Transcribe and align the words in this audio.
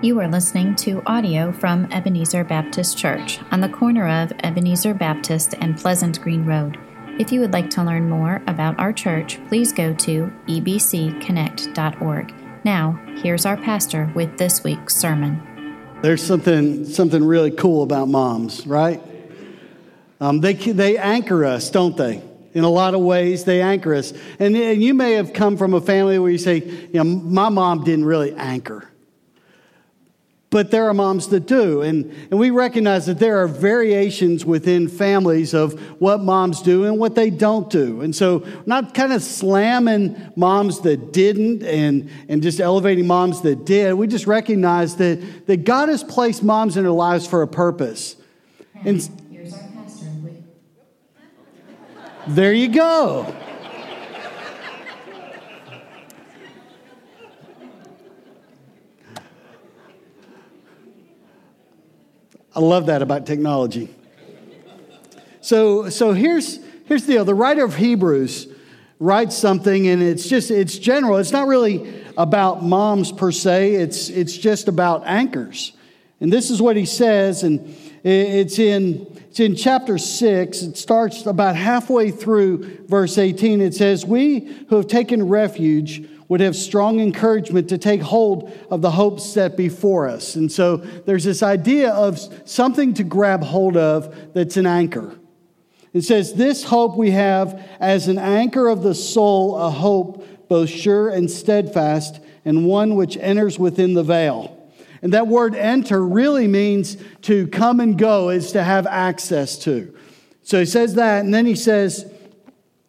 You 0.00 0.20
are 0.20 0.28
listening 0.28 0.76
to 0.76 1.02
audio 1.06 1.50
from 1.50 1.90
Ebenezer 1.90 2.44
Baptist 2.44 2.96
Church 2.96 3.40
on 3.50 3.60
the 3.60 3.68
corner 3.68 4.06
of 4.08 4.32
Ebenezer 4.44 4.94
Baptist 4.94 5.56
and 5.60 5.76
Pleasant 5.76 6.20
Green 6.20 6.44
Road. 6.44 6.78
If 7.18 7.32
you 7.32 7.40
would 7.40 7.52
like 7.52 7.68
to 7.70 7.82
learn 7.82 8.08
more 8.08 8.40
about 8.46 8.78
our 8.78 8.92
church, 8.92 9.44
please 9.48 9.72
go 9.72 9.92
to 9.94 10.32
ebcconnect.org. 10.46 12.34
Now, 12.64 12.92
here's 13.16 13.44
our 13.44 13.56
pastor 13.56 14.12
with 14.14 14.38
this 14.38 14.62
week's 14.62 14.94
sermon. 14.94 15.42
There's 16.00 16.22
something 16.22 16.84
something 16.84 17.24
really 17.24 17.50
cool 17.50 17.82
about 17.82 18.06
moms, 18.06 18.68
right? 18.68 19.02
Um, 20.20 20.40
they 20.40 20.54
they 20.54 20.96
anchor 20.96 21.44
us, 21.44 21.70
don't 21.70 21.96
they? 21.96 22.22
In 22.54 22.62
a 22.62 22.70
lot 22.70 22.94
of 22.94 23.00
ways, 23.00 23.42
they 23.42 23.62
anchor 23.62 23.96
us. 23.96 24.12
And, 24.38 24.56
and 24.56 24.80
you 24.80 24.94
may 24.94 25.14
have 25.14 25.32
come 25.32 25.56
from 25.56 25.74
a 25.74 25.80
family 25.80 26.20
where 26.20 26.30
you 26.30 26.38
say, 26.38 26.58
you 26.58 26.88
know, 26.92 27.04
my 27.04 27.48
mom 27.48 27.82
didn't 27.82 28.04
really 28.04 28.32
anchor. 28.34 28.88
But 30.50 30.70
there 30.70 30.88
are 30.88 30.94
moms 30.94 31.28
that 31.28 31.46
do. 31.46 31.82
And, 31.82 32.10
and 32.30 32.40
we 32.40 32.48
recognize 32.48 33.04
that 33.04 33.18
there 33.18 33.42
are 33.42 33.46
variations 33.46 34.46
within 34.46 34.88
families 34.88 35.52
of 35.52 35.78
what 36.00 36.20
moms 36.22 36.62
do 36.62 36.84
and 36.84 36.98
what 36.98 37.14
they 37.14 37.28
don't 37.28 37.68
do. 37.68 38.00
And 38.00 38.16
so, 38.16 38.46
not 38.64 38.94
kind 38.94 39.12
of 39.12 39.22
slamming 39.22 40.32
moms 40.36 40.80
that 40.80 41.12
didn't 41.12 41.62
and, 41.64 42.08
and 42.30 42.42
just 42.42 42.60
elevating 42.60 43.06
moms 43.06 43.42
that 43.42 43.66
did. 43.66 43.92
We 43.92 44.06
just 44.06 44.26
recognize 44.26 44.96
that, 44.96 45.46
that 45.46 45.64
God 45.64 45.90
has 45.90 46.02
placed 46.02 46.42
moms 46.42 46.78
in 46.78 46.84
their 46.84 46.92
lives 46.92 47.26
for 47.26 47.42
a 47.42 47.48
purpose. 47.48 48.16
And 48.84 49.06
here's 49.30 49.52
our 49.52 49.60
pastor. 49.74 50.06
There 52.28 52.54
you 52.54 52.68
go. 52.68 53.34
I 62.58 62.60
love 62.60 62.86
that 62.86 63.02
about 63.02 63.24
technology. 63.24 63.88
So, 65.40 65.90
so 65.90 66.10
here's, 66.12 66.58
here's 66.86 67.06
the 67.06 67.12
deal. 67.12 67.24
The 67.24 67.32
writer 67.32 67.64
of 67.64 67.76
Hebrews 67.76 68.48
writes 68.98 69.38
something, 69.38 69.86
and 69.86 70.02
it's 70.02 70.28
just, 70.28 70.50
it's 70.50 70.76
general. 70.76 71.18
It's 71.18 71.30
not 71.30 71.46
really 71.46 72.02
about 72.16 72.64
moms 72.64 73.12
per 73.12 73.30
se, 73.30 73.76
it's, 73.76 74.08
it's 74.08 74.36
just 74.36 74.66
about 74.66 75.06
anchors. 75.06 75.72
And 76.20 76.32
this 76.32 76.50
is 76.50 76.60
what 76.60 76.74
he 76.74 76.84
says, 76.84 77.44
and 77.44 77.76
it's 78.02 78.58
in, 78.58 79.06
it's 79.28 79.38
in 79.38 79.54
chapter 79.54 79.96
6. 79.96 80.62
It 80.62 80.76
starts 80.76 81.26
about 81.26 81.54
halfway 81.54 82.10
through 82.10 82.86
verse 82.88 83.18
18. 83.18 83.60
It 83.60 83.76
says, 83.76 84.04
We 84.04 84.40
who 84.68 84.74
have 84.74 84.88
taken 84.88 85.28
refuge 85.28 86.08
would 86.28 86.40
have 86.40 86.54
strong 86.54 87.00
encouragement 87.00 87.68
to 87.70 87.78
take 87.78 88.02
hold 88.02 88.52
of 88.70 88.82
the 88.82 88.90
hope 88.90 89.18
set 89.18 89.56
before 89.56 90.06
us. 90.06 90.34
And 90.36 90.52
so 90.52 90.76
there's 90.76 91.24
this 91.24 91.42
idea 91.42 91.90
of 91.90 92.18
something 92.44 92.94
to 92.94 93.04
grab 93.04 93.42
hold 93.42 93.76
of 93.76 94.34
that's 94.34 94.56
an 94.56 94.66
anchor. 94.66 95.18
It 95.94 96.02
says, 96.02 96.34
This 96.34 96.64
hope 96.64 96.96
we 96.96 97.12
have 97.12 97.66
as 97.80 98.08
an 98.08 98.18
anchor 98.18 98.68
of 98.68 98.82
the 98.82 98.94
soul, 98.94 99.56
a 99.56 99.70
hope 99.70 100.48
both 100.48 100.68
sure 100.68 101.08
and 101.08 101.30
steadfast, 101.30 102.20
and 102.44 102.66
one 102.66 102.94
which 102.94 103.16
enters 103.16 103.58
within 103.58 103.94
the 103.94 104.02
veil. 104.02 104.54
And 105.00 105.12
that 105.12 105.28
word 105.28 105.54
enter 105.54 106.04
really 106.04 106.48
means 106.48 106.96
to 107.22 107.46
come 107.48 107.80
and 107.80 107.96
go, 107.96 108.30
is 108.30 108.52
to 108.52 108.62
have 108.62 108.86
access 108.86 109.58
to. 109.60 109.94
So 110.42 110.58
he 110.58 110.66
says 110.66 110.94
that, 110.94 111.24
and 111.24 111.32
then 111.32 111.46
he 111.46 111.54
says, 111.54 112.10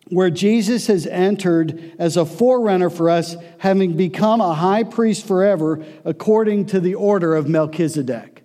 where 0.10 0.30
Jesus 0.30 0.88
has 0.88 1.06
entered 1.06 1.94
as 2.00 2.18
a 2.18 2.26
forerunner 2.26 2.90
for 2.90 3.10
us, 3.10 3.36
having 3.60 3.96
become 3.96 4.42
a 4.42 4.54
high 4.54 4.84
priest 4.84 5.26
forever, 5.26 5.84
according 6.04 6.66
to 6.68 6.80
the 6.80 6.96
order 6.96 7.36
of 7.36 7.48
Melchizedek. 7.48 8.44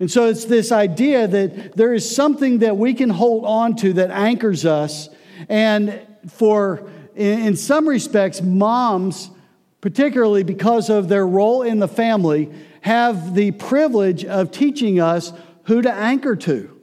And 0.00 0.10
so 0.10 0.26
it's 0.28 0.44
this 0.44 0.70
idea 0.70 1.26
that 1.26 1.76
there 1.76 1.92
is 1.92 2.14
something 2.14 2.58
that 2.58 2.76
we 2.76 2.94
can 2.94 3.10
hold 3.10 3.44
on 3.44 3.74
to 3.76 3.92
that 3.94 4.10
anchors 4.10 4.64
us. 4.64 5.08
And 5.48 6.00
for, 6.28 6.88
in 7.16 7.56
some 7.56 7.88
respects, 7.88 8.40
moms, 8.40 9.30
particularly 9.80 10.44
because 10.44 10.88
of 10.88 11.08
their 11.08 11.26
role 11.26 11.62
in 11.62 11.80
the 11.80 11.88
family, 11.88 12.52
have 12.82 13.34
the 13.34 13.50
privilege 13.52 14.24
of 14.24 14.52
teaching 14.52 15.00
us 15.00 15.32
who 15.64 15.82
to 15.82 15.92
anchor 15.92 16.36
to. 16.36 16.74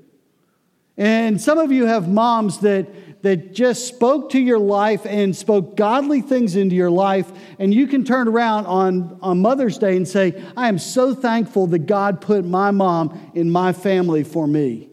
And 0.97 1.41
some 1.41 1.58
of 1.58 1.72
you 1.72 1.86
have 1.86 2.09
moms 2.09 2.59
that 2.59 2.88
that 3.25 3.53
just 3.53 3.88
spoke 3.88 4.30
to 4.30 4.40
your 4.40 4.59
life 4.59 5.03
and 5.03 5.36
spoke 5.36 5.75
godly 5.75 6.22
things 6.22 6.56
into 6.56 6.75
your 6.75 6.91
life, 6.91 7.31
and 7.58 7.74
you 7.74 7.88
can 7.88 8.03
turn 8.03 8.28
around 8.28 8.68
on, 8.68 9.18
on 9.19 9.41
Mother's 9.41 9.80
Day 9.80 9.97
and 9.97 10.08
say, 10.08 10.44
I 10.56 10.68
am 10.68 10.78
so 10.78 11.16
thankful 11.16 11.66
that 11.68 11.88
God 11.88 12.22
put 12.22 12.46
my 12.46 12.69
mom 12.69 13.31
in 13.34 13.50
my 13.50 13.74
family 13.74 14.24
for 14.24 14.46
me. 14.46 14.90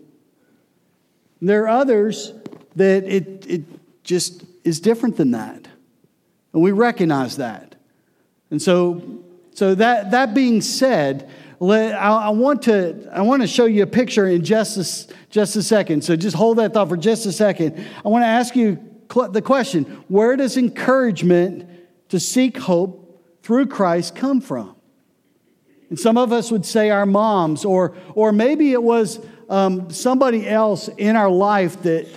And 1.41 1.49
there 1.51 1.65
are 1.65 1.81
others 1.81 2.33
that 2.75 3.05
it, 3.05 3.45
it 3.47 3.63
just 4.03 4.45
is 4.65 4.81
different 4.81 5.19
than 5.19 5.33
that. 5.33 5.69
And 6.55 6.63
we 6.63 6.73
recognize 6.73 7.37
that. 7.37 7.75
And 8.51 8.63
so, 8.63 9.23
so 9.53 9.75
that, 9.75 10.13
that 10.13 10.33
being 10.33 10.63
said, 10.63 11.29
I 11.71 12.31
want 12.31 12.63
to, 12.63 13.09
I 13.13 13.23
want 13.23 13.43
to 13.43 13.49
show 13.49 13.67
you 13.67 13.85
a 13.85 13.87
picture 13.87 14.27
in 14.27 14.45
just 14.45 14.77
a, 14.77 15.15
just 15.31 15.55
a 15.57 15.63
second. 15.63 16.03
So 16.03 16.17
just 16.17 16.37
hold 16.37 16.59
that 16.59 16.75
thought 16.75 16.89
for 16.89 16.97
just 16.97 17.25
a 17.27 17.33
second. 17.33 17.85
I 18.05 18.09
want 18.09 18.23
to 18.23 18.27
ask 18.27 18.57
you 18.57 18.79
the 19.31 19.43
question 19.43 19.85
where 20.09 20.37
does 20.37 20.57
encouragement 20.57 21.69
to 22.09 22.19
seek 22.19 22.59
hope 22.59 23.39
through 23.43 23.67
Christ 23.67 24.17
come 24.17 24.41
from? 24.41 24.75
And 25.89 26.01
some 26.01 26.17
of 26.17 26.33
us 26.33 26.51
would 26.51 26.65
say 26.65 26.91
our 26.91 27.07
moms, 27.07 27.65
or, 27.65 27.95
or 28.15 28.33
maybe 28.33 28.73
it 28.73 28.83
was 28.83 29.25
um, 29.51 29.91
somebody 29.91 30.49
else 30.49 30.89
in 30.89 31.17
our 31.17 31.31
life 31.31 31.83
that, 31.83 32.09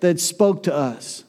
that 0.00 0.18
spoke 0.18 0.64
to 0.64 0.74
us 0.74 1.24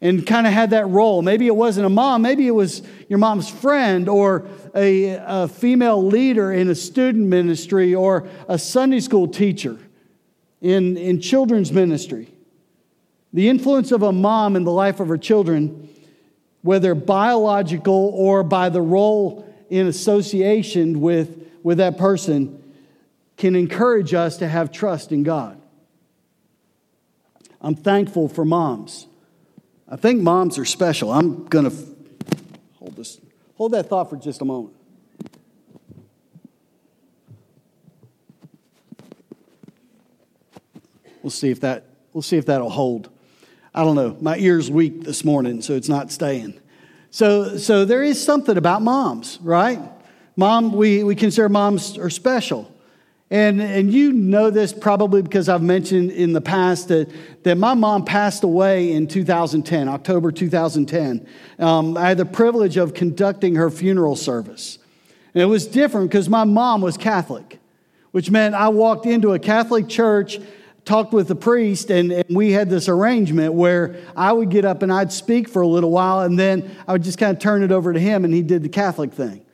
and 0.00 0.26
kind 0.26 0.46
of 0.46 0.52
had 0.52 0.70
that 0.70 0.86
role. 0.88 1.22
Maybe 1.22 1.46
it 1.46 1.56
wasn't 1.56 1.86
a 1.86 1.90
mom, 1.90 2.22
maybe 2.22 2.46
it 2.46 2.52
was 2.52 2.82
your 3.08 3.18
mom's 3.18 3.48
friend 3.48 4.08
or 4.08 4.46
a, 4.74 5.18
a, 5.26 5.48
female 5.48 6.04
leader 6.04 6.52
in 6.52 6.68
a 6.68 6.74
student 6.74 7.26
ministry 7.26 7.94
or 7.94 8.28
a 8.48 8.58
Sunday 8.58 9.00
school 9.00 9.26
teacher 9.26 9.78
in, 10.60 10.96
in 10.96 11.20
children's 11.20 11.72
ministry. 11.72 12.28
The 13.32 13.48
influence 13.48 13.90
of 13.92 14.02
a 14.02 14.12
mom 14.12 14.56
in 14.56 14.64
the 14.64 14.72
life 14.72 15.00
of 15.00 15.08
her 15.08 15.18
children, 15.18 15.88
whether 16.62 16.94
biological 16.94 18.12
or 18.14 18.42
by 18.42 18.68
the 18.68 18.82
role 18.82 19.46
in 19.70 19.86
association 19.86 21.00
with, 21.00 21.48
with 21.62 21.78
that 21.78 21.98
person, 21.98 22.62
can 23.36 23.54
encourage 23.54 24.14
us 24.14 24.38
to 24.38 24.48
have 24.48 24.72
trust 24.72 25.12
in 25.12 25.22
God. 25.22 25.60
I'm 27.60 27.74
thankful 27.74 28.28
for 28.28 28.44
moms. 28.44 29.06
I 29.88 29.96
think 29.96 30.20
moms 30.20 30.58
are 30.58 30.64
special. 30.64 31.12
I'm 31.12 31.44
going 31.46 31.70
to 31.70 31.76
hold 32.78 32.96
this, 32.96 33.20
hold 33.56 33.72
that 33.72 33.88
thought 33.88 34.10
for 34.10 34.16
just 34.16 34.40
a 34.40 34.44
moment. 34.44 34.74
We'll 41.22 41.30
see 41.30 41.50
if 41.50 41.60
that 41.60 41.84
we'll 42.12 42.22
see 42.22 42.36
if 42.36 42.46
that'll 42.46 42.70
hold. 42.70 43.10
I 43.74 43.82
don't 43.82 43.96
know. 43.96 44.16
My 44.20 44.38
ear's 44.38 44.70
weak 44.70 45.02
this 45.02 45.24
morning, 45.24 45.60
so 45.60 45.74
it's 45.74 45.88
not 45.88 46.12
staying. 46.12 46.60
So 47.10 47.56
so 47.56 47.84
there 47.84 48.04
is 48.04 48.22
something 48.22 48.56
about 48.56 48.82
moms, 48.82 49.38
right? 49.42 49.80
Mom, 50.36 50.72
we, 50.72 51.02
we 51.02 51.14
consider 51.14 51.48
moms 51.48 51.96
are 51.96 52.10
special. 52.10 52.70
And, 53.30 53.60
and 53.60 53.92
you 53.92 54.12
know 54.12 54.50
this 54.50 54.72
probably 54.72 55.20
because 55.20 55.48
I've 55.48 55.62
mentioned 55.62 56.12
in 56.12 56.32
the 56.32 56.40
past 56.40 56.88
that, 56.88 57.10
that 57.42 57.56
my 57.56 57.74
mom 57.74 58.04
passed 58.04 58.44
away 58.44 58.92
in 58.92 59.08
2010, 59.08 59.88
October 59.88 60.30
2010. 60.30 61.26
Um, 61.58 61.96
I 61.96 62.08
had 62.08 62.18
the 62.18 62.24
privilege 62.24 62.76
of 62.76 62.94
conducting 62.94 63.56
her 63.56 63.68
funeral 63.68 64.14
service. 64.14 64.78
And 65.34 65.42
it 65.42 65.46
was 65.46 65.66
different 65.66 66.08
because 66.08 66.28
my 66.28 66.44
mom 66.44 66.82
was 66.82 66.96
Catholic, 66.96 67.58
which 68.12 68.30
meant 68.30 68.54
I 68.54 68.68
walked 68.68 69.06
into 69.06 69.34
a 69.34 69.40
Catholic 69.40 69.88
church, 69.88 70.38
talked 70.84 71.12
with 71.12 71.26
the 71.26 71.34
priest, 71.34 71.90
and, 71.90 72.12
and 72.12 72.24
we 72.34 72.52
had 72.52 72.70
this 72.70 72.88
arrangement 72.88 73.54
where 73.54 73.96
I 74.16 74.32
would 74.32 74.50
get 74.50 74.64
up 74.64 74.82
and 74.84 74.92
I'd 74.92 75.12
speak 75.12 75.48
for 75.48 75.62
a 75.62 75.66
little 75.66 75.90
while, 75.90 76.20
and 76.20 76.38
then 76.38 76.76
I 76.86 76.92
would 76.92 77.02
just 77.02 77.18
kind 77.18 77.36
of 77.36 77.42
turn 77.42 77.64
it 77.64 77.72
over 77.72 77.92
to 77.92 77.98
him, 77.98 78.24
and 78.24 78.32
he 78.32 78.42
did 78.42 78.62
the 78.62 78.68
Catholic 78.68 79.12
thing. 79.12 79.44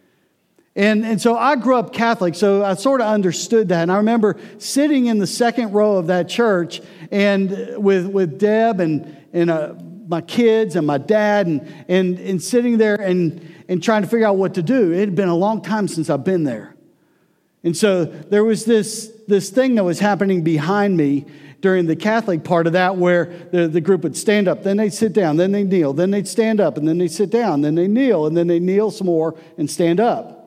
And, 0.74 1.04
and 1.04 1.20
so 1.20 1.36
I 1.36 1.56
grew 1.56 1.76
up 1.76 1.92
Catholic, 1.92 2.34
so 2.34 2.64
I 2.64 2.74
sort 2.74 3.02
of 3.02 3.06
understood 3.06 3.68
that. 3.68 3.82
And 3.82 3.92
I 3.92 3.98
remember 3.98 4.38
sitting 4.58 5.06
in 5.06 5.18
the 5.18 5.26
second 5.26 5.72
row 5.72 5.98
of 5.98 6.06
that 6.06 6.28
church 6.28 6.80
and 7.10 7.50
with, 7.76 8.06
with 8.06 8.38
Deb 8.38 8.80
and, 8.80 9.16
and 9.34 9.50
uh, 9.50 9.74
my 10.08 10.22
kids 10.22 10.76
and 10.76 10.86
my 10.86 10.98
dad 10.98 11.46
and, 11.46 11.84
and, 11.88 12.18
and 12.18 12.42
sitting 12.42 12.78
there 12.78 12.94
and, 12.94 13.46
and 13.68 13.82
trying 13.82 14.02
to 14.02 14.08
figure 14.08 14.26
out 14.26 14.36
what 14.36 14.54
to 14.54 14.62
do. 14.62 14.92
It 14.92 15.00
had 15.00 15.14
been 15.14 15.28
a 15.28 15.36
long 15.36 15.60
time 15.60 15.88
since 15.88 16.08
I've 16.08 16.24
been 16.24 16.44
there. 16.44 16.74
And 17.64 17.76
so 17.76 18.06
there 18.06 18.42
was 18.42 18.64
this, 18.64 19.12
this 19.28 19.50
thing 19.50 19.74
that 19.76 19.84
was 19.84 20.00
happening 20.00 20.42
behind 20.42 20.96
me 20.96 21.26
during 21.60 21.86
the 21.86 21.94
Catholic 21.94 22.42
part 22.42 22.66
of 22.66 22.72
that 22.72 22.96
where 22.96 23.26
the, 23.52 23.68
the 23.68 23.80
group 23.80 24.02
would 24.02 24.16
stand 24.16 24.48
up, 24.48 24.64
then 24.64 24.78
they'd 24.78 24.92
sit 24.92 25.12
down, 25.12 25.36
then 25.36 25.52
they'd 25.52 25.68
kneel, 25.68 25.92
then 25.92 26.10
they'd 26.10 26.26
stand 26.26 26.60
up, 26.60 26.76
and 26.76 26.88
then 26.88 26.98
they'd 26.98 27.12
sit 27.12 27.30
down, 27.30 27.60
then 27.60 27.76
they 27.76 27.86
kneel, 27.86 28.26
and 28.26 28.36
then 28.36 28.48
they 28.48 28.58
kneel 28.58 28.90
some 28.90 29.06
more 29.06 29.38
and 29.56 29.70
stand 29.70 30.00
up. 30.00 30.41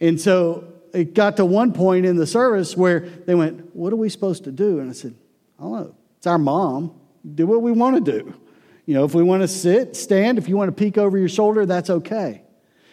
And 0.00 0.20
so 0.20 0.72
it 0.92 1.14
got 1.14 1.36
to 1.36 1.44
one 1.44 1.72
point 1.72 2.06
in 2.06 2.16
the 2.16 2.26
service 2.26 2.76
where 2.76 3.00
they 3.00 3.34
went, 3.34 3.74
What 3.74 3.92
are 3.92 3.96
we 3.96 4.08
supposed 4.08 4.44
to 4.44 4.52
do? 4.52 4.78
And 4.80 4.90
I 4.90 4.92
said, 4.92 5.14
I 5.58 5.62
don't 5.62 5.72
know. 5.72 5.94
It's 6.18 6.26
our 6.26 6.38
mom. 6.38 6.98
Do 7.34 7.46
what 7.46 7.62
we 7.62 7.72
want 7.72 8.04
to 8.04 8.12
do. 8.12 8.34
You 8.86 8.94
know, 8.94 9.04
if 9.04 9.14
we 9.14 9.22
want 9.22 9.42
to 9.42 9.48
sit, 9.48 9.96
stand, 9.96 10.38
if 10.38 10.48
you 10.48 10.56
want 10.56 10.68
to 10.68 10.72
peek 10.72 10.96
over 10.96 11.18
your 11.18 11.28
shoulder, 11.28 11.66
that's 11.66 11.90
okay. 11.90 12.42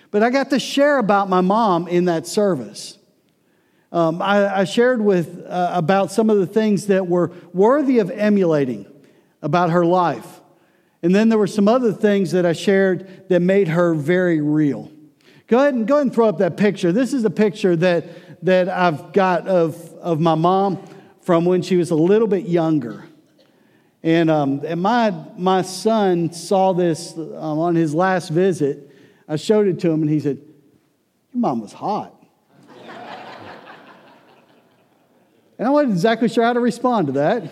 But 0.10 0.24
I 0.24 0.32
got 0.32 0.50
to 0.50 0.60
share 0.60 0.98
about 0.98 1.30
my 1.30 1.42
mom 1.42 1.88
in 1.88 2.06
that 2.06 2.26
service. 2.26 2.98
Um, 3.92 4.22
I, 4.22 4.62
I, 4.62 4.64
shared 4.64 5.02
with 5.02 5.46
uh, 5.46 5.72
about 5.72 6.12
some 6.12 6.32
of 6.32 6.38
the 6.38 6.48
things 6.48 6.88
that 6.88 7.06
were 7.06 7.32
worthy 7.54 8.00
of 8.00 8.10
emulating 8.10 8.88
about 9.44 9.70
her 9.70 9.86
life. 9.86 10.42
And 11.04 11.14
then 11.14 11.30
there 11.30 11.38
were 11.38 11.46
some 11.46 11.68
other 11.68 11.94
things 11.94 12.32
that 12.32 12.44
I 12.44 12.54
shared 12.54 13.30
that 13.30 13.42
made 13.42 13.68
her 13.68 13.94
very 13.94 14.42
real. 14.42 14.92
Go 15.48 15.60
ahead 15.60 15.74
and 15.74 15.88
go 15.88 15.96
ahead 15.96 16.08
and 16.08 16.14
throw 16.14 16.30
up 16.30 16.38
that 16.38 16.58
picture. 16.58 16.92
This 16.92 17.14
is 17.14 17.26
a 17.26 17.30
picture 17.30 17.76
that, 17.76 18.46
that 18.46 18.70
I've 18.70 19.14
got 19.14 19.48
of, 19.48 19.76
of 19.96 20.20
my 20.20 20.36
mom 20.36 20.84
from 21.22 21.46
when 21.46 21.62
she 21.62 21.76
was 21.76 21.92
a 21.92 21.96
little 21.96 22.28
bit 22.28 22.46
younger. 22.46 23.06
And, 24.04 24.30
um, 24.30 24.62
and 24.66 24.82
my, 24.82 25.14
my 25.38 25.62
son 25.62 26.34
saw 26.34 26.74
this 26.74 27.18
um, 27.18 27.60
on 27.60 27.76
his 27.76 27.96
last 27.96 28.30
visit. 28.30 28.92
I 29.28 29.38
showed 29.38 29.68
it 29.68 29.80
to 29.82 29.90
him, 29.90 30.02
and 30.02 30.10
he 30.10 30.20
said, 30.20 30.38
Your 31.32 31.42
mom 31.42 31.62
was 31.62 31.72
hot. 31.72 32.14
and 35.58 35.68
I 35.68 35.70
wasn't 35.70 35.94
exactly 35.94 36.28
sure 36.28 36.44
how 36.44 36.52
to 36.54 36.60
respond 36.60 37.08
to 37.08 37.14
that. 37.14 37.44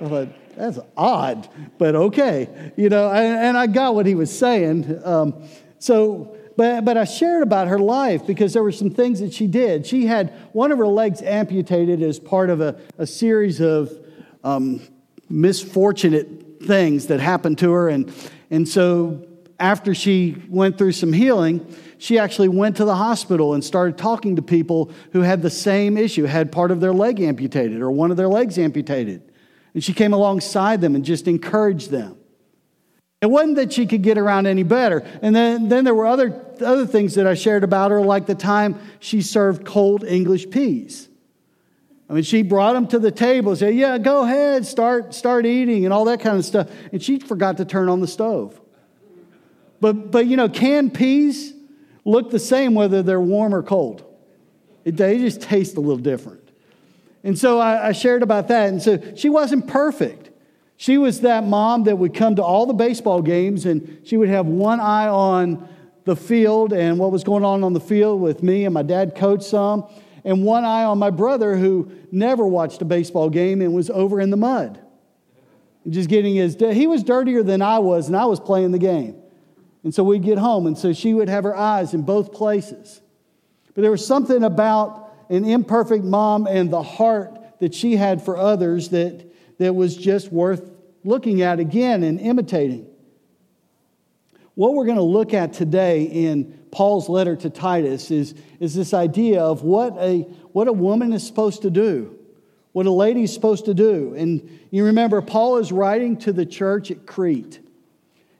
I 0.00 0.08
thought, 0.08 0.28
that's 0.56 0.78
odd, 0.96 1.48
but 1.76 1.96
okay. 1.96 2.72
You 2.76 2.88
know, 2.88 3.10
and, 3.10 3.38
and 3.46 3.58
I 3.58 3.66
got 3.66 3.94
what 3.94 4.06
he 4.06 4.14
was 4.14 4.36
saying. 4.36 5.00
Um, 5.04 5.42
so, 5.78 6.35
but, 6.56 6.84
but 6.84 6.96
I 6.96 7.04
shared 7.04 7.42
about 7.42 7.68
her 7.68 7.78
life 7.78 8.26
because 8.26 8.52
there 8.52 8.62
were 8.62 8.72
some 8.72 8.90
things 8.90 9.20
that 9.20 9.32
she 9.32 9.46
did. 9.46 9.86
She 9.86 10.06
had 10.06 10.32
one 10.52 10.72
of 10.72 10.78
her 10.78 10.86
legs 10.86 11.20
amputated 11.22 12.02
as 12.02 12.18
part 12.18 12.50
of 12.50 12.60
a, 12.60 12.78
a 12.98 13.06
series 13.06 13.60
of 13.60 13.92
um, 14.42 14.80
misfortunate 15.28 16.62
things 16.62 17.06
that 17.06 17.20
happened 17.20 17.58
to 17.58 17.72
her. 17.72 17.88
And, 17.88 18.12
and 18.50 18.68
so 18.68 19.26
after 19.58 19.94
she 19.94 20.42
went 20.48 20.78
through 20.78 20.92
some 20.92 21.12
healing, 21.12 21.74
she 21.98 22.18
actually 22.18 22.48
went 22.48 22.76
to 22.76 22.84
the 22.84 22.94
hospital 22.94 23.54
and 23.54 23.64
started 23.64 23.98
talking 23.98 24.36
to 24.36 24.42
people 24.42 24.90
who 25.12 25.22
had 25.22 25.42
the 25.42 25.50
same 25.50 25.96
issue, 25.96 26.24
had 26.24 26.52
part 26.52 26.70
of 26.70 26.80
their 26.80 26.92
leg 26.92 27.20
amputated 27.20 27.80
or 27.80 27.90
one 27.90 28.10
of 28.10 28.16
their 28.16 28.28
legs 28.28 28.58
amputated. 28.58 29.22
And 29.74 29.82
she 29.82 29.92
came 29.92 30.12
alongside 30.12 30.80
them 30.80 30.94
and 30.94 31.04
just 31.04 31.28
encouraged 31.28 31.90
them. 31.90 32.16
It 33.22 33.26
wasn't 33.26 33.56
that 33.56 33.72
she 33.72 33.86
could 33.86 34.02
get 34.02 34.18
around 34.18 34.46
any 34.46 34.62
better. 34.62 35.06
And 35.22 35.34
then, 35.34 35.68
then 35.68 35.84
there 35.84 35.94
were 35.94 36.06
other, 36.06 36.45
other 36.62 36.86
things 36.86 37.14
that 37.14 37.26
I 37.26 37.34
shared 37.34 37.64
about 37.64 37.90
her, 37.90 38.00
like 38.00 38.26
the 38.26 38.34
time 38.34 38.78
she 39.00 39.22
served 39.22 39.64
cold 39.64 40.04
English 40.04 40.50
peas. 40.50 41.08
I 42.08 42.12
mean, 42.12 42.22
she 42.22 42.42
brought 42.42 42.74
them 42.74 42.86
to 42.88 42.98
the 42.98 43.10
table 43.10 43.50
and 43.50 43.58
said, 43.58 43.74
Yeah, 43.74 43.98
go 43.98 44.22
ahead, 44.22 44.64
start, 44.64 45.14
start 45.14 45.44
eating, 45.44 45.84
and 45.84 45.92
all 45.92 46.04
that 46.04 46.20
kind 46.20 46.36
of 46.36 46.44
stuff. 46.44 46.68
And 46.92 47.02
she 47.02 47.18
forgot 47.18 47.56
to 47.56 47.64
turn 47.64 47.88
on 47.88 48.00
the 48.00 48.06
stove. 48.06 48.60
But, 49.80 50.10
but 50.10 50.26
you 50.26 50.36
know, 50.36 50.48
canned 50.48 50.94
peas 50.94 51.52
look 52.04 52.30
the 52.30 52.38
same 52.38 52.74
whether 52.74 53.02
they're 53.02 53.20
warm 53.20 53.54
or 53.54 53.62
cold, 53.62 54.04
it, 54.84 54.96
they 54.96 55.18
just 55.18 55.42
taste 55.42 55.76
a 55.76 55.80
little 55.80 55.96
different. 55.96 56.48
And 57.24 57.36
so 57.36 57.58
I, 57.58 57.88
I 57.88 57.92
shared 57.92 58.22
about 58.22 58.48
that. 58.48 58.68
And 58.68 58.80
so 58.80 59.02
she 59.16 59.28
wasn't 59.28 59.66
perfect. 59.66 60.30
She 60.76 60.96
was 60.96 61.22
that 61.22 61.44
mom 61.44 61.84
that 61.84 61.96
would 61.96 62.14
come 62.14 62.36
to 62.36 62.42
all 62.44 62.66
the 62.66 62.74
baseball 62.74 63.22
games 63.22 63.66
and 63.66 64.00
she 64.04 64.16
would 64.16 64.28
have 64.28 64.46
one 64.46 64.78
eye 64.78 65.08
on 65.08 65.68
the 66.06 66.16
field 66.16 66.72
and 66.72 66.98
what 66.98 67.12
was 67.12 67.24
going 67.24 67.44
on 67.44 67.62
on 67.62 67.74
the 67.74 67.80
field 67.80 68.20
with 68.20 68.42
me 68.42 68.64
and 68.64 68.72
my 68.72 68.82
dad 68.82 69.14
coached 69.14 69.42
some 69.42 69.84
and 70.24 70.44
one 70.44 70.64
eye 70.64 70.84
on 70.84 70.98
my 70.98 71.10
brother 71.10 71.56
who 71.56 71.90
never 72.10 72.46
watched 72.46 72.80
a 72.80 72.84
baseball 72.84 73.28
game 73.28 73.60
and 73.60 73.74
was 73.74 73.90
over 73.90 74.20
in 74.20 74.30
the 74.30 74.36
mud. 74.36 74.80
Just 75.88 76.08
getting 76.08 76.34
his, 76.34 76.56
he 76.56 76.86
was 76.88 77.04
dirtier 77.04 77.44
than 77.44 77.62
I 77.62 77.78
was, 77.78 78.08
and 78.08 78.16
I 78.16 78.24
was 78.24 78.40
playing 78.40 78.72
the 78.72 78.78
game. 78.78 79.22
And 79.84 79.94
so 79.94 80.02
we'd 80.02 80.24
get 80.24 80.36
home, 80.36 80.66
and 80.66 80.76
so 80.76 80.92
she 80.92 81.14
would 81.14 81.28
have 81.28 81.44
her 81.44 81.54
eyes 81.54 81.94
in 81.94 82.02
both 82.02 82.32
places. 82.32 83.00
But 83.72 83.82
there 83.82 83.90
was 83.92 84.04
something 84.04 84.42
about 84.42 85.14
an 85.28 85.44
imperfect 85.44 86.02
mom 86.02 86.48
and 86.48 86.72
the 86.72 86.82
heart 86.82 87.60
that 87.60 87.72
she 87.72 87.94
had 87.94 88.20
for 88.20 88.36
others 88.36 88.88
that, 88.88 89.32
that 89.58 89.74
was 89.74 89.96
just 89.96 90.32
worth 90.32 90.72
looking 91.04 91.42
at 91.42 91.60
again 91.60 92.02
and 92.02 92.18
imitating. 92.18 92.88
What 94.56 94.72
we're 94.72 94.86
going 94.86 94.96
to 94.96 95.02
look 95.02 95.34
at 95.34 95.52
today 95.52 96.04
in 96.04 96.58
Paul's 96.72 97.10
letter 97.10 97.36
to 97.36 97.50
Titus 97.50 98.10
is, 98.10 98.34
is 98.58 98.74
this 98.74 98.94
idea 98.94 99.42
of 99.42 99.62
what 99.62 99.94
a, 99.98 100.22
what 100.52 100.66
a 100.66 100.72
woman 100.72 101.12
is 101.12 101.26
supposed 101.26 101.60
to 101.62 101.70
do, 101.70 102.18
what 102.72 102.86
a 102.86 102.90
lady 102.90 103.24
is 103.24 103.34
supposed 103.34 103.66
to 103.66 103.74
do. 103.74 104.14
And 104.16 104.60
you 104.70 104.86
remember, 104.86 105.20
Paul 105.20 105.58
is 105.58 105.72
writing 105.72 106.16
to 106.20 106.32
the 106.32 106.46
church 106.46 106.90
at 106.90 107.04
Crete, 107.04 107.60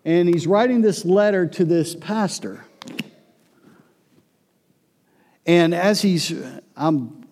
and 0.07 0.27
he's 0.27 0.47
writing 0.47 0.81
this 0.81 1.05
letter 1.05 1.47
to 1.49 1.67
this 1.67 1.95
pastor. 1.95 2.65
And 5.45 5.75
as 5.75 6.01
he's, 6.01 6.33
I'm, 6.75 7.27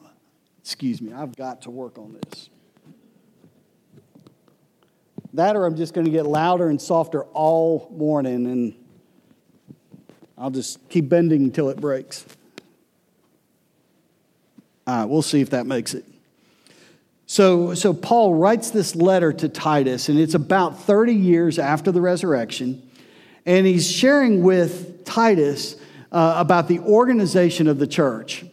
excuse 0.61 1.01
me, 1.01 1.15
I've 1.15 1.35
got 1.37 1.63
to 1.63 1.71
work 1.71 1.97
on 1.97 2.19
this. 2.21 2.51
That 5.35 5.57
or 5.57 5.67
I'm 5.67 5.77
just 5.77 5.95
going 5.95 6.05
to 6.05 6.11
get 6.13 6.27
louder 6.27 6.69
and 6.69 6.81
softer 6.81 7.25
all 7.25 7.93
morning, 7.97 8.47
and 8.47 8.75
I'll 10.39 10.51
just 10.51 10.89
keep 10.89 11.09
bending 11.09 11.43
until 11.43 11.69
it 11.71 11.81
breaks. 11.81 12.25
We'll 14.87 15.23
see 15.23 15.41
if 15.41 15.51
that 15.51 15.67
makes 15.67 15.95
it. 15.95 16.05
So, 17.27 17.75
so 17.75 17.93
Paul 17.93 18.35
writes 18.35 18.71
this 18.71 18.95
letter 18.95 19.33
to 19.33 19.49
Titus, 19.49 20.09
and 20.09 20.19
it's 20.19 20.35
about 20.35 20.81
30 20.81 21.15
years 21.15 21.59
after 21.59 21.91
the 21.91 22.01
resurrection. 22.01 22.89
And 23.47 23.67
he's 23.67 23.91
sharing 23.91 24.43
with 24.43 25.05
Titus 25.05 25.77
uh, 26.13 26.35
about 26.37 26.69
the 26.69 26.79
organization 26.81 27.67
of 27.67 27.79
the 27.79 27.87
church. 27.87 28.45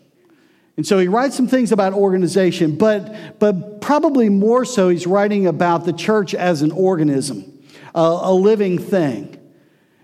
And 0.78 0.88
so 0.88 1.00
he 1.00 1.08
writes 1.08 1.36
some 1.36 1.48
things 1.48 1.72
about 1.72 1.94
organization, 1.94 2.78
but, 2.78 3.40
but 3.40 3.82
probably 3.82 4.30
more 4.30 4.66
so, 4.66 4.90
he's 4.90 5.06
writing 5.06 5.48
about 5.48 5.86
the 5.86 5.94
church 5.94 6.34
as 6.34 6.62
an 6.62 6.72
organism, 6.72 7.62
a, 7.94 8.00
a 8.00 8.34
living 8.34 8.80
thing. 8.80 9.38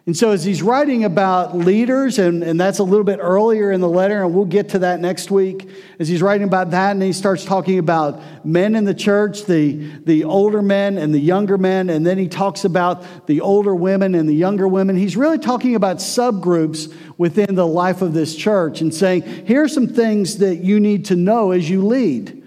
And 0.07 0.15
so, 0.15 0.31
as 0.31 0.45
he's 0.45 0.61
writing 0.61 1.03
about 1.03 1.57
leaders, 1.57 2.17
and, 2.17 2.41
and 2.41 2.57
that's 2.57 2.79
a 2.79 2.83
little 2.83 3.03
bit 3.03 3.19
earlier 3.21 3.73
in 3.73 3.81
the 3.81 3.89
letter, 3.89 4.23
and 4.23 4.33
we'll 4.33 4.45
get 4.45 4.69
to 4.69 4.79
that 4.79 5.01
next 5.01 5.29
week, 5.29 5.69
as 5.99 6.07
he's 6.07 6.21
writing 6.21 6.47
about 6.47 6.71
that, 6.71 6.91
and 6.91 7.03
he 7.03 7.11
starts 7.11 7.43
talking 7.43 7.77
about 7.77 8.45
men 8.45 8.75
in 8.75 8.85
the 8.85 8.93
church, 8.93 9.43
the, 9.43 9.73
the 10.05 10.23
older 10.23 10.61
men 10.61 10.97
and 10.97 11.13
the 11.13 11.19
younger 11.19 11.57
men, 11.57 11.89
and 11.89 12.07
then 12.07 12.17
he 12.17 12.29
talks 12.29 12.63
about 12.63 13.27
the 13.27 13.41
older 13.41 13.75
women 13.75 14.15
and 14.15 14.29
the 14.29 14.33
younger 14.33 14.65
women. 14.65 14.95
He's 14.95 15.17
really 15.17 15.39
talking 15.39 15.75
about 15.75 15.97
subgroups 15.97 16.89
within 17.17 17.55
the 17.55 17.67
life 17.67 18.01
of 18.01 18.13
this 18.13 18.35
church 18.35 18.81
and 18.81 18.93
saying, 18.93 19.23
here 19.45 19.63
are 19.63 19.67
some 19.67 19.87
things 19.87 20.37
that 20.37 20.57
you 20.57 20.79
need 20.79 21.05
to 21.05 21.15
know 21.15 21.51
as 21.51 21.69
you 21.69 21.85
lead. 21.85 22.43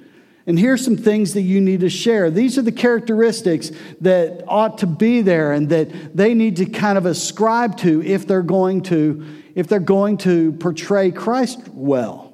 And 0.46 0.58
here's 0.58 0.84
some 0.84 0.96
things 0.96 1.34
that 1.34 1.42
you 1.42 1.60
need 1.60 1.80
to 1.80 1.90
share. 1.90 2.30
These 2.30 2.58
are 2.58 2.62
the 2.62 2.72
characteristics 2.72 3.70
that 4.00 4.42
ought 4.48 4.78
to 4.78 4.86
be 4.86 5.22
there 5.22 5.52
and 5.52 5.68
that 5.68 6.16
they 6.16 6.34
need 6.34 6.56
to 6.56 6.66
kind 6.66 6.98
of 6.98 7.06
ascribe 7.06 7.76
to 7.78 8.02
if 8.02 8.26
they're 8.26 8.42
going 8.42 8.82
to 8.84 9.24
if 9.54 9.66
they're 9.66 9.80
going 9.80 10.16
to 10.16 10.52
portray 10.52 11.10
Christ 11.10 11.60
well. 11.68 12.32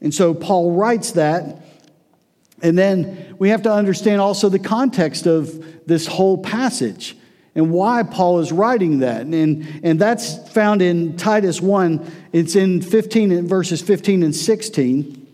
And 0.00 0.12
so 0.12 0.34
Paul 0.34 0.72
writes 0.72 1.12
that 1.12 1.62
and 2.62 2.76
then 2.76 3.36
we 3.38 3.50
have 3.50 3.62
to 3.62 3.72
understand 3.72 4.20
also 4.20 4.48
the 4.48 4.58
context 4.58 5.26
of 5.26 5.86
this 5.86 6.06
whole 6.06 6.38
passage 6.38 7.16
and 7.56 7.70
why 7.70 8.02
Paul 8.02 8.38
is 8.40 8.52
writing 8.52 8.98
that. 8.98 9.22
And, 9.22 9.80
and 9.82 9.98
that's 9.98 10.46
found 10.50 10.82
in 10.82 11.16
Titus 11.16 11.60
1. 11.60 12.12
It's 12.32 12.54
in 12.54 12.82
15 12.82 13.48
verses 13.48 13.80
15 13.80 14.22
and 14.22 14.36
16. 14.36 15.26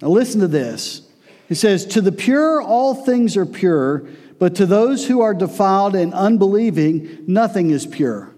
Now, 0.00 0.08
listen 0.08 0.40
to 0.40 0.48
this. 0.48 1.02
He 1.48 1.54
says, 1.54 1.84
To 1.86 2.00
the 2.00 2.12
pure, 2.12 2.62
all 2.62 2.94
things 2.94 3.36
are 3.36 3.44
pure, 3.44 4.08
but 4.38 4.54
to 4.54 4.64
those 4.64 5.06
who 5.06 5.20
are 5.20 5.34
defiled 5.34 5.94
and 5.94 6.14
unbelieving, 6.14 7.24
nothing 7.26 7.70
is 7.70 7.86
pure. 7.86 8.34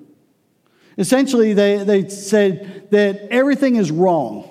Essentially, 0.98 1.52
they, 1.52 1.84
they 1.84 2.08
said 2.08 2.88
that 2.90 3.28
everything 3.30 3.76
is 3.76 3.92
wrong. 3.92 4.46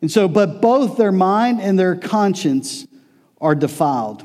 And 0.00 0.10
so, 0.10 0.26
but 0.26 0.62
both 0.62 0.96
their 0.96 1.12
mind 1.12 1.60
and 1.60 1.78
their 1.78 1.96
conscience 1.96 2.86
are 3.40 3.54
defiled. 3.54 4.24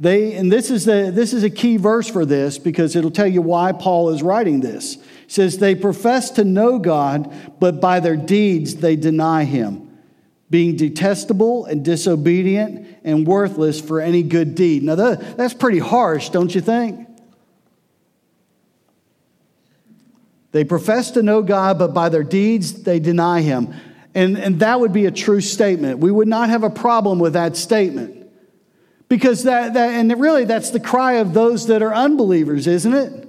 They, 0.00 0.34
and 0.34 0.50
this 0.50 0.70
is, 0.70 0.84
the, 0.84 1.10
this 1.14 1.32
is 1.32 1.44
a 1.44 1.50
key 1.50 1.76
verse 1.76 2.10
for 2.10 2.24
this 2.24 2.58
because 2.58 2.96
it'll 2.96 3.10
tell 3.10 3.26
you 3.26 3.42
why 3.42 3.72
Paul 3.72 4.10
is 4.10 4.22
writing 4.22 4.60
this 4.60 4.98
says 5.26 5.58
they 5.58 5.74
profess 5.74 6.30
to 6.32 6.44
know 6.44 6.78
God, 6.78 7.32
but 7.58 7.80
by 7.80 8.00
their 8.00 8.16
deeds 8.16 8.76
they 8.76 8.96
deny 8.96 9.44
him, 9.44 9.98
being 10.50 10.76
detestable 10.76 11.64
and 11.64 11.84
disobedient 11.84 12.86
and 13.04 13.26
worthless 13.26 13.80
for 13.80 14.00
any 14.00 14.22
good 14.22 14.54
deed. 14.54 14.82
Now, 14.82 14.96
that, 14.96 15.36
that's 15.36 15.54
pretty 15.54 15.78
harsh, 15.78 16.28
don't 16.28 16.54
you 16.54 16.60
think? 16.60 17.08
They 20.52 20.64
profess 20.64 21.10
to 21.12 21.22
know 21.22 21.42
God, 21.42 21.78
but 21.78 21.94
by 21.94 22.08
their 22.08 22.22
deeds 22.22 22.84
they 22.84 23.00
deny 23.00 23.40
him. 23.40 23.74
And, 24.14 24.38
and 24.38 24.60
that 24.60 24.78
would 24.78 24.92
be 24.92 25.06
a 25.06 25.10
true 25.10 25.40
statement. 25.40 25.98
We 25.98 26.10
would 26.10 26.28
not 26.28 26.48
have 26.48 26.62
a 26.62 26.70
problem 26.70 27.18
with 27.18 27.32
that 27.32 27.56
statement. 27.56 28.28
Because 29.08 29.42
that, 29.44 29.74
that, 29.74 29.90
and 29.90 30.18
really, 30.20 30.44
that's 30.44 30.70
the 30.70 30.80
cry 30.80 31.14
of 31.14 31.34
those 31.34 31.66
that 31.66 31.82
are 31.82 31.94
unbelievers, 31.94 32.66
isn't 32.66 32.94
it? 32.94 33.28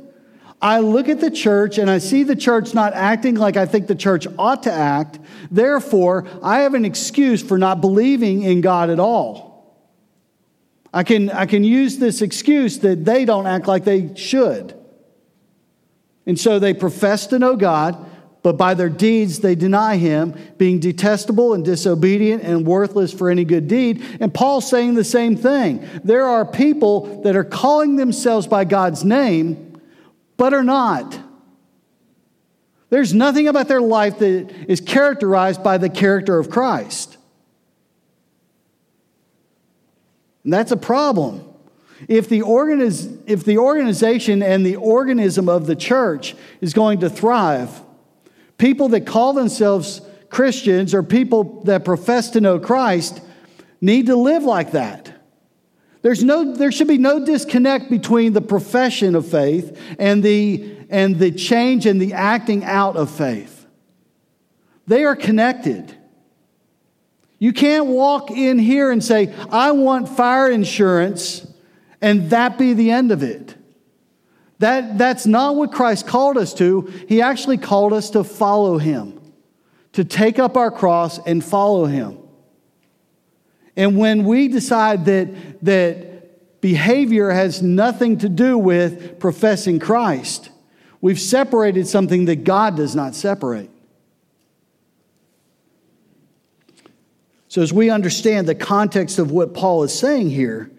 I 0.62 0.80
look 0.80 1.10
at 1.10 1.20
the 1.20 1.30
church 1.30 1.77
and 1.77 1.89
I 1.89 1.98
see 1.98 2.24
the 2.24 2.36
church 2.36 2.74
not 2.74 2.94
acting 2.94 3.36
like 3.36 3.58
I 3.58 3.65
think 3.65 3.88
the 3.88 3.96
church 3.96 4.25
ought 4.39 4.63
to 4.63 4.72
act. 4.72 5.20
Therefore, 5.51 6.25
I 6.42 6.62
have 6.62 6.74
an 6.74 6.86
excuse 6.86 7.44
for 7.44 7.58
not 7.58 7.82
believing 7.82 8.44
in 8.44 8.62
God 8.62 8.89
at 8.89 9.00
all. 9.00 9.46
I 10.94 11.04
can, 11.04 11.30
I 11.30 11.46
can 11.46 11.63
use 11.63 11.98
this 11.98 12.22
excuse 12.22 12.80
that 12.80 13.04
they 13.04 13.25
don't 13.25 13.48
act 13.48 13.68
like 13.68 13.84
they 13.84 14.15
should. 14.15 14.74
And 16.25 16.39
so 16.39 16.58
they 16.58 16.74
profess 16.74 17.27
to 17.27 17.38
know 17.38 17.56
God, 17.56 18.04
but 18.46 18.58
by 18.58 18.75
their 18.75 18.90
deeds 18.90 19.40
they 19.40 19.56
deny 19.56 19.98
him, 19.98 20.36
being 20.60 20.80
detestable 20.80 21.56
and 21.56 21.66
disobedient 21.66 22.44
and 22.44 22.64
worthless 22.64 23.12
for 23.12 23.32
any 23.32 23.44
good 23.44 23.68
deed. 23.68 24.06
And 24.20 24.32
Paul's 24.32 24.70
saying 24.70 24.94
the 24.94 25.04
same 25.04 25.36
thing. 25.36 25.84
There 26.04 26.28
are 26.28 26.46
people 26.46 27.24
that 27.24 27.36
are 27.36 27.44
calling 27.44 27.96
themselves 27.96 28.46
by 28.46 28.66
God's 28.66 29.04
name, 29.04 29.82
but 30.38 30.54
are 30.54 30.64
not. 30.64 31.20
There's 32.92 33.16
nothing 33.16 33.48
about 33.48 33.68
their 33.68 33.82
life 33.82 34.20
that 34.20 34.54
is 34.70 34.80
characterized 34.80 35.64
by 35.64 35.80
the 35.80 35.90
character 35.90 36.38
of 36.38 36.52
Christ. 36.52 37.18
And 40.44 40.54
that's 40.54 40.72
a 40.72 40.78
problem. 40.78 41.44
If 42.08 42.30
the, 42.30 42.42
organiz- 42.42 43.24
if 43.25 43.44
the 43.44 43.58
organization 43.58 44.44
and 44.44 44.64
the 44.64 44.75
organism 44.75 45.50
of 45.50 45.66
the 45.66 45.75
church 45.75 46.36
is 46.62 46.75
going 46.75 47.00
to 47.00 47.10
thrive, 47.10 47.82
people 48.58 48.90
that 48.90 49.06
call 49.06 49.34
themselves 49.34 50.02
Christians 50.30 50.94
or 50.94 51.04
people 51.04 51.64
that 51.64 51.86
profess 51.86 52.32
to 52.32 52.42
know 52.42 52.60
Christ 52.60 53.22
need 53.82 54.08
to 54.08 54.16
live 54.16 54.44
like 54.44 54.72
that. 54.72 55.12
There's 56.02 56.24
no, 56.24 56.54
there 56.54 56.72
should 56.72 56.88
be 56.88 57.00
no 57.00 57.26
disconnect 57.26 57.90
between 57.90 58.34
the 58.34 58.42
profession 58.42 59.16
of 59.16 59.28
faith 59.28 59.80
and 59.98 60.22
the, 60.22 60.78
and 60.90 61.18
the 61.18 61.32
change 61.32 61.86
and 61.86 62.00
the 62.00 62.14
acting 62.14 62.64
out 62.64 62.96
of 62.96 63.10
faith. 63.10 63.66
They 64.88 65.04
are 65.04 65.16
connected. 65.16 65.96
You 67.40 67.54
can't 67.54 67.88
walk 67.88 68.30
in 68.30 68.60
here 68.60 68.92
and 68.92 69.04
say, 69.04 69.34
I 69.50 69.72
want 69.72 70.08
fire 70.08 70.50
insurance, 70.50 71.46
and 72.02 72.30
that 72.30 72.58
be 72.58 72.74
the 72.74 72.92
end 72.92 73.12
of 73.12 73.24
it. 73.24 73.56
That, 74.60 74.98
that's 74.98 75.26
not 75.26 75.56
what 75.56 75.72
Christ 75.72 76.08
called 76.08 76.38
us 76.38 76.54
to. 76.56 76.82
He 77.08 77.22
actually 77.22 77.58
called 77.58 77.94
us 77.94 78.12
to 78.12 78.24
follow 78.24 78.78
Him, 78.78 79.20
to 79.94 80.04
take 80.04 80.40
up 80.40 80.56
our 80.56 80.72
cross 80.72 81.20
and 81.26 81.44
follow 81.44 81.86
Him. 81.86 82.20
And 83.76 83.98
when 83.98 84.24
we 84.24 84.48
decide 84.48 85.06
that, 85.06 85.64
that 85.64 86.62
behavior 86.62 87.32
has 87.32 87.62
nothing 87.62 88.20
to 88.20 88.30
do 88.30 88.58
with 88.58 89.20
professing 89.20 89.80
Christ, 89.80 90.50
we've 91.02 91.20
separated 91.20 91.88
something 91.88 92.26
that 92.26 92.46
God 92.46 92.78
does 92.78 92.96
not 92.96 93.14
separate. 93.14 93.70
So, 97.50 97.62
as 97.62 97.72
we 97.72 97.90
understand 97.90 98.48
the 98.48 98.56
context 98.56 99.20
of 99.20 99.32
what 99.32 99.54
Paul 99.54 99.84
is 99.84 99.98
saying 99.98 100.30
here, 100.30 100.72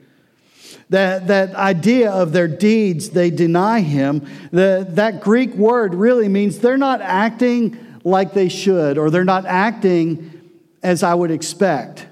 that, 0.90 1.26
that 1.26 1.54
idea 1.54 2.10
of 2.10 2.32
their 2.32 2.48
deeds, 2.48 3.10
they 3.10 3.30
deny 3.30 3.80
him, 3.80 4.26
the, 4.52 4.86
that 4.90 5.20
Greek 5.20 5.54
word 5.54 5.94
really 5.94 6.28
means 6.28 6.58
they're 6.58 6.76
not 6.76 7.00
acting 7.00 8.00
like 8.04 8.34
they 8.34 8.48
should, 8.48 8.98
or 8.98 9.10
they're 9.10 9.24
not 9.24 9.46
acting 9.46 10.50
as 10.82 11.02
I 11.02 11.14
would 11.14 11.30
expect. 11.30 12.06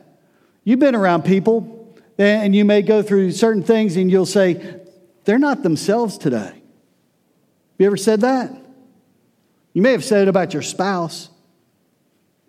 You've 0.65 0.81
been 0.81 0.97
around 0.97 1.25
people, 1.25 1.97
and 2.19 2.55
you 2.55 2.65
may 2.65 2.83
go 2.83 3.03
through 3.03 3.33
certain 3.33 3.63
things, 3.63 3.97
and 3.97 4.11
you'll 4.11 4.27
say, 4.27 4.81
they're 5.25 5.39
not 5.39 5.63
themselves 5.63 6.19
today. 6.19 6.39
Have 6.39 6.55
You 7.79 7.87
ever 7.87 7.97
said 7.97 8.23
that? 8.23 8.51
You 9.73 9.83
may 9.83 9.93
have 9.93 10.05
said 10.05 10.23
it 10.23 10.29
about 10.29 10.53
your 10.53 10.63
spouse 10.63 11.31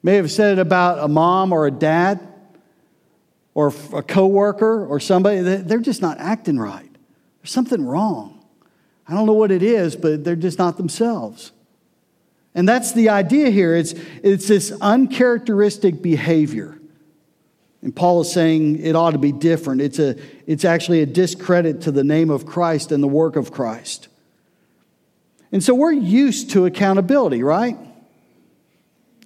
may 0.06 0.18
have 0.18 0.30
said 0.30 0.60
it 0.60 0.62
about 0.62 1.00
a 1.00 1.08
mom 1.08 1.52
or 1.52 1.66
a 1.66 1.72
dad 1.72 2.20
or 3.56 3.74
a 3.94 4.04
coworker 4.04 4.86
or 4.86 5.00
somebody 5.00 5.42
they're 5.42 5.80
just 5.80 6.02
not 6.02 6.20
acting 6.20 6.60
right. 6.60 6.92
There's 7.42 7.52
something 7.52 7.84
wrong. 7.84 8.46
I 9.08 9.14
don't 9.14 9.26
know 9.26 9.34
what 9.34 9.50
it 9.50 9.64
is 9.64 9.96
but 9.96 10.24
they're 10.24 10.36
just 10.36 10.60
not 10.60 10.78
themselves. 10.78 11.52
And 12.54 12.70
that's 12.70 12.94
the 12.94 13.10
idea 13.10 13.50
here. 13.50 13.76
It's, 13.76 13.94
it's 14.24 14.48
this 14.48 14.72
uncharacteristic 14.80 16.02
behavior. 16.02 16.80
And 17.82 17.96
paul 17.96 18.22
is 18.22 18.32
saying 18.32 18.84
it 18.84 18.96
ought 18.96 19.12
to 19.12 19.18
be 19.18 19.32
different. 19.32 19.82
It's, 19.82 20.00
a, 20.00 20.16
it's 20.46 20.66
actually 20.66 21.02
a 21.02 21.06
discredit 21.06 21.82
to 21.82 21.92
the 21.92 22.04
name 22.04 22.30
of 22.30 22.46
christ 22.46 22.92
and 22.92 23.02
the 23.02 23.08
work 23.08 23.36
of 23.38 23.52
christ. 23.52 24.10
And 25.52 25.64
so 25.64 25.74
we're 25.74 25.94
used 25.94 26.52
to 26.52 26.66
accountability 26.66 27.42
right? 27.42 27.78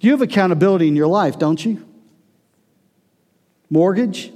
You 0.00 0.12
have 0.12 0.22
accountability 0.22 0.88
in 0.88 0.96
your 0.96 1.08
life, 1.08 1.38
don't 1.38 1.62
you? 1.62 1.84
Mortgage? 3.70 4.32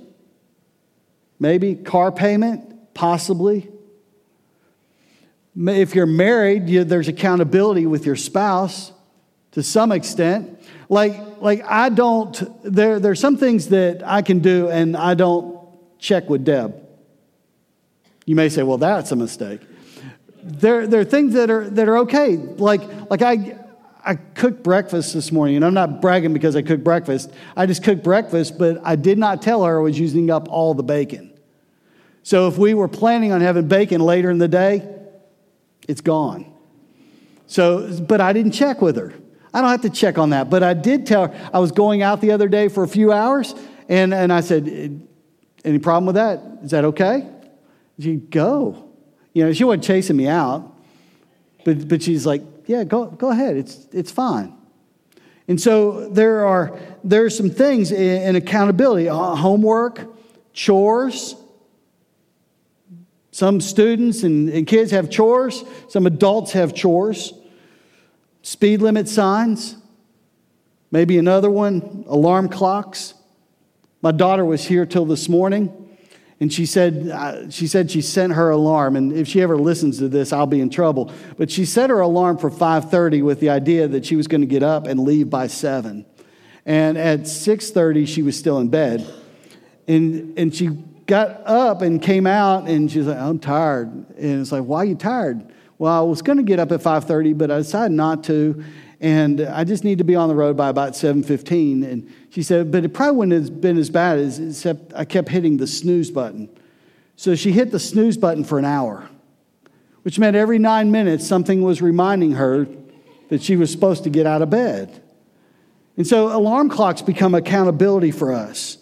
Maybe. 1.38 1.75
Car 1.75 2.12
payment? 2.12 2.95
Possibly. 2.95 3.69
If 5.57 5.95
you're 5.95 6.07
married, 6.07 6.69
you, 6.69 6.85
there's 6.85 7.09
accountability 7.09 7.87
with 7.87 8.07
your 8.07 8.17
spouse 8.17 8.93
to 9.53 9.62
some 9.62 9.93
extent. 9.93 10.61
Like, 10.88 11.41
like 11.41 11.64
I 11.64 11.88
don't, 11.88 12.62
there, 12.64 12.99
there's 12.99 13.21
some 13.21 13.37
things 13.37 13.69
that 13.69 14.03
I 14.05 14.23
can 14.23 14.41
do 14.41 14.69
and 14.69 14.97
I 14.97 15.14
don't 15.14 15.59
check 15.99 16.29
with 16.29 16.45
Deb. 16.45 16.75
You 18.26 18.37
may 18.37 18.49
say, 18.49 18.62
well, 18.62 18.79
that's 18.79 19.12
a 19.12 19.17
mistake. 19.17 19.61
There, 20.43 20.87
there 20.87 21.00
are 21.00 21.05
things 21.05 21.35
that 21.35 21.50
are, 21.50 21.69
that 21.71 21.88
are 21.88 21.99
okay. 21.99 22.37
Like, 22.37 23.11
like 23.11 23.23
I, 23.23 23.59
I 24.05 24.17
cooked 24.17 24.63
breakfast 24.63 25.15
this 25.15 25.33
morning, 25.33 25.57
and 25.57 25.65
I'm 25.65 25.73
not 25.73 26.03
bragging 26.03 26.35
because 26.35 26.57
I 26.57 26.63
cooked 26.63 26.85
breakfast. 26.85 27.33
I 27.57 27.65
just 27.65 27.83
cooked 27.83 28.03
breakfast, 28.03 28.59
but 28.59 28.79
I 28.85 28.97
did 28.97 29.17
not 29.19 29.41
tell 29.41 29.65
her 29.65 29.79
I 29.79 29.83
was 29.83 29.99
using 29.99 30.31
up 30.31 30.47
all 30.51 30.75
the 30.75 30.83
bacon. 30.83 31.33
So 32.23 32.49
if 32.49 32.59
we 32.59 32.75
were 32.75 32.89
planning 32.89 33.33
on 33.33 33.41
having 33.41 33.67
bacon 33.67 34.01
later 34.01 34.31
in 34.31 34.39
the 34.39 34.49
day, 34.49 34.87
it's 35.89 36.03
gone. 36.03 36.53
So, 37.47 38.01
but 38.01 38.21
I 38.21 38.33
didn't 38.33 38.53
check 38.53 38.83
with 38.83 38.97
her. 38.97 39.15
I 39.55 39.61
don't 39.61 39.71
have 39.71 39.83
to 39.83 39.91
check 39.91 40.19
on 40.19 40.31
that. 40.31 40.51
But 40.51 40.63
I 40.63 40.75
did 40.75 41.07
tell 41.07 41.29
her 41.29 41.51
I 41.53 41.59
was 41.59 41.73
going 41.73 42.03
out 42.03 42.21
the 42.21 42.33
other 42.33 42.49
day 42.49 42.69
for 42.69 42.83
a 42.83 42.89
few 42.89 43.13
hours, 43.13 43.55
and, 43.89 44.13
and 44.13 44.33
I 44.33 44.41
said, 44.41 45.07
Any 45.65 45.79
problem 45.79 46.07
with 46.07 46.17
that? 46.17 46.41
Is 46.63 46.73
that 46.73 46.85
okay? 46.87 47.29
She'd 47.99 48.31
go. 48.31 48.91
You 49.33 49.47
know, 49.47 49.53
she 49.53 49.65
wasn't 49.65 49.85
chasing 49.85 50.17
me 50.17 50.27
out, 50.27 50.74
but, 51.64 51.88
but 51.88 52.02
she's 52.02 52.26
like, 52.26 52.42
yeah, 52.66 52.85
go, 52.85 53.06
go 53.06 53.30
ahead. 53.30 53.56
It's, 53.56 53.87
it's 53.92 54.11
fine. 54.11 54.54
And 55.47 55.61
so 55.61 56.09
there 56.09 56.47
are 56.47 56.78
there 57.02 57.25
are 57.25 57.30
some 57.30 57.50
things 57.50 57.92
in, 57.92 58.23
in 58.23 58.37
accountability, 58.37 59.09
uh, 59.09 59.35
homework, 59.35 60.00
chores. 60.54 61.37
Some 63.30 63.61
students 63.61 64.23
and, 64.23 64.49
and 64.49 64.66
kids 64.66 64.90
have 64.92 65.11
chores. 65.11 65.64
Some 65.88 66.06
adults 66.06 66.52
have 66.52 66.75
chores. 66.75 67.35
Speed 68.42 68.80
limit 68.80 69.09
signs. 69.09 69.76
Maybe 70.90 71.18
another 71.18 71.50
one, 71.50 72.04
alarm 72.06 72.49
clocks. 72.49 73.14
My 74.00 74.12
daughter 74.12 74.44
was 74.44 74.64
here 74.64 74.87
till 74.87 75.04
this 75.04 75.28
morning. 75.28 75.84
And 76.41 76.53
she 76.53 76.67
said, 76.67 77.09
uh, 77.09 77.49
she 77.49 77.67
said 77.67 77.91
she 77.91 78.00
sent 78.00 78.33
her 78.33 78.50
alarm, 78.50 78.97
and 78.97 79.12
if 79.12 79.29
she 79.29 79.41
ever 79.41 79.57
listens 79.57 79.99
to 79.99 80.09
this, 80.09 80.33
I'll 80.33 80.47
be 80.47 80.61
in 80.61 80.69
trouble. 80.69 81.12
But 81.37 81.50
she 81.50 81.64
set 81.64 81.91
her 81.91 82.00
alarm 82.00 82.38
for 82.38 82.50
5:30 82.50 83.23
with 83.23 83.41
the 83.41 83.50
idea 83.50 83.87
that 83.88 84.05
she 84.05 84.17
was 84.17 84.26
going 84.26 84.41
to 84.41 84.47
get 84.47 84.62
up 84.62 84.87
and 84.87 85.00
leave 85.00 85.31
by 85.31 85.47
seven. 85.47 86.05
And 86.67 86.99
at 86.99 87.21
6:30, 87.21 88.07
she 88.07 88.23
was 88.23 88.37
still 88.37 88.59
in 88.59 88.69
bed, 88.69 89.07
and 89.87 90.37
and 90.37 90.55
she 90.55 90.71
got 91.07 91.47
up 91.47 91.83
and 91.83 92.03
came 92.03 92.26
out, 92.26 92.69
and 92.69 92.91
she's 92.91 93.07
like, 93.07 93.19
"I'm 93.19 93.38
tired." 93.38 93.93
And 94.19 94.41
it's 94.41 94.50
like, 94.50 94.64
"Why 94.64 94.79
are 94.79 94.85
you 94.87 94.97
tired?" 94.97 95.45
Well, 95.79 95.93
I 95.93 96.00
was 96.00 96.23
going 96.23 96.38
to 96.38 96.45
get 96.45 96.59
up 96.59 96.73
at 96.73 96.81
5:30, 96.81 97.33
but 97.38 97.50
I 97.50 97.59
decided 97.59 97.93
not 97.93 98.25
to 98.25 98.64
and 99.01 99.41
I 99.41 99.65
just 99.65 99.85
need 99.85 99.99
to 99.99 100.05
be 100.05 100.15
on 100.15 100.29
the 100.29 100.35
road 100.35 100.57
by 100.57 100.69
about 100.69 100.93
7:15. 100.93 101.85
And 101.85 102.11
she 102.31 102.43
said, 102.43 102.71
but 102.71 102.85
it 102.85 102.95
probably 102.95 103.17
wouldn't 103.17 103.45
have 103.45 103.61
been 103.61 103.79
as 103.79 103.91
bad 103.91 104.19
as 104.19 104.39
except 104.39 104.93
I 104.95 105.05
kept 105.05 105.29
hitting 105.29 105.57
the 105.57 105.67
snooze 105.67 106.11
button. 106.11 106.49
So 107.17 107.35
she 107.35 107.53
hit 107.53 107.71
the 107.71 107.79
snooze 107.79 108.17
button 108.17 108.45
for 108.45 108.59
an 108.59 108.65
hour, 108.65 109.09
which 110.03 110.19
meant 110.19 110.37
every 110.37 110.59
nine 110.59 110.91
minutes 110.91 111.27
something 111.27 111.63
was 111.63 111.81
reminding 111.81 112.33
her 112.33 112.67
that 113.29 113.43
she 113.43 113.57
was 113.57 113.71
supposed 113.71 114.05
to 114.05 114.11
get 114.11 114.27
out 114.27 114.43
of 114.43 114.51
bed. 114.51 115.03
And 115.97 116.07
so 116.07 116.37
alarm 116.37 116.69
clocks 116.69 117.03
become 117.03 117.35
accountability 117.35 118.11
for 118.11 118.33
us. 118.33 118.79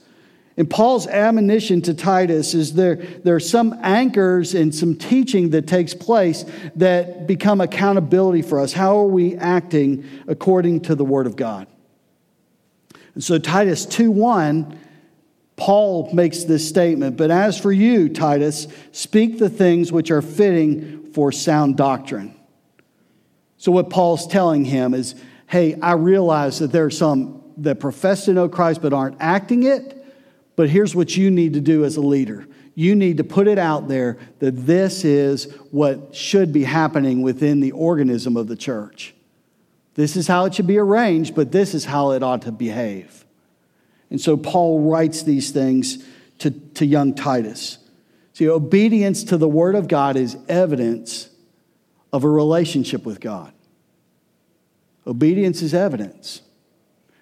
And 0.57 0.69
Paul's 0.69 1.07
admonition 1.07 1.81
to 1.83 1.95
Titus 1.95 2.53
is 2.53 2.75
there, 2.75 2.97
there 2.97 3.35
are 3.35 3.41
some 3.41 3.79
anchors 3.83 4.55
and 4.55 4.75
some 4.75 4.97
teaching 4.97 5.51
that 5.51 5.67
takes 5.67 5.95
place 5.95 6.45
that 6.77 7.27
become 7.27 7.61
accountability 7.61 8.43
for 8.43 8.61
us. 8.61 8.73
How 8.73 8.99
are 8.99 9.07
we 9.07 9.35
acting 9.37 10.05
according 10.29 10.83
to 10.83 10.95
the 10.95 11.05
Word 11.05 11.27
of 11.27 11.37
God? 11.37 11.69
And 13.15 13.25
so 13.25 13.39
Titus 13.39 13.87
2 13.87 14.11
1, 14.11 14.79
Paul 15.57 16.13
makes 16.13 16.45
this 16.45 16.69
statement, 16.69 17.17
but 17.17 17.31
as 17.31 17.59
for 17.59 17.73
you, 17.73 18.09
Titus, 18.09 18.67
speak 18.93 19.39
the 19.39 19.51
things 19.51 19.91
which 19.91 20.11
are 20.11 20.23
fitting 20.23 21.13
for 21.13 21.33
sound 21.33 21.77
doctrine. 21.77 22.35
So 23.57 23.71
what 23.71 23.91
Paul's 23.91 24.27
telling 24.27 24.65
him 24.65 24.93
is, 24.93 25.15
hey, 25.47 25.79
I 25.81 25.93
realize 25.93 26.59
that 26.59 26.73
there 26.73 26.85
are 26.85 26.91
some 26.91 27.43
that 27.59 27.81
profess 27.81 28.25
to 28.25 28.33
know 28.33 28.49
Christ 28.49 28.83
but 28.83 28.93
aren't 28.93 29.17
acting 29.21 29.63
it. 29.65 30.02
But 30.57 30.69
here's 30.69 30.95
what 30.95 31.17
you 31.17 31.31
need 31.31 31.55
to 31.55 31.61
do 31.61 31.85
as 31.85 31.97
a 31.97 32.01
leader 32.01 32.47
you 32.75 32.95
need 32.95 33.19
to 33.19 33.25
put 33.25 33.49
it 33.49 33.59
out 33.59 33.89
there 33.89 34.19
that 34.39 34.53
this 34.67 35.05
is 35.05 35.53
what 35.71 36.15
should 36.15 36.53
be 36.53 36.65
happening 36.65 37.21
within 37.23 37.61
the 37.61 37.73
organism 37.73 38.37
of 38.37 38.49
the 38.49 38.57
church. 38.57 39.15
This 39.95 40.17
is 40.17 40.27
how 40.27 40.47
it 40.47 40.55
should 40.55 40.67
be 40.67 40.79
arranged, 40.79 41.35
but 41.35 41.53
this 41.53 41.75
is 41.75 41.85
how 41.85 42.13
it 42.13 42.23
ought 42.23 42.43
to 42.43 42.53
behave. 42.53 43.27
And 44.09 44.21
so 44.21 44.37
Paul 44.37 44.91
writes 44.91 45.23
these 45.23 45.51
things 45.51 46.05
to, 46.39 46.51
to 46.51 46.87
young 46.87 47.15
Titus. 47.15 47.79
See, 48.33 48.49
obedience 48.49 49.25
to 49.25 49.37
the 49.37 49.49
Word 49.49 49.75
of 49.75 49.89
God 49.89 50.17
is 50.17 50.39
evidence 50.49 51.29
of 52.11 52.25
a 52.25 52.29
relationship 52.29 53.05
with 53.05 53.21
God. 53.21 53.53
Obedience 55.07 55.61
is 55.61 55.75
evidence. 55.75 56.41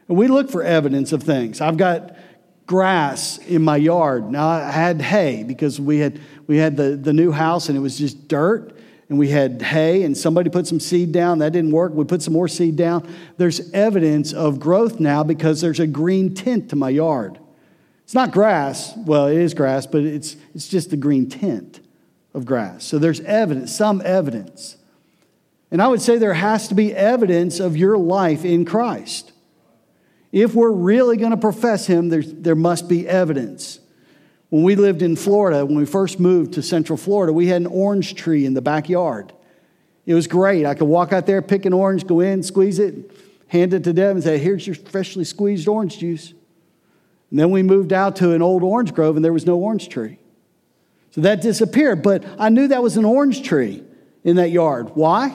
And 0.09 0.17
we 0.17 0.29
look 0.29 0.51
for 0.51 0.63
evidence 0.63 1.13
of 1.13 1.23
things. 1.23 1.61
I've 1.61 1.77
got 1.77 2.17
grass 2.71 3.39
in 3.39 3.63
my 3.63 3.77
yard. 3.77 4.31
Now 4.31 4.47
I 4.47 4.71
had 4.71 5.03
hay 5.03 5.43
because 5.43 5.81
we 5.81 5.99
had 5.99 6.21
we 6.47 6.57
had 6.57 6.77
the, 6.77 6.95
the 6.95 7.13
new 7.13 7.33
house 7.33 7.69
and 7.69 7.77
it 7.77 7.81
was 7.81 7.99
just 7.99 8.29
dirt 8.29 8.79
and 9.09 9.19
we 9.19 9.29
had 9.29 9.61
hay 9.61 10.05
and 10.05 10.17
somebody 10.17 10.51
put 10.51 10.69
some 10.69 10.79
seed 10.79 11.11
down. 11.11 11.41
That 11.41 11.53
didn't 11.53 11.73
work. 11.73 11.93
We 11.93 12.05
put 12.05 12.23
some 12.23 12.33
more 12.33 12.47
seed 12.47 12.77
down. 12.77 13.13
There's 13.39 13.73
evidence 13.73 14.33
of 14.33 14.61
growth 14.61 15.01
now 15.01 15.25
because 15.25 15.61
there's 15.61 15.81
a 15.81 15.87
green 15.89 16.33
tint 16.33 16.71
to 16.71 16.77
my 16.77 16.91
yard. 16.91 17.41
It's 18.05 18.15
not 18.15 18.31
grass. 18.31 18.97
Well 18.99 19.27
it 19.27 19.39
is 19.39 19.53
grass 19.53 19.87
but 19.87 20.05
it's 20.05 20.37
it's 20.55 20.69
just 20.69 20.91
the 20.91 20.97
green 20.97 21.29
tint 21.29 21.81
of 22.35 22.45
grass. 22.45 22.85
So 22.85 23.01
there's 23.01 23.19
evidence 23.23 23.75
some 23.75 24.01
evidence. 24.05 24.77
And 25.73 25.83
i 25.83 25.89
would 25.89 26.01
say 26.03 26.19
there 26.19 26.35
has 26.35 26.69
to 26.69 26.77
be 26.77 26.95
evidence 26.95 27.59
of 27.59 27.77
your 27.77 27.99
life 27.99 28.45
in 28.45 28.65
christ 28.65 29.30
if 30.33 30.55
we're 30.55 30.71
really 30.71 31.17
going 31.17 31.33
to 31.33 31.37
profess 31.37 31.87
Him, 31.87 32.09
there 32.09 32.55
must 32.55 32.89
be 32.89 33.09
evidence. 33.09 33.81
When 34.49 34.63
we 34.63 34.77
lived 34.77 35.03
in 35.03 35.17
Florida, 35.17 35.65
when 35.65 35.77
we 35.77 35.87
first 35.87 36.19
moved 36.19 36.55
to 36.55 36.63
Central 36.63 36.97
Florida, 36.97 37.33
we 37.33 37.47
had 37.47 37.63
an 37.63 37.67
orange 37.67 38.15
tree 38.15 38.45
in 38.45 38.55
the 38.55 38.61
backyard. 38.61 39.33
It 40.07 40.15
was 40.15 40.27
great. 40.27 40.67
I 40.67 40.75
could 40.75 40.89
walk 40.89 41.13
out 41.13 41.27
there, 41.27 41.41
pick 41.41 41.67
an 41.67 41.73
orange, 41.73 42.07
go 42.07 42.21
in, 42.21 42.43
squeeze 42.43 42.79
it, 42.79 43.13
hand 43.49 43.75
it 43.75 43.85
to 43.85 43.93
Deb, 43.93 44.17
and 44.17 44.25
say, 44.25 44.39
Here's 44.39 44.67
your 44.67 44.75
freshly 44.75 45.25
squeezed 45.25 45.69
orange 45.69 45.99
juice. 45.99 46.33
And 47.31 47.39
then 47.39 47.51
we 47.51 47.63
moved 47.63 47.93
out 47.93 48.17
to 48.17 48.33
an 48.33 48.43
old 48.43 48.65
orange 48.65 48.93
grove, 48.93 49.15
and 49.15 49.25
there 49.25 49.33
was 49.33 49.47
no 49.47 49.57
orange 49.57 49.89
tree. 49.89 50.19
So 51.13 51.21
that 51.21 51.43
disappeared. 51.43 52.03
But 52.03 52.25
I 52.39 52.49
knew 52.49 52.69
that 52.69 52.83
was 52.83 52.97
an 52.97 53.05
orange 53.05 53.43
tree 53.43 53.85
in 54.25 54.37
that 54.37 54.51
yard. 54.51 54.91
Why? 54.95 55.33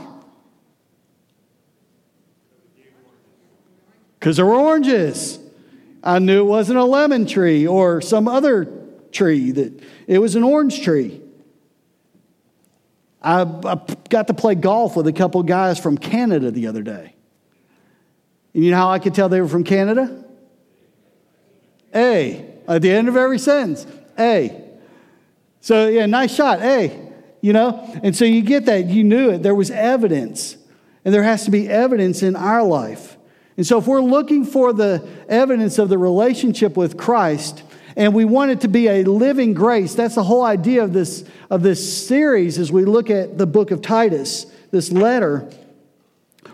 Because 4.26 4.38
there 4.38 4.46
were 4.48 4.56
oranges. 4.56 5.38
I 6.04 6.18
knew 6.18 6.40
it 6.40 6.50
wasn't 6.50 6.80
a 6.80 6.84
lemon 6.84 7.28
tree 7.28 7.68
or 7.68 8.02
some 8.02 8.28
other 8.28 8.66
tree, 9.12 9.52
that 9.52 9.84
it 10.08 10.18
was 10.18 10.34
an 10.34 10.42
orange 10.42 10.82
tree. 10.82 11.22
I, 13.22 13.44
I 13.44 13.80
got 14.10 14.26
to 14.26 14.34
play 14.34 14.56
golf 14.56 14.96
with 14.96 15.06
a 15.06 15.14
couple 15.14 15.44
guys 15.44 15.78
from 15.78 16.00
Canada 16.00 16.50
the 16.50 16.66
other 16.66 16.82
day. 16.82 17.14
And 18.56 18.64
you 18.64 18.72
know 18.72 18.78
how 18.78 18.90
I 18.90 18.98
could 18.98 19.14
tell 19.14 19.30
they 19.30 19.42
were 19.42 19.48
from 19.48 19.64
Canada? 19.64 20.26
A. 21.94 22.52
At 22.68 22.82
the 22.82 22.90
end 22.90 23.08
of 23.08 23.16
every 23.16 23.38
sentence, 23.38 23.86
A. 24.18 24.60
So, 25.62 25.88
yeah, 25.88 26.08
nice 26.08 26.34
shot, 26.34 26.64
A. 26.64 27.00
You 27.42 27.54
know? 27.54 28.00
And 28.02 28.16
so 28.16 28.26
you 28.26 28.42
get 28.42 28.66
that. 28.66 28.88
You 28.88 29.04
knew 29.04 29.30
it. 29.30 29.44
There 29.44 29.54
was 29.54 29.70
evidence. 29.70 30.58
And 31.04 31.14
there 31.14 31.22
has 31.22 31.46
to 31.46 31.52
be 31.52 31.70
evidence 31.70 32.24
in 32.24 32.36
our 32.36 32.64
life. 32.64 33.15
And 33.58 33.66
so, 33.66 33.78
if 33.78 33.88
we're 33.88 34.02
looking 34.02 34.44
for 34.44 34.74
the 34.74 35.08
evidence 35.30 35.80
of 35.80 35.90
the 35.90 35.98
relationship 35.98 36.76
with 36.76 36.98
Christ, 36.98 37.64
and 37.96 38.14
we 38.14 38.26
want 38.26 38.52
it 38.52 38.62
to 38.62 38.68
be 38.68 38.88
a 38.88 39.04
living 39.04 39.54
grace, 39.54 39.96
that's 39.96 40.16
the 40.16 40.24
whole 40.24 40.44
idea 40.44 40.84
of 40.84 40.92
this, 40.92 41.24
of 41.50 41.64
this 41.64 42.06
series 42.06 42.60
as 42.60 42.72
we 42.72 42.84
look 42.84 43.10
at 43.10 43.38
the 43.38 43.48
book 43.48 43.72
of 43.72 43.82
Titus, 43.82 44.46
this 44.72 44.92
letter. 44.92 45.50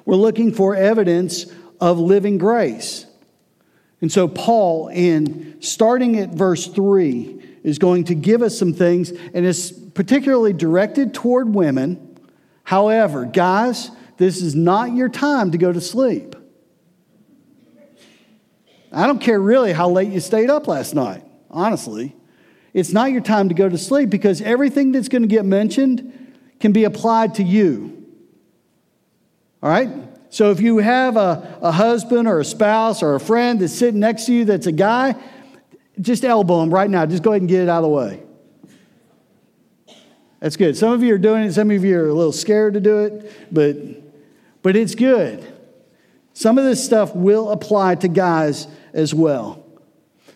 We're 0.06 0.16
looking 0.16 0.54
for 0.54 0.76
evidence 0.76 1.48
of 1.80 1.98
living 1.98 2.38
grace. 2.38 3.08
And 4.02 4.12
so, 4.12 4.28
Paul, 4.28 4.90
in 4.90 5.60
starting 5.62 6.18
at 6.20 6.30
verse 6.30 6.68
3, 6.68 7.42
is 7.64 7.80
going 7.80 8.06
to 8.06 8.16
give 8.16 8.42
us 8.42 8.58
some 8.58 8.74
things, 8.74 9.12
and 9.12 9.46
it's 9.46 9.72
particularly 9.72 10.54
directed 10.54 11.14
toward 11.14 11.54
women. 11.54 12.20
However, 12.64 13.26
guys, 13.26 13.92
this 14.18 14.42
is 14.42 14.56
not 14.56 14.94
your 14.94 15.10
time 15.10 15.52
to 15.52 15.58
go 15.58 15.72
to 15.72 15.82
sleep. 15.82 16.36
I 18.92 19.08
don't 19.08 19.20
care 19.20 19.40
really 19.40 19.72
how 19.72 19.90
late 19.90 20.10
you 20.10 20.20
stayed 20.20 20.50
up 20.50 20.68
last 20.68 20.94
night, 20.94 21.24
honestly. 21.50 22.16
It's 22.74 22.92
not 22.92 23.12
your 23.12 23.22
time 23.22 23.50
to 23.50 23.56
go 23.56 23.70
to 23.70 23.78
sleep 23.78 24.10
because 24.10 24.42
everything 24.42 24.92
that's 24.92 25.08
going 25.08 25.22
to 25.22 25.28
get 25.28 25.46
mentioned 25.46 26.36
can 26.60 26.72
be 26.72 26.84
applied 26.84 27.36
to 27.36 27.44
you. 27.44 28.06
All 29.64 29.70
right? 29.70 29.90
So 30.30 30.52
if 30.52 30.62
you 30.62 30.78
have 30.78 31.18
a, 31.18 31.60
a 31.62 31.72
husband 31.72 32.28
or 32.28 32.40
a 32.40 32.46
spouse 32.46 33.04
or 33.04 33.16
a 33.16 33.20
friend 33.20 33.60
that's 33.60 33.74
sitting 33.74 34.00
next 34.00 34.26
to 34.26 34.34
you 34.34 34.46
that's 34.46 34.68
a 34.68 34.72
guy, 34.72 35.16
just 36.00 36.24
elbow 36.24 36.62
him 36.64 36.74
right 36.74 36.90
now. 36.90 37.06
Just 37.06 37.24
go 37.24 37.32
ahead 37.32 37.42
and 37.42 37.50
get 37.50 37.62
it 37.62 37.70
out 37.70 37.80
of 37.80 37.84
the 37.84 37.90
way. 37.90 38.24
That's 40.40 40.56
good. 40.56 40.76
Some 40.76 40.92
of 40.92 41.04
you 41.04 41.14
are 41.14 41.20
doing 41.20 41.44
it, 41.44 41.54
some 41.54 41.70
of 41.70 41.84
you 41.84 42.00
are 42.00 42.08
a 42.08 42.14
little 42.14 42.32
scared 42.32 42.74
to 42.74 42.80
do 42.80 43.00
it, 43.00 43.54
but, 43.54 43.76
but 44.64 44.76
it's 44.76 44.96
good. 44.96 45.46
Some 46.42 46.58
of 46.58 46.64
this 46.64 46.84
stuff 46.84 47.16
will 47.16 47.52
apply 47.52 47.94
to 47.94 48.08
guys 48.08 48.66
as 48.94 49.14
well. 49.14 49.64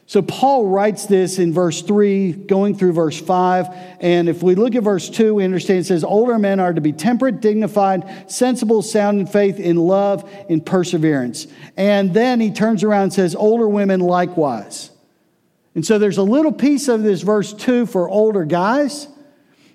So 0.05 0.21
Paul 0.21 0.67
writes 0.67 1.07
this 1.07 1.39
in 1.39 1.51
verse 1.51 1.81
3, 1.81 2.31
going 2.31 2.77
through 2.77 2.93
verse 2.93 3.19
5. 3.19 3.65
And 4.01 4.29
if 4.29 4.43
we 4.43 4.53
look 4.53 4.75
at 4.75 4.83
verse 4.83 5.09
2, 5.09 5.33
we 5.33 5.43
understand 5.43 5.79
it 5.79 5.85
says, 5.85 6.03
Older 6.03 6.37
men 6.37 6.59
are 6.59 6.73
to 6.73 6.79
be 6.79 6.93
temperate, 6.93 7.41
dignified, 7.41 8.29
sensible, 8.31 8.83
sound 8.83 9.19
in 9.19 9.25
faith, 9.25 9.59
in 9.59 9.77
love, 9.77 10.29
in 10.47 10.61
perseverance. 10.61 11.47
And 11.75 12.13
then 12.13 12.39
he 12.39 12.51
turns 12.51 12.83
around 12.83 13.01
and 13.01 13.13
says, 13.13 13.33
Older 13.33 13.67
women 13.67 13.99
likewise. 13.99 14.91
And 15.73 15.83
so 15.83 15.97
there's 15.97 16.19
a 16.19 16.23
little 16.23 16.51
piece 16.51 16.87
of 16.87 17.01
this 17.01 17.23
verse 17.23 17.51
2 17.51 17.87
for 17.87 18.07
older 18.07 18.45
guys 18.45 19.07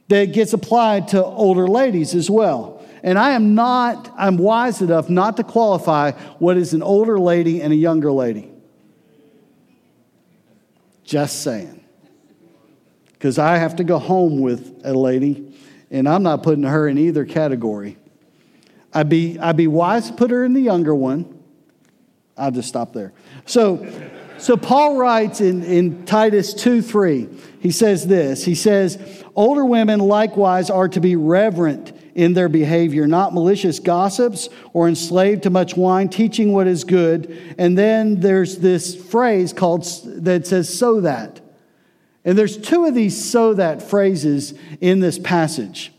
that 0.06 0.26
gets 0.26 0.52
applied 0.52 1.08
to 1.08 1.24
older 1.24 1.66
ladies 1.66 2.14
as 2.14 2.30
well. 2.30 2.79
And 3.02 3.18
I 3.18 3.30
am 3.30 3.54
not, 3.54 4.12
I'm 4.16 4.36
wise 4.36 4.82
enough 4.82 5.08
not 5.08 5.36
to 5.38 5.44
qualify 5.44 6.12
what 6.38 6.56
is 6.56 6.74
an 6.74 6.82
older 6.82 7.18
lady 7.18 7.62
and 7.62 7.72
a 7.72 7.76
younger 7.76 8.12
lady. 8.12 8.50
Just 11.04 11.42
saying. 11.42 11.84
Because 13.12 13.38
I 13.38 13.56
have 13.56 13.76
to 13.76 13.84
go 13.84 13.98
home 13.98 14.40
with 14.40 14.80
a 14.84 14.94
lady, 14.94 15.58
and 15.90 16.08
I'm 16.08 16.22
not 16.22 16.42
putting 16.42 16.64
her 16.64 16.88
in 16.88 16.98
either 16.98 17.24
category. 17.24 17.98
I'd 18.92 19.08
be, 19.08 19.38
I'd 19.38 19.56
be 19.56 19.66
wise 19.66 20.08
to 20.08 20.14
put 20.14 20.30
her 20.30 20.44
in 20.44 20.52
the 20.52 20.60
younger 20.60 20.94
one. 20.94 21.38
I'll 22.36 22.50
just 22.50 22.68
stop 22.68 22.92
there. 22.92 23.12
So, 23.44 23.86
so 24.38 24.56
Paul 24.56 24.96
writes 24.96 25.40
in, 25.40 25.62
in 25.62 26.06
Titus 26.06 26.54
2 26.54 26.80
3, 26.80 27.28
he 27.60 27.70
says 27.70 28.06
this. 28.06 28.44
He 28.44 28.54
says, 28.54 29.24
Older 29.34 29.64
women 29.64 30.00
likewise 30.00 30.70
are 30.70 30.88
to 30.88 31.00
be 31.00 31.16
reverent 31.16 31.92
in 32.20 32.34
their 32.34 32.50
behavior, 32.50 33.06
not 33.06 33.32
malicious 33.32 33.78
gossips 33.78 34.50
or 34.74 34.86
enslaved 34.88 35.44
to 35.44 35.48
much 35.48 35.74
wine, 35.74 36.06
teaching 36.06 36.52
what 36.52 36.66
is 36.66 36.84
good. 36.84 37.54
And 37.56 37.78
then 37.78 38.20
there's 38.20 38.58
this 38.58 38.94
phrase 38.94 39.54
called 39.54 39.84
that 40.04 40.46
says, 40.46 40.72
so 40.72 41.00
that. 41.00 41.40
And 42.22 42.36
there's 42.36 42.58
two 42.58 42.84
of 42.84 42.94
these 42.94 43.30
so 43.30 43.54
that 43.54 43.82
phrases 43.82 44.52
in 44.82 45.00
this 45.00 45.18
passage. 45.18 45.92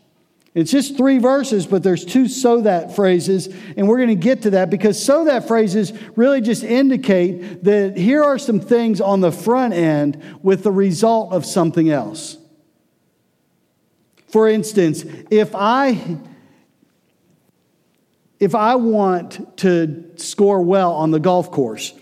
It's 0.54 0.70
just 0.70 0.96
three 0.96 1.18
verses, 1.18 1.66
but 1.66 1.82
there's 1.82 2.06
two 2.06 2.28
so 2.28 2.62
that 2.62 2.96
phrases, 2.96 3.48
and 3.76 3.88
we're 3.88 3.98
going 3.98 4.10
to 4.10 4.16
get 4.16 4.44
to 4.44 4.52
that 4.52 4.70
because 4.70 5.04
so 5.04 5.26
that 5.26 5.48
phrases 5.48 5.92
really 6.16 6.42
just 6.42 6.64
indicate 6.64 7.64
that 7.64 7.98
here 7.98 8.24
are 8.24 8.38
some 8.38 8.60
things 8.60 9.02
on 9.02 9.22
the 9.22 9.32
front 9.32 9.74
end 9.74 10.22
with 10.44 10.62
the 10.62 10.72
result 10.72 11.34
of 11.34 11.48
something 11.48 11.90
else. 11.90 12.38
For 14.32 14.48
instance, 14.48 15.04
if 15.30 15.54
I 15.54 16.20
if 18.40 18.56
I 18.56 18.76
want 18.76 19.58
to 19.60 20.12
score 20.16 20.62
well 20.64 20.94
on 20.94 21.12
the 21.12 21.20
golf 21.20 21.52
course, 21.52 21.94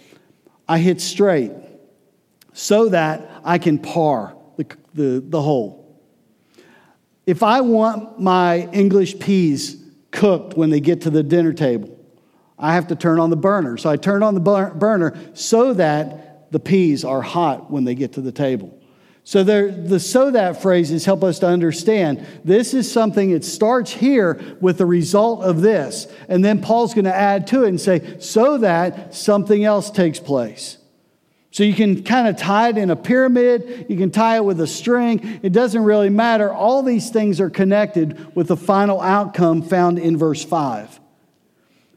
I 0.70 0.78
hit 0.78 1.02
straight. 1.02 1.52
so 2.54 2.90
that 2.90 3.30
I 3.44 3.58
can 3.58 3.80
par 3.80 4.36
the, 4.58 4.66
the, 4.94 5.24
the 5.26 5.42
hole. 5.42 5.98
If 7.26 7.44
I 7.44 7.62
want 7.62 8.20
my 8.20 8.68
English 8.72 9.20
peas 9.20 9.82
cooked 10.12 10.58
when 10.58 10.70
they 10.70 10.80
get 10.80 11.02
to 11.02 11.10
the 11.10 11.24
dinner 11.24 11.54
table, 11.54 11.98
I 12.58 12.74
have 12.74 12.88
to 12.88 12.96
turn 12.96 13.20
on 13.20 13.30
the 13.30 13.38
burner. 13.38 13.78
So 13.78 13.90
I 13.90 13.96
turn 13.96 14.24
on 14.24 14.34
the 14.34 14.42
burner 14.42 15.18
so 15.34 15.74
that 15.76 16.52
the 16.52 16.60
peas 16.60 17.06
are 17.06 17.22
hot 17.22 17.72
when 17.72 17.84
they 17.84 17.96
get 17.96 18.14
to 18.14 18.22
the 18.22 18.32
table. 18.32 18.78
So 19.30 19.44
there, 19.44 19.72
the 19.72 20.00
so 20.00 20.32
that 20.32 20.60
phrases 20.60 21.06
help 21.06 21.24
us 21.24 21.38
to 21.38 21.48
understand 21.48 22.26
this 22.44 22.74
is 22.74 22.92
something, 22.92 23.30
it 23.30 23.46
starts 23.46 23.92
here 23.92 24.42
with 24.60 24.80
the 24.80 24.88
result 24.88 25.44
of 25.44 25.62
this. 25.62 26.08
And 26.28 26.44
then 26.44 26.64
Paul's 26.64 26.96
going 26.96 27.06
to 27.06 27.14
add 27.14 27.46
to 27.50 27.64
it 27.64 27.70
and 27.70 27.80
say, 27.80 28.20
so 28.20 28.58
that 28.58 29.14
something 29.14 29.64
else 29.64 29.92
takes 29.92 30.20
place. 30.20 30.80
So 31.52 31.62
you 31.62 31.76
can 31.76 32.04
kind 32.04 32.28
of 32.28 32.38
tie 32.38 32.70
it 32.70 32.80
in 32.80 32.90
a 32.90 32.96
pyramid, 32.96 33.86
you 33.88 33.98
can 33.98 34.10
tie 34.10 34.38
it 34.38 34.46
with 34.46 34.60
a 34.62 34.66
string. 34.66 35.40
It 35.44 35.54
doesn't 35.54 35.84
really 35.84 36.10
matter. 36.10 36.52
All 36.52 36.82
these 36.82 37.12
things 37.12 37.40
are 37.40 37.52
connected 37.52 38.36
with 38.36 38.48
the 38.48 38.58
final 38.58 39.00
outcome 39.00 39.62
found 39.62 40.00
in 40.00 40.18
verse 40.18 40.44
5. 40.44 41.00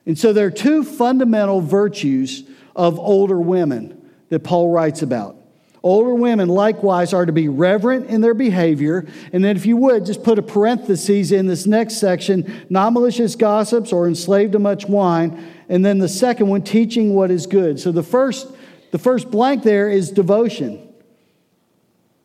And 0.04 0.18
so 0.18 0.34
there 0.34 0.48
are 0.48 0.50
two 0.50 0.84
fundamental 0.84 1.62
virtues 1.62 2.44
of 2.76 2.98
older 2.98 3.40
women 3.40 4.10
that 4.28 4.40
Paul 4.40 4.70
writes 4.70 5.00
about. 5.00 5.38
Older 5.82 6.14
women 6.14 6.48
likewise 6.48 7.12
are 7.12 7.26
to 7.26 7.32
be 7.32 7.48
reverent 7.48 8.06
in 8.08 8.20
their 8.20 8.34
behavior. 8.34 9.04
And 9.32 9.44
then, 9.44 9.56
if 9.56 9.66
you 9.66 9.76
would, 9.78 10.06
just 10.06 10.22
put 10.22 10.38
a 10.38 10.42
parenthesis 10.42 11.32
in 11.32 11.46
this 11.46 11.66
next 11.66 11.96
section 11.96 12.66
not 12.70 12.92
malicious 12.92 13.34
gossips 13.34 13.92
or 13.92 14.06
enslaved 14.06 14.52
to 14.52 14.60
much 14.60 14.86
wine. 14.86 15.44
And 15.68 15.84
then 15.84 15.98
the 15.98 16.08
second 16.08 16.46
one, 16.48 16.62
teaching 16.62 17.14
what 17.14 17.30
is 17.30 17.46
good. 17.46 17.80
So 17.80 17.90
the 17.90 18.02
first 18.02 18.46
the 18.92 18.98
first 18.98 19.30
blank 19.30 19.64
there 19.64 19.90
is 19.90 20.10
devotion. 20.10 20.88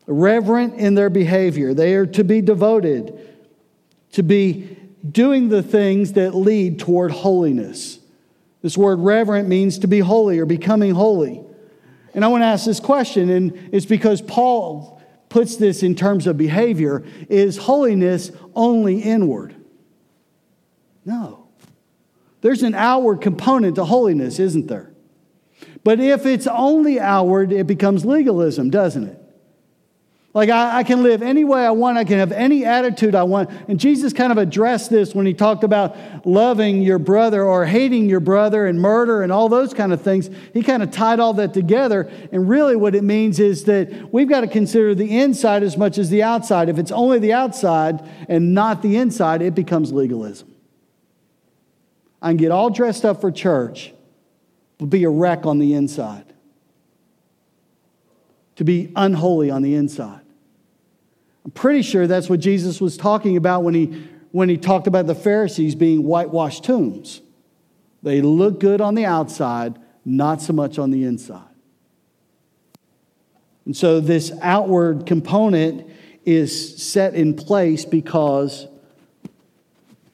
Reverent 0.06 0.74
in 0.74 0.94
their 0.94 1.10
behavior. 1.10 1.74
They 1.74 1.94
are 1.94 2.06
to 2.06 2.22
be 2.22 2.40
devoted, 2.40 3.18
to 4.12 4.22
be 4.22 4.76
doing 5.10 5.48
the 5.48 5.62
things 5.62 6.12
that 6.12 6.34
lead 6.34 6.78
toward 6.78 7.10
holiness. 7.10 7.98
This 8.62 8.76
word 8.76 9.00
reverent 9.00 9.48
means 9.48 9.78
to 9.80 9.86
be 9.86 10.00
holy 10.00 10.38
or 10.38 10.46
becoming 10.46 10.94
holy. 10.94 11.42
And 12.14 12.24
I 12.24 12.28
want 12.28 12.42
to 12.42 12.46
ask 12.46 12.64
this 12.64 12.80
question, 12.80 13.30
and 13.30 13.70
it's 13.72 13.86
because 13.86 14.22
Paul 14.22 15.00
puts 15.28 15.56
this 15.56 15.82
in 15.82 15.94
terms 15.94 16.26
of 16.26 16.36
behavior 16.36 17.04
is 17.28 17.56
holiness 17.56 18.30
only 18.54 19.00
inward? 19.00 19.54
No. 21.04 21.48
There's 22.40 22.62
an 22.62 22.74
outward 22.74 23.20
component 23.20 23.76
to 23.76 23.84
holiness, 23.84 24.38
isn't 24.38 24.68
there? 24.68 24.92
But 25.84 26.00
if 26.00 26.26
it's 26.26 26.46
only 26.46 27.00
outward, 27.00 27.52
it 27.52 27.66
becomes 27.66 28.04
legalism, 28.04 28.70
doesn't 28.70 29.04
it? 29.04 29.22
Like, 30.38 30.50
I, 30.50 30.78
I, 30.78 30.82
can 30.84 31.02
live 31.02 31.20
any 31.20 31.42
way 31.42 31.66
I 31.66 31.72
want, 31.72 31.98
I 31.98 32.04
can 32.04 32.20
have 32.20 32.30
any 32.30 32.64
attitude 32.64 33.16
I 33.16 33.24
want. 33.24 33.50
And 33.66 33.80
Jesus 33.80 34.12
kind 34.12 34.30
of 34.30 34.38
addressed 34.38 34.88
this 34.88 35.12
when 35.12 35.26
he 35.26 35.34
talked 35.34 35.64
about 35.64 35.96
loving 36.24 36.80
your 36.80 37.00
brother 37.00 37.42
or 37.42 37.66
hating 37.66 38.08
your 38.08 38.20
brother 38.20 38.66
and 38.66 38.80
murder 38.80 39.22
and 39.22 39.32
all 39.32 39.48
those 39.48 39.74
kind 39.74 39.92
of 39.92 40.00
things. 40.00 40.30
He 40.54 40.62
kind 40.62 40.80
of 40.80 40.92
tied 40.92 41.18
all 41.18 41.34
that 41.34 41.52
together. 41.52 42.08
And 42.30 42.48
really, 42.48 42.76
what 42.76 42.94
it 42.94 43.02
means 43.02 43.40
is 43.40 43.64
that 43.64 44.12
we've 44.12 44.28
got 44.28 44.42
to 44.42 44.46
consider 44.46 44.94
the 44.94 45.18
inside 45.18 45.64
as 45.64 45.76
much 45.76 45.98
as 45.98 46.08
the 46.08 46.22
outside. 46.22 46.68
If 46.68 46.78
it's 46.78 46.92
only 46.92 47.18
the 47.18 47.32
outside 47.32 48.08
and 48.28 48.54
not 48.54 48.80
the 48.80 48.96
inside, 48.96 49.42
it 49.42 49.56
becomes 49.56 49.92
legalism. 49.92 50.54
I 52.22 52.28
can 52.28 52.36
get 52.36 52.52
all 52.52 52.70
dressed 52.70 53.04
up 53.04 53.20
for 53.20 53.32
church 53.32 53.92
but 54.78 54.86
be 54.86 55.02
a 55.02 55.10
wreck 55.10 55.44
on 55.44 55.58
the 55.58 55.74
inside, 55.74 56.32
to 58.54 58.64
be 58.64 58.92
unholy 58.94 59.50
on 59.50 59.62
the 59.62 59.74
inside. 59.74 60.27
I'm 61.48 61.52
pretty 61.52 61.80
sure 61.80 62.06
that's 62.06 62.28
what 62.28 62.40
Jesus 62.40 62.78
was 62.78 62.98
talking 62.98 63.38
about 63.38 63.62
when 63.62 63.72
he, 63.72 64.06
when 64.32 64.50
he 64.50 64.58
talked 64.58 64.86
about 64.86 65.06
the 65.06 65.14
Pharisees 65.14 65.74
being 65.74 66.02
whitewashed 66.02 66.62
tombs. 66.62 67.22
They 68.02 68.20
look 68.20 68.60
good 68.60 68.82
on 68.82 68.94
the 68.94 69.06
outside, 69.06 69.78
not 70.04 70.42
so 70.42 70.52
much 70.52 70.78
on 70.78 70.90
the 70.90 71.04
inside. 71.04 71.48
And 73.64 73.74
so 73.74 73.98
this 73.98 74.30
outward 74.42 75.06
component 75.06 75.90
is 76.26 76.82
set 76.82 77.14
in 77.14 77.32
place 77.32 77.86
because 77.86 78.66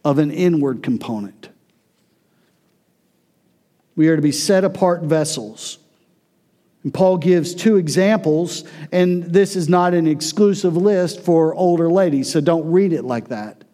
of 0.04 0.20
an 0.20 0.30
inward 0.30 0.84
component. 0.84 1.48
We 3.96 4.06
are 4.06 4.14
to 4.14 4.22
be 4.22 4.30
set 4.30 4.62
apart 4.62 5.02
vessels. 5.02 5.78
And 6.84 6.92
Paul 6.92 7.16
gives 7.16 7.54
two 7.54 7.76
examples, 7.76 8.64
and 8.92 9.24
this 9.24 9.56
is 9.56 9.68
not 9.68 9.94
an 9.94 10.06
exclusive 10.06 10.76
list 10.76 11.20
for 11.22 11.54
older 11.54 11.90
ladies, 11.90 12.30
so 12.30 12.40
don't 12.40 12.70
read 12.70 12.92
it 12.92 13.04
like 13.04 13.28
that. 13.28 13.64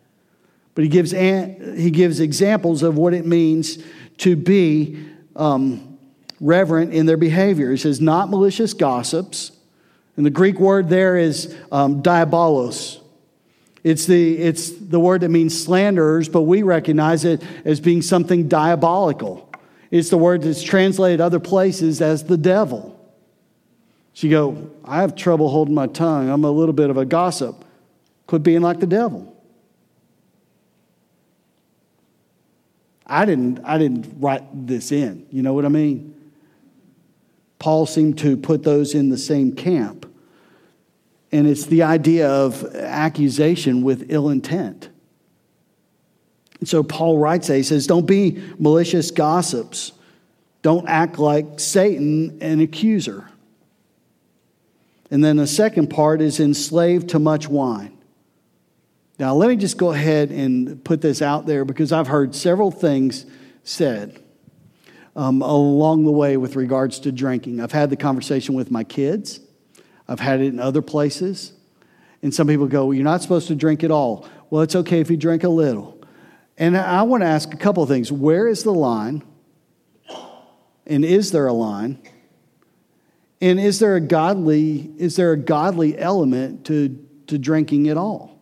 But 0.77 0.85
he 0.85 0.91
gives, 0.91 1.11
he 1.11 1.91
gives 1.91 2.21
examples 2.21 2.85
of 2.85 2.97
what 2.97 3.13
it 3.13 3.27
means 3.27 3.79
to 4.19 4.37
be 4.37 5.05
um, 5.35 5.99
reverent 6.41 6.93
in 6.95 7.07
their 7.07 7.17
behavior. 7.17 7.73
He 7.73 7.77
says, 7.77 8.01
not 8.01 8.31
malicious 8.31 8.75
gossips. 8.75 9.53
And 10.17 10.25
the 10.25 10.31
Greek 10.31 10.61
word 10.61 10.89
there 10.89 11.17
is 11.17 11.57
um, 11.73 12.03
diabolos. 12.03 13.01
It's 13.83 14.07
the, 14.07 14.39
it's 14.39 14.71
the 14.71 15.01
word 15.01 15.23
that 15.23 15.31
means 15.31 15.61
slanderers, 15.61 16.29
but 16.29 16.43
we 16.43 16.63
recognize 16.63 17.25
it 17.25 17.43
as 17.65 17.81
being 17.81 18.03
something 18.03 18.47
diabolical. 18.47 19.51
It's 19.91 20.11
the 20.11 20.19
word 20.19 20.43
that's 20.43 20.63
translated 20.63 21.21
other 21.21 21.41
places 21.41 22.01
as 22.01 22.25
the 22.25 22.37
devil. 22.37 23.00
You 24.15 24.29
go, 24.29 24.71
I 24.85 25.01
have 25.01 25.15
trouble 25.15 25.49
holding 25.49 25.75
my 25.75 25.87
tongue. 25.87 26.29
I'm 26.29 26.45
a 26.45 26.51
little 26.51 26.75
bit 26.75 26.91
of 26.91 26.99
a 26.99 27.05
gossip. 27.05 27.65
Quit 28.27 28.43
being 28.43 28.61
like 28.61 28.81
the 28.81 28.87
devil. 28.87 29.35
I 33.07 33.25
didn't, 33.25 33.61
I 33.65 33.79
didn't 33.79 34.21
write 34.21 34.45
this 34.67 34.93
in. 34.93 35.27
You 35.31 35.43
know 35.43 35.53
what 35.53 35.65
I 35.65 35.69
mean? 35.69 36.15
Paul 37.59 37.87
seemed 37.87 38.19
to 38.19 38.37
put 38.37 38.63
those 38.63 38.95
in 38.95 39.09
the 39.09 39.19
same 39.19 39.55
camp. 39.55 40.07
And 41.33 41.47
it's 41.47 41.67
the 41.67 41.83
idea 41.83 42.29
of 42.29 42.65
accusation 42.75 43.83
with 43.83 44.11
ill 44.11 44.31
intent. 44.31 44.89
And 46.61 46.69
so 46.69 46.83
Paul 46.83 47.19
writes 47.19 47.49
that. 47.49 47.57
He 47.57 47.63
says, 47.63 47.87
Don't 47.87 48.07
be 48.07 48.43
malicious 48.59 49.11
gossips. 49.11 49.93
Don't 50.63 50.89
act 50.89 51.19
like 51.19 51.59
Satan, 51.59 52.39
an 52.43 52.61
accuser. 52.61 53.29
And 55.11 55.25
then 55.25 55.37
the 55.37 55.47
second 55.47 55.89
part 55.89 56.21
is 56.21 56.39
enslaved 56.39 57.11
to 57.11 57.19
much 57.19 57.49
wine. 57.49 57.97
Now, 59.19 59.35
let 59.35 59.49
me 59.49 59.57
just 59.57 59.77
go 59.77 59.93
ahead 59.93 60.31
and 60.31 60.83
put 60.83 61.03
this 61.03 61.21
out 61.21 61.47
there 61.47 61.65
because 61.65 61.93
I've 61.93 62.07
heard 62.07 62.35
several 62.35 62.71
things 62.71 63.27
said 63.65 64.23
um, 65.15 65.43
along 65.43 66.05
the 66.05 66.11
way 66.11 66.37
with 66.37 66.57
regards 66.57 67.01
to 67.01 67.13
drinking. 67.13 67.61
I've 67.61 67.73
had 67.73 67.91
the 67.91 67.97
conversation 67.97 68.55
with 68.55 68.71
my 68.71 68.85
kids, 68.85 69.41
I've 70.09 70.21
had 70.21 70.41
it 70.41 70.47
in 70.47 70.59
other 70.59 70.83
places. 70.83 71.53
And 72.23 72.35
some 72.35 72.47
people 72.47 72.67
go, 72.67 72.87
well, 72.87 72.95
You're 72.95 73.05
not 73.05 73.23
supposed 73.23 73.49
to 73.49 73.55
drink 73.55 73.83
at 73.83 73.91
all. 73.91 74.29
Well, 74.51 74.63
it's 74.63 74.77
okay 74.77 75.01
if 75.01 75.11
you 75.11 75.17
drink 75.17 75.45
a 75.45 75.49
little. 75.49 76.03
And 76.59 76.77
I 76.77 77.03
want 77.03 77.23
to 77.23 77.27
ask 77.27 77.55
a 77.55 77.57
couple 77.57 77.83
of 77.83 77.89
things. 77.89 78.13
Where 78.13 78.47
is 78.47 78.63
the 78.63 78.75
line? 78.75 79.23
And 80.87 81.05
is 81.05 81.31
there 81.31 81.47
a 81.47 81.53
line? 81.53 81.99
And 83.41 83.59
is 83.59 83.79
there 83.79 83.97
a 83.97 84.01
godly, 84.01 84.91
is 84.99 85.17
there 85.17 85.33
a 85.33 85.37
godly 85.37 85.99
element 85.99 86.67
to, 86.67 87.07
to 87.29 87.39
drinking 87.39 87.89
at 87.89 87.97
all? 87.97 88.39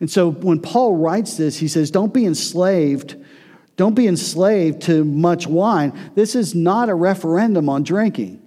And 0.00 0.10
so 0.10 0.30
when 0.30 0.60
Paul 0.60 0.96
writes 0.96 1.36
this, 1.36 1.58
he 1.58 1.68
says, 1.68 1.90
Don't 1.90 2.12
be 2.12 2.26
enslaved. 2.26 3.16
Don't 3.76 3.94
be 3.94 4.06
enslaved 4.06 4.82
to 4.82 5.04
much 5.04 5.46
wine. 5.46 5.98
This 6.14 6.34
is 6.34 6.54
not 6.54 6.88
a 6.88 6.94
referendum 6.94 7.68
on 7.68 7.82
drinking. 7.82 8.42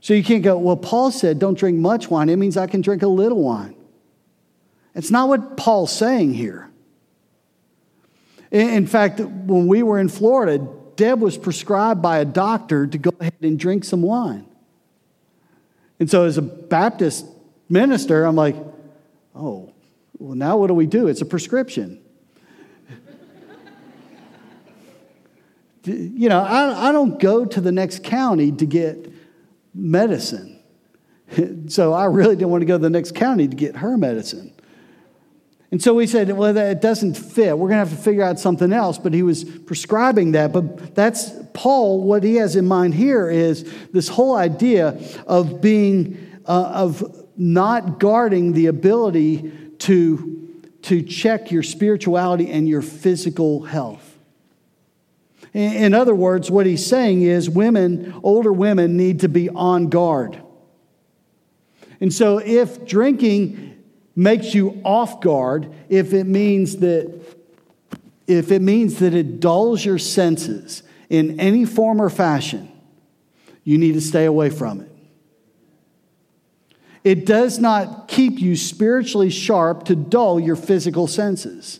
So 0.00 0.14
you 0.14 0.22
can't 0.22 0.44
go, 0.44 0.56
well, 0.56 0.76
Paul 0.76 1.10
said 1.10 1.40
don't 1.40 1.58
drink 1.58 1.78
much 1.78 2.08
wine. 2.08 2.28
It 2.28 2.36
means 2.36 2.56
I 2.56 2.68
can 2.68 2.80
drink 2.80 3.02
a 3.02 3.08
little 3.08 3.42
wine. 3.42 3.74
It's 4.94 5.10
not 5.10 5.28
what 5.28 5.56
Paul's 5.56 5.90
saying 5.90 6.34
here. 6.34 6.70
In 8.52 8.86
fact, 8.86 9.18
when 9.18 9.66
we 9.66 9.82
were 9.82 9.98
in 9.98 10.08
Florida, 10.08 10.66
Deb 10.96 11.20
was 11.20 11.36
prescribed 11.36 12.02
by 12.02 12.18
a 12.18 12.24
doctor 12.24 12.86
to 12.86 12.98
go 12.98 13.10
ahead 13.20 13.34
and 13.42 13.58
drink 13.58 13.84
some 13.84 14.02
wine. 14.02 14.46
And 15.98 16.10
so, 16.10 16.24
as 16.24 16.38
a 16.38 16.42
Baptist 16.42 17.26
minister, 17.68 18.24
I'm 18.24 18.36
like, 18.36 18.56
oh, 19.34 19.72
well, 20.18 20.34
now 20.34 20.56
what 20.56 20.68
do 20.68 20.74
we 20.74 20.86
do? 20.86 21.08
It's 21.08 21.22
a 21.22 21.26
prescription. 21.26 22.00
you 25.84 26.28
know, 26.28 26.40
I, 26.40 26.88
I 26.88 26.92
don't 26.92 27.18
go 27.18 27.44
to 27.44 27.60
the 27.60 27.72
next 27.72 28.04
county 28.04 28.52
to 28.52 28.66
get 28.66 29.12
medicine. 29.74 30.60
so, 31.68 31.92
I 31.92 32.04
really 32.06 32.36
didn't 32.36 32.50
want 32.50 32.62
to 32.62 32.66
go 32.66 32.74
to 32.74 32.82
the 32.82 32.90
next 32.90 33.14
county 33.14 33.48
to 33.48 33.56
get 33.56 33.76
her 33.76 33.96
medicine. 33.96 34.52
And 35.70 35.82
so 35.82 35.94
we 35.94 36.06
said, 36.06 36.30
well, 36.30 36.54
that 36.54 36.80
doesn't 36.80 37.14
fit. 37.14 37.58
We're 37.58 37.68
going 37.68 37.82
to 37.82 37.88
have 37.88 37.90
to 37.90 38.02
figure 38.02 38.22
out 38.22 38.38
something 38.38 38.72
else. 38.72 38.98
But 38.98 39.12
he 39.12 39.22
was 39.22 39.44
prescribing 39.44 40.32
that. 40.32 40.52
But 40.52 40.94
that's 40.94 41.32
Paul, 41.54 42.02
what 42.02 42.22
he 42.22 42.36
has 42.36 42.54
in 42.54 42.66
mind 42.66 42.94
here 42.94 43.28
is 43.28 43.70
this 43.92 44.08
whole 44.08 44.36
idea 44.36 45.00
of 45.26 45.60
being, 45.60 46.40
uh, 46.46 46.70
of 46.74 47.26
not 47.36 47.98
guarding 47.98 48.52
the 48.52 48.66
ability 48.66 49.52
to, 49.78 50.62
to 50.82 51.02
check 51.02 51.50
your 51.50 51.64
spirituality 51.64 52.50
and 52.50 52.68
your 52.68 52.82
physical 52.82 53.62
health. 53.62 54.16
In 55.52 55.94
other 55.94 56.14
words, 56.14 56.50
what 56.50 56.66
he's 56.66 56.84
saying 56.86 57.22
is 57.22 57.48
women, 57.48 58.14
older 58.22 58.52
women, 58.52 58.96
need 58.96 59.20
to 59.20 59.28
be 59.28 59.48
on 59.48 59.88
guard. 59.88 60.40
And 61.98 62.12
so 62.12 62.38
if 62.38 62.86
drinking 62.86 63.75
makes 64.16 64.54
you 64.54 64.80
off 64.82 65.20
guard, 65.20 65.72
if 65.90 66.14
it 66.14 66.24
means 66.24 66.78
that 66.78 67.22
if 68.26 68.50
it 68.50 68.60
means 68.60 68.98
that 68.98 69.14
it 69.14 69.38
dulls 69.38 69.84
your 69.84 69.98
senses 69.98 70.82
in 71.08 71.38
any 71.38 71.64
form 71.64 72.02
or 72.02 72.10
fashion, 72.10 72.68
you 73.62 73.78
need 73.78 73.92
to 73.92 74.00
stay 74.00 74.24
away 74.24 74.50
from 74.50 74.80
it. 74.80 74.90
It 77.04 77.24
does 77.24 77.60
not 77.60 78.08
keep 78.08 78.40
you 78.40 78.56
spiritually 78.56 79.30
sharp 79.30 79.84
to 79.84 79.94
dull 79.94 80.40
your 80.40 80.56
physical 80.56 81.06
senses. 81.06 81.78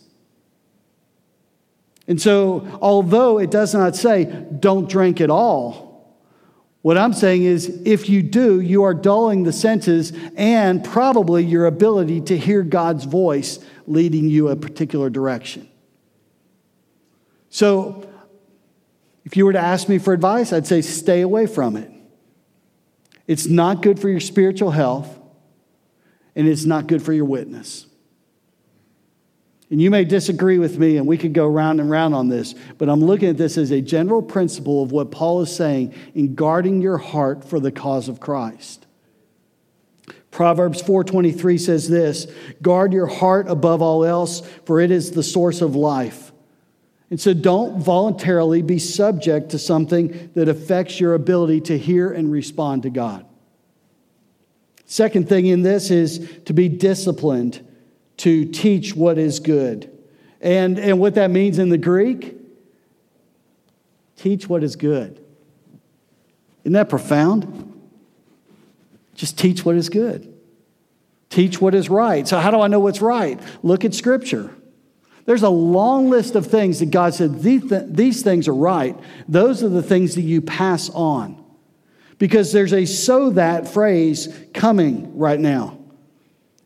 And 2.07 2.23
so, 2.23 2.79
although 2.81 3.41
it 3.41 3.51
does 3.51 3.75
not 3.75 3.97
say 3.97 4.25
don't 4.25 4.89
drink 4.89 5.21
at 5.21 5.31
all, 5.31 5.86
what 6.87 6.97
I'm 6.97 7.15
saying 7.15 7.43
is 7.43 7.83
if 7.85 8.09
you 8.09 8.23
do, 8.23 8.61
you 8.61 8.85
are 8.85 8.95
dulling 8.95 9.43
the 9.43 9.53
senses 9.53 10.13
and 10.37 10.85
probably 10.85 11.45
your 11.45 11.67
ability 11.67 12.21
to 12.21 12.39
hear 12.39 12.63
God's 12.63 13.07
voice 13.07 13.59
leading 13.89 14.29
you 14.29 14.51
a 14.51 14.55
particular 14.55 15.11
direction. 15.11 15.69
So, 17.51 18.09
if 19.25 19.37
you 19.37 19.47
were 19.47 19.53
to 19.53 19.59
ask 19.59 19.89
me 19.89 19.99
for 19.99 20.13
advice, 20.15 20.53
I'd 20.53 20.69
say 20.69 20.81
stay 20.81 21.23
away 21.23 21.49
from 21.49 21.77
it. 21.77 21.91
It's 23.27 23.49
not 23.49 23.83
good 23.83 23.99
for 23.99 24.09
your 24.09 24.21
spiritual 24.21 24.71
health, 24.71 25.19
and 26.37 26.47
it's 26.47 26.67
not 26.67 26.87
good 26.87 27.03
for 27.03 27.13
your 27.13 27.25
witness. 27.25 27.87
And 29.71 29.83
you 29.83 29.91
may 29.91 30.05
disagree 30.05 30.59
with 30.59 30.79
me, 30.79 30.97
and 30.97 31.07
we 31.07 31.19
could 31.19 31.33
go 31.33 31.47
round 31.47 31.81
and 31.81 31.91
round 31.91 32.15
on 32.15 32.29
this, 32.29 32.55
but 32.79 32.89
I'm 32.89 33.01
looking 33.01 33.29
at 33.29 33.37
this 33.37 33.59
as 33.59 33.73
a 33.73 33.81
general 33.81 34.23
principle 34.23 34.83
of 34.83 34.93
what 34.93 35.11
Paul 35.11 35.43
is 35.43 35.55
saying 35.55 35.93
in 36.15 36.37
guarding 36.37 36.81
your 36.81 36.99
heart 36.99 37.43
for 37.43 37.59
the 37.59 37.73
cause 37.73 38.09
of 38.09 38.21
Christ. 38.21 38.87
Proverbs 40.31 40.83
4:23 40.83 41.59
says 41.59 41.89
this, 41.89 42.29
"Guard 42.63 42.93
your 42.93 43.07
heart 43.07 43.49
above 43.49 43.83
all 43.83 44.05
else, 44.05 44.43
for 44.65 44.81
it 44.81 44.91
is 44.91 45.13
the 45.13 45.23
source 45.23 45.61
of 45.61 45.75
life." 45.75 46.31
And 47.11 47.19
so 47.21 47.33
don't 47.33 47.79
voluntarily 47.79 48.63
be 48.63 48.79
subject 48.79 49.51
to 49.51 49.59
something 49.59 50.31
that 50.35 50.49
affects 50.49 51.01
your 51.01 51.15
ability 51.15 51.61
to 51.63 51.79
hear 51.79 52.11
and 52.11 52.31
respond 52.31 52.83
to 52.83 52.91
God. 52.91 53.25
Second 54.85 55.29
thing 55.29 55.47
in 55.47 55.63
this 55.63 55.91
is 55.91 56.21
to 56.45 56.53
be 56.53 56.69
disciplined 56.69 57.61
to 58.19 58.45
teach 58.47 58.95
what 58.95 59.19
is 59.19 59.41
good. 59.41 59.91
And, 60.41 60.79
and 60.79 60.99
what 60.99 61.15
that 61.15 61.31
means 61.31 61.59
in 61.59 61.69
the 61.69 61.79
Greek, 61.79 62.37
teach 64.17 64.49
what 64.49 64.63
is 64.63 64.77
good. 64.77 65.23
Isn't 66.65 66.73
that 66.73 66.89
profound? 66.89 67.73
Just 69.15 69.39
teach 69.39 69.65
what 69.65 69.77
is 69.77 69.89
good. 69.89 70.33
Teach 71.31 71.61
what 71.61 71.75
is 71.75 71.89
right. 71.89 72.27
So, 72.27 72.39
how 72.39 72.51
do 72.51 72.61
I 72.61 72.69
know 72.69 72.81
what's 72.81 73.01
right? 73.01 73.41
Look 73.63 73.85
at 73.85 73.95
Scripture. 73.95 74.55
There's 75.25 75.43
a 75.43 75.49
long 75.49 76.09
list 76.09 76.37
of 76.37 76.47
things 76.47 76.79
that 76.79 76.93
God 76.93 77.13
said, 77.13 77.43
these, 77.43 77.63
these 77.89 78.23
things 78.23 78.47
are 78.47 78.55
right. 78.55 78.97
Those 79.27 79.63
are 79.65 79.69
the 79.69 79.83
things 79.83 80.15
that 80.15 80.23
you 80.23 80.41
pass 80.41 80.89
on. 80.91 81.45
Because 82.19 82.53
there's 82.53 82.73
a 82.73 82.87
so 82.87 83.31
that 83.31 83.69
phrase 83.69 84.33
coming 84.55 85.19
right 85.19 85.41
now. 85.41 85.79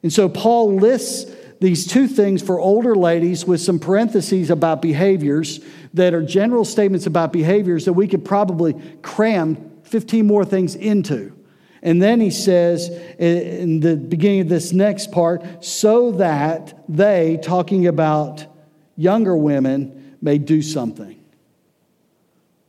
And 0.02 0.12
so 0.12 0.28
Paul 0.28 0.76
lists 0.76 1.34
these 1.60 1.86
two 1.86 2.08
things 2.08 2.42
for 2.42 2.58
older 2.58 2.94
ladies 2.94 3.44
with 3.44 3.60
some 3.60 3.78
parentheses 3.78 4.50
about 4.50 4.80
behaviors 4.80 5.60
that 5.92 6.14
are 6.14 6.22
general 6.22 6.64
statements 6.64 7.06
about 7.06 7.32
behaviors 7.32 7.84
that 7.84 7.92
we 7.92 8.08
could 8.08 8.24
probably 8.24 8.74
cram 9.02 9.70
15 9.84 10.26
more 10.26 10.44
things 10.44 10.74
into. 10.74 11.36
And 11.82 12.00
then 12.00 12.20
he 12.20 12.30
says 12.30 12.88
in 13.18 13.80
the 13.80 13.96
beginning 13.96 14.40
of 14.40 14.48
this 14.48 14.72
next 14.72 15.12
part, 15.12 15.64
so 15.64 16.12
that 16.12 16.82
they, 16.88 17.38
talking 17.42 17.86
about 17.86 18.46
younger 18.96 19.36
women, 19.36 20.16
may 20.20 20.38
do 20.38 20.62
something. 20.62 21.22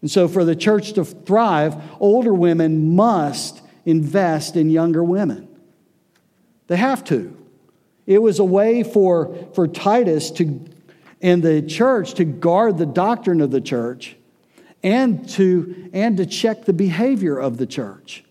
And 0.02 0.10
so, 0.10 0.28
for 0.28 0.44
the 0.44 0.56
church 0.56 0.94
to 0.94 1.06
thrive, 1.06 1.76
older 2.00 2.34
women 2.34 2.96
must 2.96 3.62
invest 3.86 4.56
in 4.56 4.70
younger 4.70 5.04
women. 5.04 5.48
They 6.68 6.78
have 6.78 7.04
to. 7.06 7.41
It 8.12 8.22
was 8.22 8.40
a 8.40 8.44
way 8.44 8.84
for, 8.84 9.34
for 9.54 9.70
Titus 9.70 10.32
to, 10.32 10.60
and 11.22 11.42
the 11.42 11.62
church 11.62 12.16
to 12.16 12.26
guard 12.26 12.78
the 12.78 12.86
doctrine 12.86 13.40
of 13.40 13.52
the 13.52 13.62
church 13.62 14.18
and 14.84 15.30
to, 15.30 15.90
and 15.94 16.18
to 16.18 16.26
check 16.26 16.66
the 16.66 16.74
behavior 16.74 17.40
of 17.40 17.56
the 17.56 17.66
church 17.66 18.26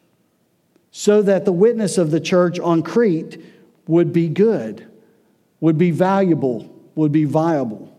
so 0.91 1.23
that 1.23 1.47
the 1.47 1.53
witness 1.53 1.97
of 1.97 2.11
the 2.11 2.21
church 2.21 2.61
on 2.61 2.83
Crete 2.83 3.43
would 3.87 4.13
be 4.13 4.29
good, 4.29 4.87
would 5.61 5.79
be 5.79 5.93
valuable, 5.93 6.71
would 6.95 7.13
be 7.13 7.25
viable. 7.25 7.91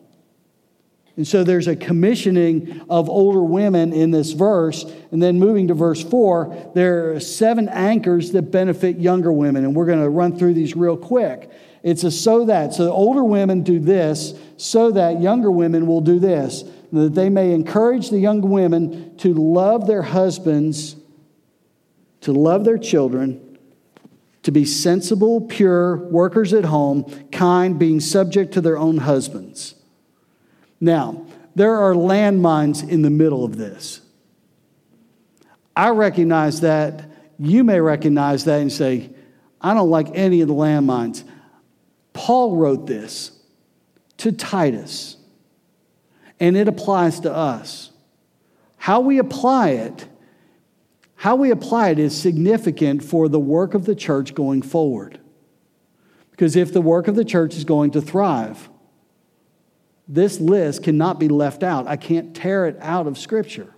And 1.17 1.27
so 1.27 1.43
there's 1.43 1.67
a 1.67 1.75
commissioning 1.75 2.81
of 2.89 3.09
older 3.09 3.43
women 3.43 3.93
in 3.93 4.11
this 4.11 4.31
verse. 4.31 4.85
And 5.11 5.21
then 5.21 5.39
moving 5.39 5.67
to 5.67 5.73
verse 5.73 6.01
4, 6.01 6.71
there 6.73 7.13
are 7.13 7.19
seven 7.19 7.69
anchors 7.69 8.31
that 8.31 8.43
benefit 8.43 8.97
younger 8.97 9.31
women. 9.31 9.65
And 9.65 9.75
we're 9.75 9.85
going 9.85 10.01
to 10.01 10.09
run 10.09 10.37
through 10.37 10.53
these 10.53 10.75
real 10.75 10.97
quick. 10.97 11.51
It's 11.83 12.03
a 12.03 12.11
so 12.11 12.45
that. 12.45 12.73
So 12.73 12.91
older 12.91 13.23
women 13.23 13.63
do 13.63 13.79
this, 13.79 14.33
so 14.57 14.91
that 14.91 15.21
younger 15.21 15.49
women 15.51 15.87
will 15.87 16.01
do 16.01 16.19
this, 16.19 16.63
that 16.91 17.15
they 17.15 17.29
may 17.29 17.53
encourage 17.53 18.09
the 18.09 18.19
young 18.19 18.41
women 18.41 19.17
to 19.17 19.33
love 19.33 19.87
their 19.87 20.03
husbands, 20.03 20.95
to 22.21 22.31
love 22.31 22.65
their 22.65 22.77
children, 22.77 23.57
to 24.43 24.51
be 24.51 24.65
sensible, 24.65 25.41
pure, 25.41 25.95
workers 25.95 26.53
at 26.53 26.65
home, 26.65 27.03
kind, 27.31 27.79
being 27.79 27.99
subject 27.99 28.53
to 28.53 28.61
their 28.61 28.77
own 28.77 28.97
husbands. 28.97 29.75
Now, 30.79 31.25
there 31.55 31.75
are 31.75 31.93
landmines 31.93 32.87
in 32.87 33.01
the 33.01 33.09
middle 33.09 33.43
of 33.43 33.57
this. 33.57 34.01
I 35.75 35.89
recognize 35.89 36.61
that. 36.61 37.05
You 37.39 37.63
may 37.63 37.79
recognize 37.79 38.45
that 38.45 38.61
and 38.61 38.71
say, 38.71 39.09
I 39.59 39.73
don't 39.73 39.89
like 39.89 40.09
any 40.13 40.41
of 40.41 40.47
the 40.47 40.53
landmines. 40.53 41.23
Paul 42.13 42.55
wrote 42.55 42.87
this 42.87 43.31
to 44.17 44.31
Titus, 44.31 45.17
and 46.39 46.55
it 46.57 46.67
applies 46.67 47.19
to 47.21 47.33
us. 47.33 47.91
How 48.77 48.99
we 48.99 49.19
apply 49.19 49.69
it, 49.69 50.07
how 51.15 51.35
we 51.35 51.51
apply 51.51 51.89
it 51.89 51.99
is 51.99 52.19
significant 52.19 53.03
for 53.03 53.29
the 53.29 53.39
work 53.39 53.73
of 53.73 53.85
the 53.85 53.95
church 53.95 54.33
going 54.33 54.61
forward. 54.61 55.19
Because 56.31 56.55
if 56.55 56.73
the 56.73 56.81
work 56.81 57.07
of 57.07 57.15
the 57.15 57.25
church 57.25 57.55
is 57.55 57.63
going 57.63 57.91
to 57.91 58.01
thrive, 58.01 58.69
this 60.07 60.39
list 60.39 60.83
cannot 60.83 61.19
be 61.19 61.27
left 61.27 61.63
out. 61.63 61.87
I 61.87 61.95
can't 61.95 62.35
tear 62.35 62.65
it 62.65 62.77
out 62.81 63.07
of 63.07 63.17
Scripture. 63.17 63.75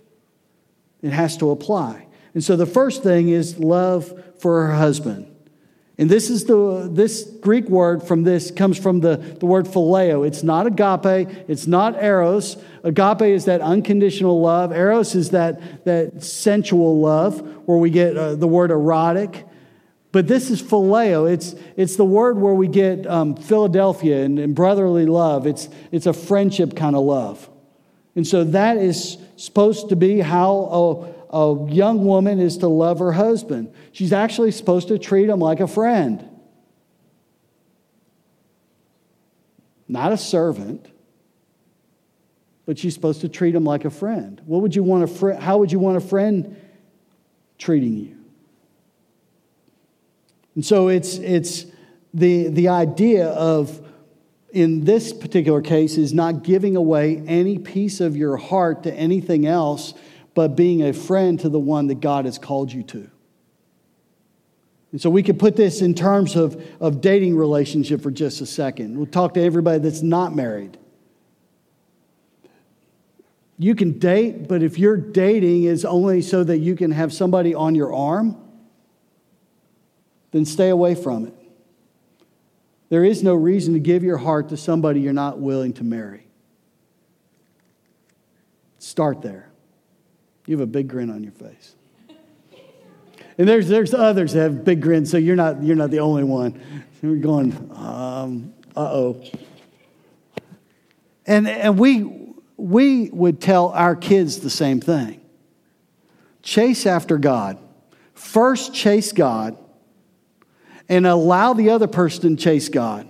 It 1.02 1.12
has 1.12 1.36
to 1.36 1.50
apply. 1.50 2.06
And 2.32 2.42
so 2.42 2.56
the 2.56 2.66
first 2.66 3.02
thing 3.02 3.28
is 3.28 3.58
love 3.58 4.12
for 4.38 4.66
her 4.66 4.74
husband. 4.74 5.33
And 5.96 6.10
this 6.10 6.28
is 6.28 6.44
the 6.44 6.88
this 6.90 7.22
Greek 7.40 7.68
word 7.68 8.02
from 8.02 8.24
this 8.24 8.50
comes 8.50 8.78
from 8.78 9.00
the, 9.00 9.16
the 9.16 9.46
word 9.46 9.66
phileo. 9.66 10.26
It's 10.26 10.42
not 10.42 10.66
agape, 10.66 11.28
it's 11.48 11.68
not 11.68 12.02
eros. 12.02 12.56
Agape 12.82 13.22
is 13.22 13.44
that 13.44 13.60
unconditional 13.60 14.40
love. 14.40 14.72
Eros 14.72 15.14
is 15.14 15.30
that, 15.30 15.84
that 15.84 16.22
sensual 16.24 17.00
love 17.00 17.40
where 17.66 17.78
we 17.78 17.90
get 17.90 18.16
uh, 18.16 18.34
the 18.34 18.48
word 18.48 18.72
erotic. 18.72 19.46
But 20.10 20.26
this 20.26 20.50
is 20.50 20.60
phileo. 20.60 21.30
It's, 21.32 21.54
it's 21.76 21.94
the 21.94 22.04
word 22.04 22.38
where 22.38 22.54
we 22.54 22.66
get 22.66 23.06
um, 23.06 23.36
Philadelphia 23.36 24.24
and, 24.24 24.38
and 24.38 24.54
brotherly 24.54 25.06
love. 25.06 25.46
It's, 25.46 25.68
it's 25.92 26.06
a 26.06 26.12
friendship 26.12 26.74
kind 26.74 26.96
of 26.96 27.02
love. 27.02 27.48
And 28.16 28.26
so 28.26 28.44
that 28.44 28.76
is 28.78 29.18
supposed 29.36 29.88
to 29.88 29.96
be 29.96 30.20
how 30.20 31.13
a, 31.34 31.68
young 31.68 32.04
woman 32.04 32.38
is 32.38 32.58
to 32.58 32.68
love 32.68 33.00
her 33.00 33.12
husband. 33.12 33.74
She's 33.92 34.12
actually 34.12 34.52
supposed 34.52 34.88
to 34.88 34.98
treat 34.98 35.28
him 35.28 35.40
like 35.40 35.60
a 35.60 35.66
friend, 35.66 36.28
not 39.88 40.12
a 40.12 40.16
servant, 40.16 40.86
but 42.66 42.78
she's 42.78 42.94
supposed 42.94 43.20
to 43.22 43.28
treat 43.28 43.54
him 43.54 43.64
like 43.64 43.84
a 43.84 43.90
friend. 43.90 44.40
What 44.46 44.62
would 44.62 44.74
you 44.74 44.82
want 44.82 45.04
a 45.04 45.06
fr- 45.06 45.32
how 45.32 45.58
would 45.58 45.72
you 45.72 45.78
want 45.78 45.96
a 45.96 46.00
friend 46.00 46.56
treating 47.58 47.96
you? 47.96 48.16
And 50.54 50.64
so 50.64 50.88
it's, 50.88 51.16
it's 51.16 51.66
the, 52.14 52.48
the 52.48 52.68
idea 52.68 53.26
of, 53.26 53.84
in 54.52 54.84
this 54.84 55.12
particular 55.12 55.60
case, 55.60 55.98
is 55.98 56.14
not 56.14 56.44
giving 56.44 56.76
away 56.76 57.22
any 57.26 57.58
piece 57.58 58.00
of 58.00 58.16
your 58.16 58.36
heart 58.36 58.84
to 58.84 58.94
anything 58.94 59.46
else, 59.46 59.94
but 60.34 60.56
being 60.56 60.82
a 60.82 60.92
friend 60.92 61.38
to 61.40 61.48
the 61.48 61.58
one 61.58 61.86
that 61.86 62.00
God 62.00 62.24
has 62.24 62.38
called 62.38 62.72
you 62.72 62.82
to. 62.84 63.10
And 64.92 65.00
so 65.00 65.10
we 65.10 65.22
could 65.22 65.38
put 65.38 65.56
this 65.56 65.80
in 65.80 65.94
terms 65.94 66.36
of, 66.36 66.62
of 66.80 67.00
dating 67.00 67.36
relationship 67.36 68.00
for 68.00 68.10
just 68.10 68.40
a 68.40 68.46
second. 68.46 68.96
We'll 68.96 69.06
talk 69.06 69.34
to 69.34 69.42
everybody 69.42 69.80
that's 69.80 70.02
not 70.02 70.34
married. 70.34 70.78
You 73.58 73.74
can 73.74 73.98
date, 73.98 74.48
but 74.48 74.62
if 74.62 74.78
your 74.78 74.96
dating 74.96 75.64
is 75.64 75.84
only 75.84 76.22
so 76.22 76.44
that 76.44 76.58
you 76.58 76.76
can 76.76 76.90
have 76.90 77.12
somebody 77.12 77.54
on 77.54 77.74
your 77.74 77.94
arm, 77.94 78.36
then 80.32 80.44
stay 80.44 80.68
away 80.68 80.94
from 80.94 81.26
it. 81.26 81.34
There 82.88 83.04
is 83.04 83.22
no 83.22 83.34
reason 83.34 83.74
to 83.74 83.80
give 83.80 84.04
your 84.04 84.18
heart 84.18 84.50
to 84.50 84.56
somebody 84.56 85.00
you're 85.00 85.12
not 85.12 85.40
willing 85.40 85.72
to 85.74 85.84
marry. 85.84 86.26
Start 88.78 89.22
there. 89.22 89.50
You 90.46 90.56
have 90.58 90.62
a 90.62 90.70
big 90.70 90.88
grin 90.88 91.10
on 91.10 91.22
your 91.22 91.32
face. 91.32 91.74
And 93.36 93.48
there's, 93.48 93.68
there's 93.68 93.94
others 93.94 94.32
that 94.34 94.42
have 94.42 94.64
big 94.64 94.80
grins, 94.80 95.10
so 95.10 95.16
you're 95.16 95.36
not, 95.36 95.62
you're 95.62 95.76
not 95.76 95.90
the 95.90 96.00
only 96.00 96.24
one. 96.24 96.60
We're 97.02 97.16
going, 97.16 97.52
um, 97.74 98.54
uh 98.76 98.80
oh. 98.80 99.24
And, 101.26 101.48
and 101.48 101.78
we, 101.78 102.34
we 102.56 103.10
would 103.10 103.40
tell 103.40 103.68
our 103.70 103.96
kids 103.96 104.40
the 104.40 104.50
same 104.50 104.80
thing 104.80 105.20
chase 106.42 106.86
after 106.86 107.18
God. 107.18 107.58
First, 108.12 108.74
chase 108.74 109.12
God 109.12 109.58
and 110.88 111.06
allow 111.06 111.54
the 111.54 111.70
other 111.70 111.86
person 111.86 112.36
to 112.36 112.42
chase 112.42 112.68
God, 112.68 113.08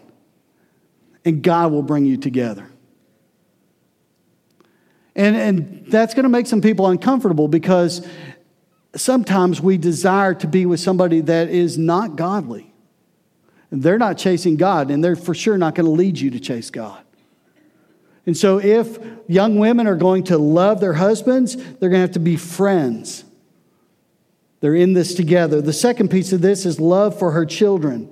and 1.24 1.42
God 1.42 1.72
will 1.72 1.82
bring 1.82 2.06
you 2.06 2.16
together. 2.16 2.68
And, 5.16 5.36
and 5.36 5.86
that's 5.86 6.14
going 6.14 6.24
to 6.24 6.28
make 6.28 6.46
some 6.46 6.60
people 6.60 6.86
uncomfortable 6.86 7.48
because 7.48 8.06
sometimes 8.96 9.60
we 9.60 9.78
desire 9.78 10.34
to 10.34 10.46
be 10.46 10.66
with 10.66 10.80
somebody 10.80 11.20
that 11.22 11.48
is 11.48 11.78
not 11.78 12.16
godly. 12.16 12.72
They're 13.70 13.98
not 13.98 14.18
chasing 14.18 14.56
God, 14.56 14.90
and 14.90 15.02
they're 15.02 15.16
for 15.16 15.34
sure 15.34 15.58
not 15.58 15.74
going 15.74 15.86
to 15.86 15.92
lead 15.92 16.18
you 16.18 16.30
to 16.30 16.40
chase 16.40 16.70
God. 16.70 17.00
And 18.26 18.36
so, 18.36 18.58
if 18.58 18.98
young 19.26 19.58
women 19.58 19.86
are 19.86 19.96
going 19.96 20.24
to 20.24 20.38
love 20.38 20.80
their 20.80 20.94
husbands, 20.94 21.56
they're 21.56 21.90
going 21.90 21.92
to 21.92 21.98
have 21.98 22.12
to 22.12 22.20
be 22.20 22.36
friends. 22.36 23.24
They're 24.60 24.74
in 24.74 24.94
this 24.94 25.14
together. 25.14 25.60
The 25.60 25.72
second 25.74 26.08
piece 26.08 26.32
of 26.32 26.40
this 26.40 26.64
is 26.64 26.80
love 26.80 27.18
for 27.18 27.32
her 27.32 27.44
children. 27.44 28.10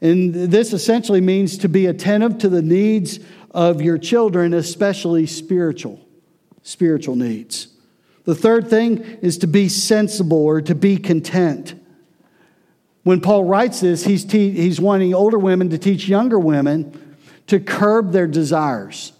And 0.00 0.34
this 0.34 0.72
essentially 0.72 1.20
means 1.20 1.58
to 1.58 1.68
be 1.68 1.86
attentive 1.86 2.38
to 2.38 2.48
the 2.48 2.62
needs 2.62 3.18
of 3.50 3.82
your 3.82 3.98
children, 3.98 4.54
especially 4.54 5.26
spiritual, 5.26 6.00
spiritual 6.62 7.16
needs. 7.16 7.68
The 8.24 8.34
third 8.34 8.68
thing 8.68 8.98
is 9.22 9.38
to 9.38 9.46
be 9.46 9.68
sensible 9.68 10.44
or 10.44 10.60
to 10.60 10.74
be 10.74 10.96
content. 10.96 11.74
When 13.02 13.20
Paul 13.20 13.44
writes 13.44 13.80
this, 13.80 14.04
he's, 14.04 14.24
te- 14.24 14.50
he's 14.50 14.80
wanting 14.80 15.14
older 15.14 15.38
women 15.38 15.70
to 15.70 15.78
teach 15.78 16.06
younger 16.06 16.38
women 16.38 17.16
to 17.46 17.58
curb 17.58 18.12
their 18.12 18.26
desires. 18.26 19.12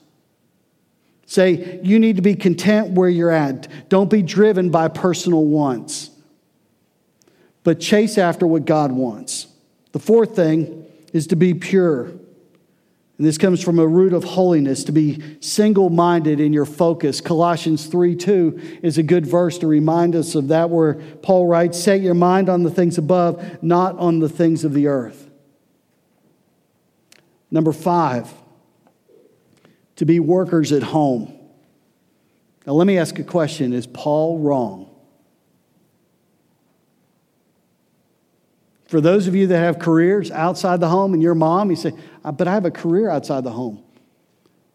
Say, 1.27 1.81
you 1.83 1.99
need 1.99 2.17
to 2.17 2.23
be 2.23 2.35
content 2.35 2.93
where 2.93 3.09
you're 3.09 3.31
at. 3.31 3.69
Don't 3.89 4.11
be 4.11 4.23
driven 4.23 4.71
by 4.71 4.89
personal 4.89 5.45
wants, 5.45 6.11
but 7.65 7.81
chase 7.81 8.19
after 8.19 8.47
what 8.47 8.65
God 8.65 8.93
wants. 8.93 9.47
The 9.93 9.99
fourth 9.99 10.37
thing 10.37 10.87
is 11.13 11.29
to 11.29 11.37
be 11.37 11.55
pure. 11.55 12.13
And 13.21 13.27
this 13.27 13.37
comes 13.37 13.63
from 13.63 13.79
a 13.79 13.87
root 13.87 14.15
of 14.15 14.25
holiness, 14.25 14.83
to 14.85 14.93
be 14.93 15.37
single 15.41 15.91
minded 15.91 16.41
in 16.41 16.55
your 16.55 16.65
focus. 16.65 17.21
Colossians 17.21 17.85
3 17.85 18.17
2 18.17 18.79
is 18.83 18.97
a 18.97 19.03
good 19.03 19.27
verse 19.27 19.59
to 19.59 19.67
remind 19.67 20.17
us 20.17 20.35
of 20.35 20.49
that, 20.49 20.71
where 20.71 20.95
Paul 20.95 21.47
writes, 21.47 21.79
Set 21.79 22.01
your 22.01 22.15
mind 22.15 22.49
on 22.49 22.63
the 22.63 22.71
things 22.71 22.97
above, 22.97 23.63
not 23.63 23.99
on 23.99 24.21
the 24.21 24.29
things 24.31 24.65
of 24.65 24.73
the 24.73 24.87
earth. 24.87 25.29
Number 27.51 27.73
five, 27.73 28.33
to 29.97 30.07
be 30.07 30.19
workers 30.19 30.73
at 30.73 30.83
home. 30.83 31.39
Now, 32.67 32.73
let 32.73 32.87
me 32.87 32.97
ask 32.97 33.19
a 33.19 33.23
question 33.23 33.75
Is 33.75 33.87
Paul 33.87 34.39
wrong? 34.39 34.90
For 38.91 39.01
those 39.01 39.29
of 39.29 39.37
you 39.37 39.47
that 39.47 39.59
have 39.59 39.79
careers 39.79 40.33
outside 40.33 40.81
the 40.81 40.89
home 40.89 41.15
and 41.15 41.23
your 41.23 41.37
mom, 41.37 41.71
you 41.71 41.77
say, 41.77 41.93
uh, 42.25 42.33
But 42.33 42.49
I 42.49 42.55
have 42.55 42.65
a 42.65 42.73
career 42.73 43.09
outside 43.09 43.45
the 43.45 43.53
home. 43.53 43.85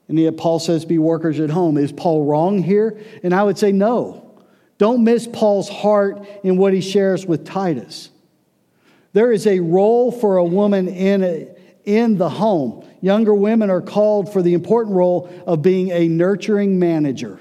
And 0.07 0.17
yet 0.17 0.37
Paul 0.37 0.59
says, 0.59 0.85
Be 0.85 0.97
workers 0.97 1.41
at 1.41 1.49
home. 1.49 1.77
Is 1.77 1.91
Paul 1.91 2.23
wrong 2.23 2.63
here? 2.63 2.97
And 3.23 3.33
I 3.33 3.43
would 3.43 3.57
say, 3.57 3.73
No. 3.73 4.39
Don't 4.77 5.03
miss 5.03 5.27
Paul's 5.27 5.67
heart 5.67 6.25
in 6.45 6.55
what 6.55 6.71
he 6.71 6.79
shares 6.79 7.25
with 7.25 7.45
Titus. 7.45 8.09
There 9.11 9.33
is 9.33 9.47
a 9.47 9.59
role 9.59 10.13
for 10.13 10.37
a 10.37 10.45
woman 10.45 10.87
in, 10.87 11.21
a, 11.21 11.49
in 11.83 12.17
the 12.17 12.29
home. 12.29 12.87
Younger 13.01 13.33
women 13.33 13.69
are 13.69 13.81
called 13.81 14.31
for 14.31 14.41
the 14.41 14.53
important 14.53 14.95
role 14.95 15.29
of 15.45 15.61
being 15.61 15.91
a 15.91 16.07
nurturing 16.07 16.79
manager. 16.79 17.37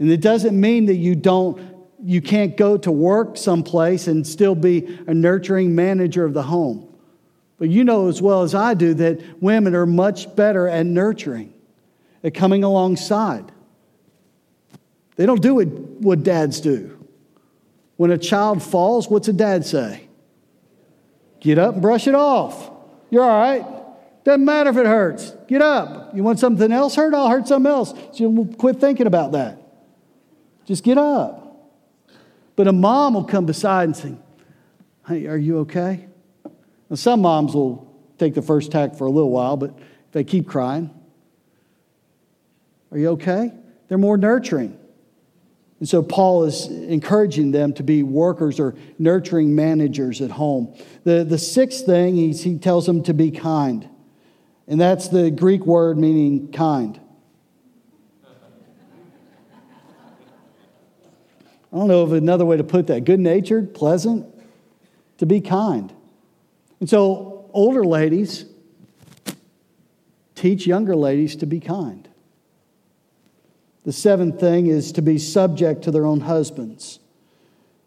And 0.00 0.10
it 0.10 0.22
doesn't 0.22 0.60
mean 0.60 0.86
that 0.86 0.96
you 0.96 1.14
don't 1.14 1.69
you 2.02 2.20
can't 2.20 2.56
go 2.56 2.76
to 2.78 2.90
work 2.90 3.36
someplace 3.36 4.06
and 4.06 4.26
still 4.26 4.54
be 4.54 4.98
a 5.06 5.14
nurturing 5.14 5.74
manager 5.74 6.24
of 6.24 6.34
the 6.34 6.42
home. 6.42 6.86
But 7.58 7.68
you 7.68 7.84
know 7.84 8.08
as 8.08 8.22
well 8.22 8.42
as 8.42 8.54
I 8.54 8.74
do 8.74 8.94
that 8.94 9.42
women 9.42 9.74
are 9.74 9.86
much 9.86 10.34
better 10.34 10.66
at 10.66 10.86
nurturing, 10.86 11.52
at 12.24 12.34
coming 12.34 12.64
alongside. 12.64 13.52
They 15.16 15.26
don't 15.26 15.42
do 15.42 15.56
what, 15.56 16.22
dads 16.22 16.60
do. 16.60 16.96
When 17.96 18.10
a 18.10 18.16
child 18.16 18.62
falls, 18.62 19.08
what's 19.08 19.28
a 19.28 19.34
dad 19.34 19.66
say? 19.66 20.08
Get 21.40 21.58
up 21.58 21.74
and 21.74 21.82
brush 21.82 22.06
it 22.06 22.14
off. 22.14 22.70
You're 23.10 23.24
all 23.24 23.38
right. 23.38 23.66
Doesn't 24.24 24.44
matter 24.44 24.70
if 24.70 24.76
it 24.76 24.86
hurts. 24.86 25.32
Get 25.48 25.60
up. 25.60 26.14
You 26.14 26.22
want 26.22 26.38
something 26.38 26.72
else 26.72 26.94
hurt? 26.94 27.12
I'll 27.12 27.28
hurt 27.28 27.48
something 27.48 27.70
else. 27.70 27.92
So 28.12 28.30
you 28.30 28.54
quit 28.56 28.80
thinking 28.80 29.06
about 29.06 29.32
that. 29.32 29.58
Just 30.64 30.84
get 30.84 30.96
up. 30.96 31.39
But 32.60 32.68
a 32.68 32.72
mom 32.72 33.14
will 33.14 33.24
come 33.24 33.46
beside 33.46 33.84
and 33.84 33.96
say, 33.96 34.14
Hey, 35.08 35.26
are 35.28 35.38
you 35.38 35.60
okay? 35.60 36.06
Now, 36.90 36.96
some 36.96 37.22
moms 37.22 37.54
will 37.54 37.90
take 38.18 38.34
the 38.34 38.42
first 38.42 38.70
tack 38.70 38.96
for 38.96 39.06
a 39.06 39.10
little 39.10 39.30
while, 39.30 39.56
but 39.56 39.70
if 39.78 40.12
they 40.12 40.24
keep 40.24 40.46
crying, 40.46 40.90
Are 42.92 42.98
you 42.98 43.08
okay? 43.12 43.54
They're 43.88 43.96
more 43.96 44.18
nurturing. 44.18 44.78
And 45.78 45.88
so 45.88 46.02
Paul 46.02 46.44
is 46.44 46.66
encouraging 46.66 47.52
them 47.52 47.72
to 47.72 47.82
be 47.82 48.02
workers 48.02 48.60
or 48.60 48.74
nurturing 48.98 49.54
managers 49.54 50.20
at 50.20 50.30
home. 50.30 50.76
The, 51.04 51.24
the 51.24 51.38
sixth 51.38 51.86
thing, 51.86 52.14
he 52.14 52.58
tells 52.58 52.84
them 52.84 53.02
to 53.04 53.14
be 53.14 53.30
kind. 53.30 53.88
And 54.66 54.78
that's 54.78 55.08
the 55.08 55.30
Greek 55.30 55.64
word 55.64 55.96
meaning 55.96 56.52
kind. 56.52 57.00
I 61.72 61.76
don't 61.76 61.88
know 61.88 62.02
of 62.02 62.12
another 62.12 62.44
way 62.44 62.56
to 62.56 62.64
put 62.64 62.88
that. 62.88 63.04
Good 63.04 63.20
natured, 63.20 63.74
pleasant, 63.74 64.26
to 65.18 65.26
be 65.26 65.40
kind. 65.40 65.92
And 66.80 66.88
so, 66.88 67.48
older 67.52 67.84
ladies 67.84 68.46
teach 70.34 70.66
younger 70.66 70.96
ladies 70.96 71.36
to 71.36 71.46
be 71.46 71.60
kind. 71.60 72.08
The 73.84 73.92
seventh 73.92 74.40
thing 74.40 74.66
is 74.66 74.92
to 74.92 75.02
be 75.02 75.18
subject 75.18 75.82
to 75.82 75.90
their 75.90 76.06
own 76.06 76.20
husbands. 76.20 76.98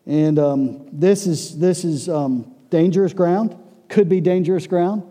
And 0.06 0.38
um, 0.38 0.88
this 0.92 1.28
is, 1.28 1.58
this 1.58 1.84
is 1.84 2.10
um, 2.10 2.54
dangerous 2.70 3.14
ground, 3.14 3.58
could 3.90 4.10
be 4.10 4.22
dangerous 4.22 4.68
ground, 4.68 5.04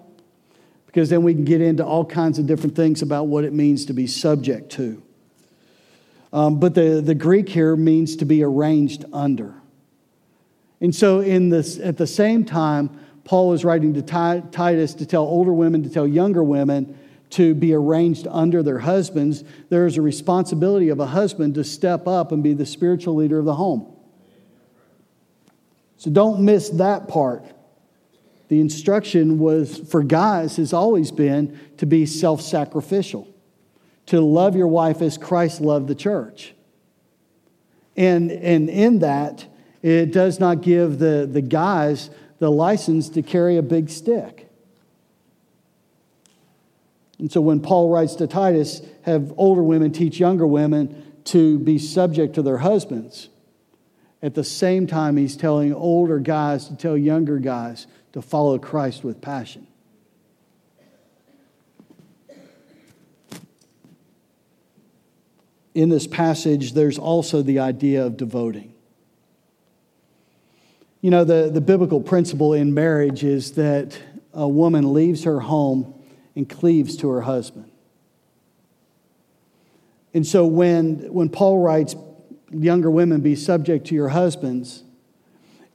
because 0.87 1.09
then 1.09 1.23
we 1.23 1.35
can 1.35 1.45
get 1.45 1.61
into 1.61 1.85
all 1.85 2.05
kinds 2.05 2.39
of 2.39 2.47
different 2.47 2.77
things 2.77 3.03
about 3.03 3.27
what 3.27 3.45
it 3.45 3.53
means 3.53 3.87
to 3.87 3.93
be 3.93 4.07
subject 4.07 4.71
to. 4.73 5.03
Um, 6.33 6.59
but 6.59 6.75
the, 6.75 7.03
the 7.05 7.15
Greek 7.15 7.49
here 7.49 7.77
means 7.77 8.17
to 8.17 8.25
be 8.25 8.43
arranged 8.43 9.05
under. 9.13 9.55
And 10.81 10.95
so, 10.95 11.21
in 11.21 11.51
this, 11.51 11.79
at 11.79 11.97
the 11.97 12.07
same 12.07 12.45
time, 12.45 12.99
Paul 13.25 13.53
is 13.53 13.65
writing 13.65 13.95
to 13.95 14.03
Titus 14.03 14.95
to 14.95 15.07
tell 15.07 15.23
older 15.23 15.53
women, 15.53 15.83
to 15.85 15.91
tell 15.91 16.09
younger 16.09 16.43
women 16.43 16.99
to 17.31 17.55
be 17.55 17.73
arranged 17.73 18.27
under 18.29 18.63
their 18.63 18.81
husbands. 18.81 19.45
There 19.69 19.87
is 19.87 19.97
a 19.97 20.03
responsibility 20.03 20.89
of 20.89 21.01
a 21.01 21.07
husband 21.07 21.55
to 21.55 21.65
step 21.65 22.07
up 22.07 22.33
and 22.33 22.43
be 22.43 22.53
the 22.53 22.67
spiritual 22.67 23.15
leader 23.15 23.39
of 23.39 23.45
the 23.45 23.55
home. 23.55 23.95
So 25.97 26.11
don't 26.11 26.41
miss 26.41 26.69
that 26.71 27.09
part. 27.09 27.45
The 28.49 28.61
instruction 28.61 29.39
was 29.39 29.79
for 29.79 30.03
guys 30.03 30.57
has 30.57 30.73
always 30.73 31.11
been 31.11 31.59
to 31.79 31.87
be 31.87 32.05
self 32.05 32.43
sacrificial 32.43 33.32
to 34.07 34.21
love 34.21 34.57
your 34.57 34.67
wife 34.67 35.03
as 35.03 35.17
Christ 35.19 35.61
loved 35.61 35.89
the 35.89 35.95
church. 35.95 36.55
And, 37.97 38.31
and 38.31 38.69
in 38.69 39.01
that, 39.01 39.47
it 39.83 40.13
does 40.13 40.41
not 40.41 40.63
give 40.63 40.99
the, 40.99 41.29
the 41.31 41.43
guys 41.43 42.11
the 42.39 42.51
license 42.51 43.09
to 43.11 43.23
carry 43.23 43.57
a 43.57 43.63
big 43.63 43.91
stick. 43.91 44.49
And 47.19 47.31
so 47.31 47.41
when 47.41 47.61
Paul 47.61 47.89
writes 47.89 48.17
to 48.17 48.27
Titus, 48.27 48.83
have 49.03 49.33
older 49.37 49.63
women 49.63 49.93
teach 49.93 50.19
younger 50.19 50.47
women 50.47 51.21
to 51.25 51.59
be 51.61 51.79
subject 51.79 52.35
to 52.35 52.43
their 52.43 52.59
husbands. 52.59 53.29
At 54.23 54.35
the 54.35 54.45
same 54.45 54.87
time, 54.87 55.17
he's 55.17 55.37
telling 55.37 55.73
older 55.73 56.19
guys 56.19 56.69
to 56.69 56.77
tell 56.77 56.97
younger 56.97 57.39
guys 57.39 57.87
to 58.13 58.23
follow 58.23 58.59
Christ 58.59 59.05
with 59.05 59.21
passion. 59.21 59.67
In 65.75 65.89
this 65.89 66.07
passage, 66.07 66.75
there's 66.75 66.99
also 66.99 67.43
the 67.43 67.59
idea 67.61 68.05
of 68.05 68.17
devoting. 68.17 68.75
You 71.01 71.11
know, 71.11 71.25
the, 71.25 71.51
the 71.53 71.61
biblical 71.61 72.01
principle 72.01 72.53
in 72.53 72.75
marriage 72.75 73.25
is 73.25 73.53
that 73.53 73.99
a 74.33 74.47
woman 74.47 74.93
leaves 74.93 75.25
her 75.25 75.41
home 75.41 75.95
and 76.37 76.49
cleaves 76.49 76.97
to 76.99 77.09
her 77.09 77.23
husband. 77.23 77.71
And 80.15 80.27
so 80.27 80.47
when, 80.47 81.13
when 81.13 81.29
Paul 81.29 81.59
writes, 81.59 81.97
younger 82.51 82.91
women, 82.91 83.21
be 83.21 83.35
subject 83.35 83.87
to 83.89 83.95
your 83.95 84.11
husbands, 84.11 84.85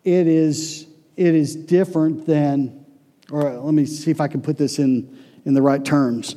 it 0.04 0.28
is, 0.28 0.88
it 1.16 1.36
is 1.36 1.56
different 1.56 2.26
than, 2.26 2.86
or 3.32 3.52
let 3.52 3.74
me 3.74 3.86
see 3.86 4.12
if 4.12 4.22
I 4.22 4.28
can 4.28 4.42
put 4.42 4.58
this 4.58 4.80
in, 4.80 5.18
in 5.44 5.54
the 5.54 5.62
right 5.62 5.84
terms. 5.84 6.36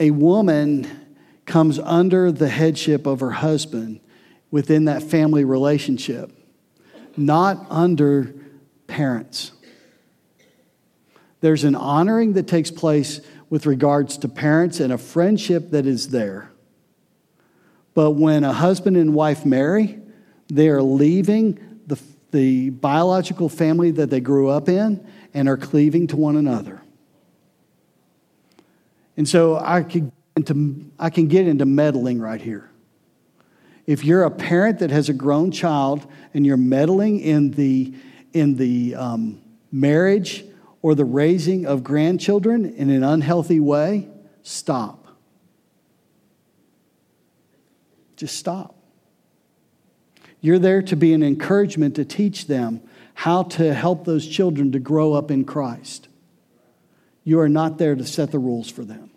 A 0.00 0.10
woman 0.10 1.07
comes 1.48 1.78
under 1.80 2.30
the 2.30 2.48
headship 2.48 3.06
of 3.06 3.20
her 3.20 3.30
husband 3.30 4.00
within 4.50 4.84
that 4.84 5.02
family 5.02 5.44
relationship, 5.44 6.30
not 7.16 7.66
under 7.68 8.34
parents. 8.86 9.52
There's 11.40 11.64
an 11.64 11.74
honoring 11.74 12.34
that 12.34 12.46
takes 12.46 12.70
place 12.70 13.20
with 13.50 13.66
regards 13.66 14.18
to 14.18 14.28
parents 14.28 14.80
and 14.80 14.92
a 14.92 14.98
friendship 14.98 15.70
that 15.70 15.86
is 15.86 16.10
there. 16.10 16.50
But 17.94 18.12
when 18.12 18.44
a 18.44 18.52
husband 18.52 18.96
and 18.96 19.14
wife 19.14 19.44
marry, 19.44 19.98
they 20.48 20.68
are 20.68 20.82
leaving 20.82 21.80
the, 21.86 22.00
the 22.30 22.70
biological 22.70 23.48
family 23.48 23.90
that 23.92 24.10
they 24.10 24.20
grew 24.20 24.48
up 24.48 24.68
in 24.68 25.04
and 25.34 25.48
are 25.48 25.56
cleaving 25.56 26.06
to 26.08 26.16
one 26.16 26.36
another. 26.36 26.80
And 29.16 29.28
so 29.28 29.56
I, 29.56 29.82
could 29.82 30.12
into, 30.38 30.90
I 30.98 31.10
can 31.10 31.28
get 31.28 31.46
into 31.46 31.66
meddling 31.66 32.20
right 32.20 32.40
here. 32.40 32.70
If 33.86 34.04
you're 34.04 34.24
a 34.24 34.30
parent 34.30 34.80
that 34.80 34.90
has 34.90 35.08
a 35.08 35.12
grown 35.12 35.50
child 35.50 36.06
and 36.34 36.46
you're 36.46 36.56
meddling 36.56 37.20
in 37.20 37.52
the, 37.52 37.94
in 38.32 38.56
the 38.56 38.94
um, 38.94 39.40
marriage 39.72 40.44
or 40.82 40.94
the 40.94 41.04
raising 41.04 41.66
of 41.66 41.82
grandchildren 41.82 42.74
in 42.74 42.90
an 42.90 43.02
unhealthy 43.02 43.60
way, 43.60 44.08
stop. 44.42 45.06
Just 48.16 48.36
stop. 48.36 48.74
You're 50.40 50.58
there 50.58 50.82
to 50.82 50.96
be 50.96 51.14
an 51.14 51.22
encouragement 51.22 51.96
to 51.96 52.04
teach 52.04 52.46
them 52.46 52.82
how 53.14 53.44
to 53.44 53.74
help 53.74 54.04
those 54.04 54.26
children 54.26 54.72
to 54.72 54.78
grow 54.78 55.14
up 55.14 55.30
in 55.30 55.44
Christ. 55.44 56.08
You 57.24 57.40
are 57.40 57.48
not 57.48 57.78
there 57.78 57.96
to 57.96 58.04
set 58.04 58.30
the 58.30 58.38
rules 58.38 58.70
for 58.70 58.84
them. 58.84 59.10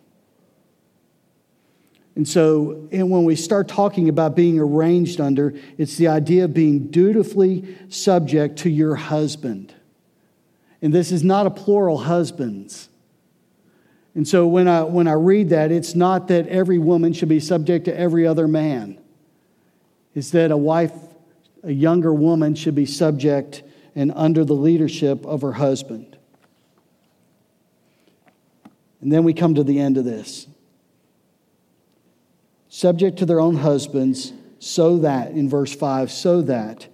And 2.15 2.27
so, 2.27 2.89
and 2.91 3.09
when 3.09 3.23
we 3.23 3.35
start 3.35 3.67
talking 3.67 4.09
about 4.09 4.35
being 4.35 4.59
arranged 4.59 5.21
under, 5.21 5.53
it's 5.77 5.95
the 5.95 6.09
idea 6.09 6.45
of 6.45 6.53
being 6.53 6.87
dutifully 6.87 7.77
subject 7.89 8.59
to 8.59 8.69
your 8.69 8.95
husband. 8.95 9.73
And 10.81 10.93
this 10.93 11.11
is 11.11 11.23
not 11.23 11.45
a 11.45 11.49
plural 11.49 11.97
husbands. 11.97 12.89
And 14.13 14.27
so 14.27 14.45
when 14.45 14.67
I, 14.67 14.83
when 14.83 15.07
I 15.07 15.13
read 15.13 15.49
that, 15.49 15.71
it's 15.71 15.95
not 15.95 16.27
that 16.27 16.47
every 16.47 16.79
woman 16.79 17.13
should 17.13 17.29
be 17.29 17.39
subject 17.39 17.85
to 17.85 17.97
every 17.97 18.27
other 18.27 18.47
man. 18.47 18.99
It's 20.13 20.31
that 20.31 20.51
a 20.51 20.57
wife, 20.57 20.93
a 21.63 21.71
younger 21.71 22.13
woman, 22.13 22.55
should 22.55 22.75
be 22.75 22.85
subject 22.85 23.63
and 23.95 24.11
under 24.15 24.43
the 24.43 24.53
leadership 24.53 25.25
of 25.25 25.41
her 25.43 25.53
husband. 25.53 26.17
And 28.99 29.11
then 29.11 29.23
we 29.23 29.33
come 29.33 29.55
to 29.55 29.63
the 29.63 29.79
end 29.79 29.97
of 29.97 30.03
this. 30.03 30.47
Subject 32.73 33.19
to 33.19 33.25
their 33.25 33.41
own 33.41 33.57
husbands, 33.57 34.33
so 34.57 34.97
that, 34.99 35.31
in 35.31 35.49
verse 35.49 35.75
5, 35.75 36.09
so 36.11 36.41
that 36.43 36.87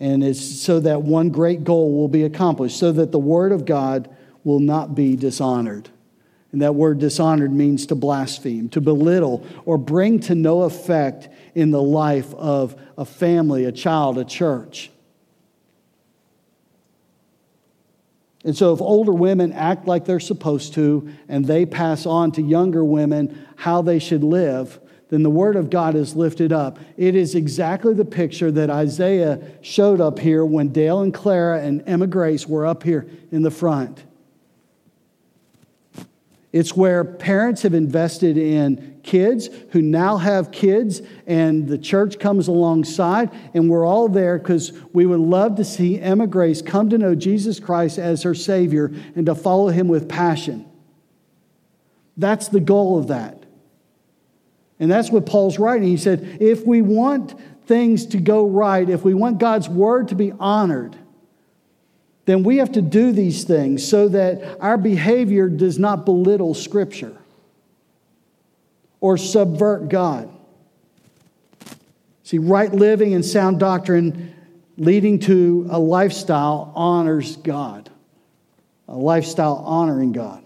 and 0.00 0.24
it's 0.24 0.40
so 0.40 0.80
that 0.80 1.02
one 1.02 1.28
great 1.28 1.62
goal 1.62 1.92
will 1.92 2.08
be 2.08 2.24
accomplished, 2.24 2.78
so 2.78 2.90
that 2.90 3.12
the 3.12 3.18
Word 3.18 3.52
of 3.52 3.66
God 3.66 4.08
will 4.42 4.60
not 4.60 4.94
be 4.94 5.14
dishonored. 5.14 5.90
And 6.52 6.62
that 6.62 6.74
word 6.74 6.98
dishonored 6.98 7.52
means 7.52 7.86
to 7.86 7.94
blaspheme, 7.94 8.70
to 8.70 8.80
belittle, 8.80 9.46
or 9.64 9.78
bring 9.78 10.18
to 10.20 10.34
no 10.34 10.62
effect 10.62 11.28
in 11.54 11.70
the 11.70 11.82
life 11.82 12.34
of 12.34 12.74
a 12.98 13.04
family, 13.04 13.66
a 13.66 13.72
child, 13.72 14.18
a 14.18 14.24
church. 14.24 14.90
And 18.42 18.56
so, 18.56 18.72
if 18.72 18.80
older 18.80 19.12
women 19.12 19.52
act 19.52 19.86
like 19.86 20.06
they're 20.06 20.18
supposed 20.18 20.74
to 20.74 21.12
and 21.28 21.44
they 21.44 21.66
pass 21.66 22.06
on 22.06 22.32
to 22.32 22.42
younger 22.42 22.82
women 22.82 23.46
how 23.56 23.82
they 23.82 23.98
should 23.98 24.24
live, 24.24 24.80
then 25.10 25.24
the 25.24 25.30
Word 25.30 25.56
of 25.56 25.70
God 25.70 25.96
is 25.96 26.14
lifted 26.14 26.52
up. 26.52 26.78
It 26.96 27.14
is 27.14 27.34
exactly 27.34 27.94
the 27.94 28.04
picture 28.04 28.50
that 28.52 28.70
Isaiah 28.70 29.40
showed 29.60 30.00
up 30.00 30.18
here 30.20 30.44
when 30.44 30.68
Dale 30.68 31.02
and 31.02 31.12
Clara 31.12 31.60
and 31.60 31.82
Emma 31.86 32.06
Grace 32.06 32.46
were 32.46 32.64
up 32.64 32.84
here 32.84 33.06
in 33.30 33.42
the 33.42 33.50
front. 33.50 34.04
It's 36.52 36.76
where 36.76 37.04
parents 37.04 37.62
have 37.62 37.74
invested 37.74 38.36
in 38.36 39.00
kids 39.02 39.48
who 39.70 39.82
now 39.82 40.16
have 40.16 40.50
kids, 40.50 41.02
and 41.26 41.68
the 41.68 41.78
church 41.78 42.18
comes 42.18 42.48
alongside, 42.48 43.30
and 43.54 43.68
we're 43.68 43.86
all 43.86 44.08
there 44.08 44.38
because 44.38 44.72
we 44.92 45.06
would 45.06 45.20
love 45.20 45.56
to 45.56 45.64
see 45.64 46.00
Emma 46.00 46.26
Grace 46.26 46.62
come 46.62 46.88
to 46.90 46.98
know 46.98 47.14
Jesus 47.14 47.60
Christ 47.60 47.98
as 47.98 48.22
her 48.22 48.34
Savior 48.34 48.92
and 49.14 49.26
to 49.26 49.34
follow 49.34 49.68
Him 49.68 49.86
with 49.86 50.08
passion. 50.08 50.66
That's 52.16 52.48
the 52.48 52.60
goal 52.60 52.98
of 52.98 53.08
that. 53.08 53.39
And 54.80 54.90
that's 54.90 55.10
what 55.10 55.26
Paul's 55.26 55.58
writing. 55.58 55.86
He 55.86 55.98
said, 55.98 56.38
if 56.40 56.66
we 56.66 56.80
want 56.80 57.38
things 57.66 58.06
to 58.06 58.18
go 58.18 58.48
right, 58.48 58.88
if 58.88 59.04
we 59.04 59.14
want 59.14 59.38
God's 59.38 59.68
word 59.68 60.08
to 60.08 60.14
be 60.14 60.32
honored, 60.32 60.96
then 62.24 62.42
we 62.42 62.56
have 62.56 62.72
to 62.72 62.82
do 62.82 63.12
these 63.12 63.44
things 63.44 63.86
so 63.86 64.08
that 64.08 64.58
our 64.60 64.78
behavior 64.78 65.48
does 65.48 65.78
not 65.78 66.06
belittle 66.06 66.54
Scripture 66.54 67.16
or 69.00 69.18
subvert 69.18 69.88
God. 69.88 70.30
See, 72.22 72.38
right 72.38 72.72
living 72.72 73.14
and 73.14 73.24
sound 73.24 73.58
doctrine 73.60 74.34
leading 74.76 75.18
to 75.20 75.66
a 75.70 75.78
lifestyle 75.78 76.72
honors 76.74 77.36
God, 77.36 77.90
a 78.88 78.96
lifestyle 78.96 79.56
honoring 79.56 80.12
God. 80.12 80.42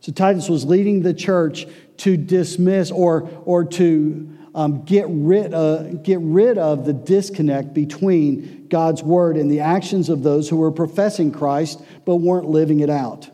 So 0.00 0.12
Titus 0.12 0.48
was 0.48 0.64
leading 0.64 1.02
the 1.02 1.14
church 1.14 1.66
to 1.98 2.16
dismiss 2.16 2.90
or, 2.90 3.28
or 3.44 3.64
to 3.64 4.38
um, 4.54 4.84
get, 4.84 5.06
rid 5.08 5.52
of, 5.52 6.02
get 6.02 6.18
rid 6.20 6.58
of 6.58 6.84
the 6.84 6.92
disconnect 6.92 7.74
between 7.74 8.66
God's 8.68 9.02
word 9.02 9.36
and 9.36 9.50
the 9.50 9.60
actions 9.60 10.08
of 10.08 10.22
those 10.22 10.48
who 10.48 10.56
were 10.56 10.72
professing 10.72 11.30
Christ 11.30 11.80
but 12.04 12.16
weren't 12.16 12.48
living 12.48 12.80
it 12.80 12.90
out. 12.90 13.30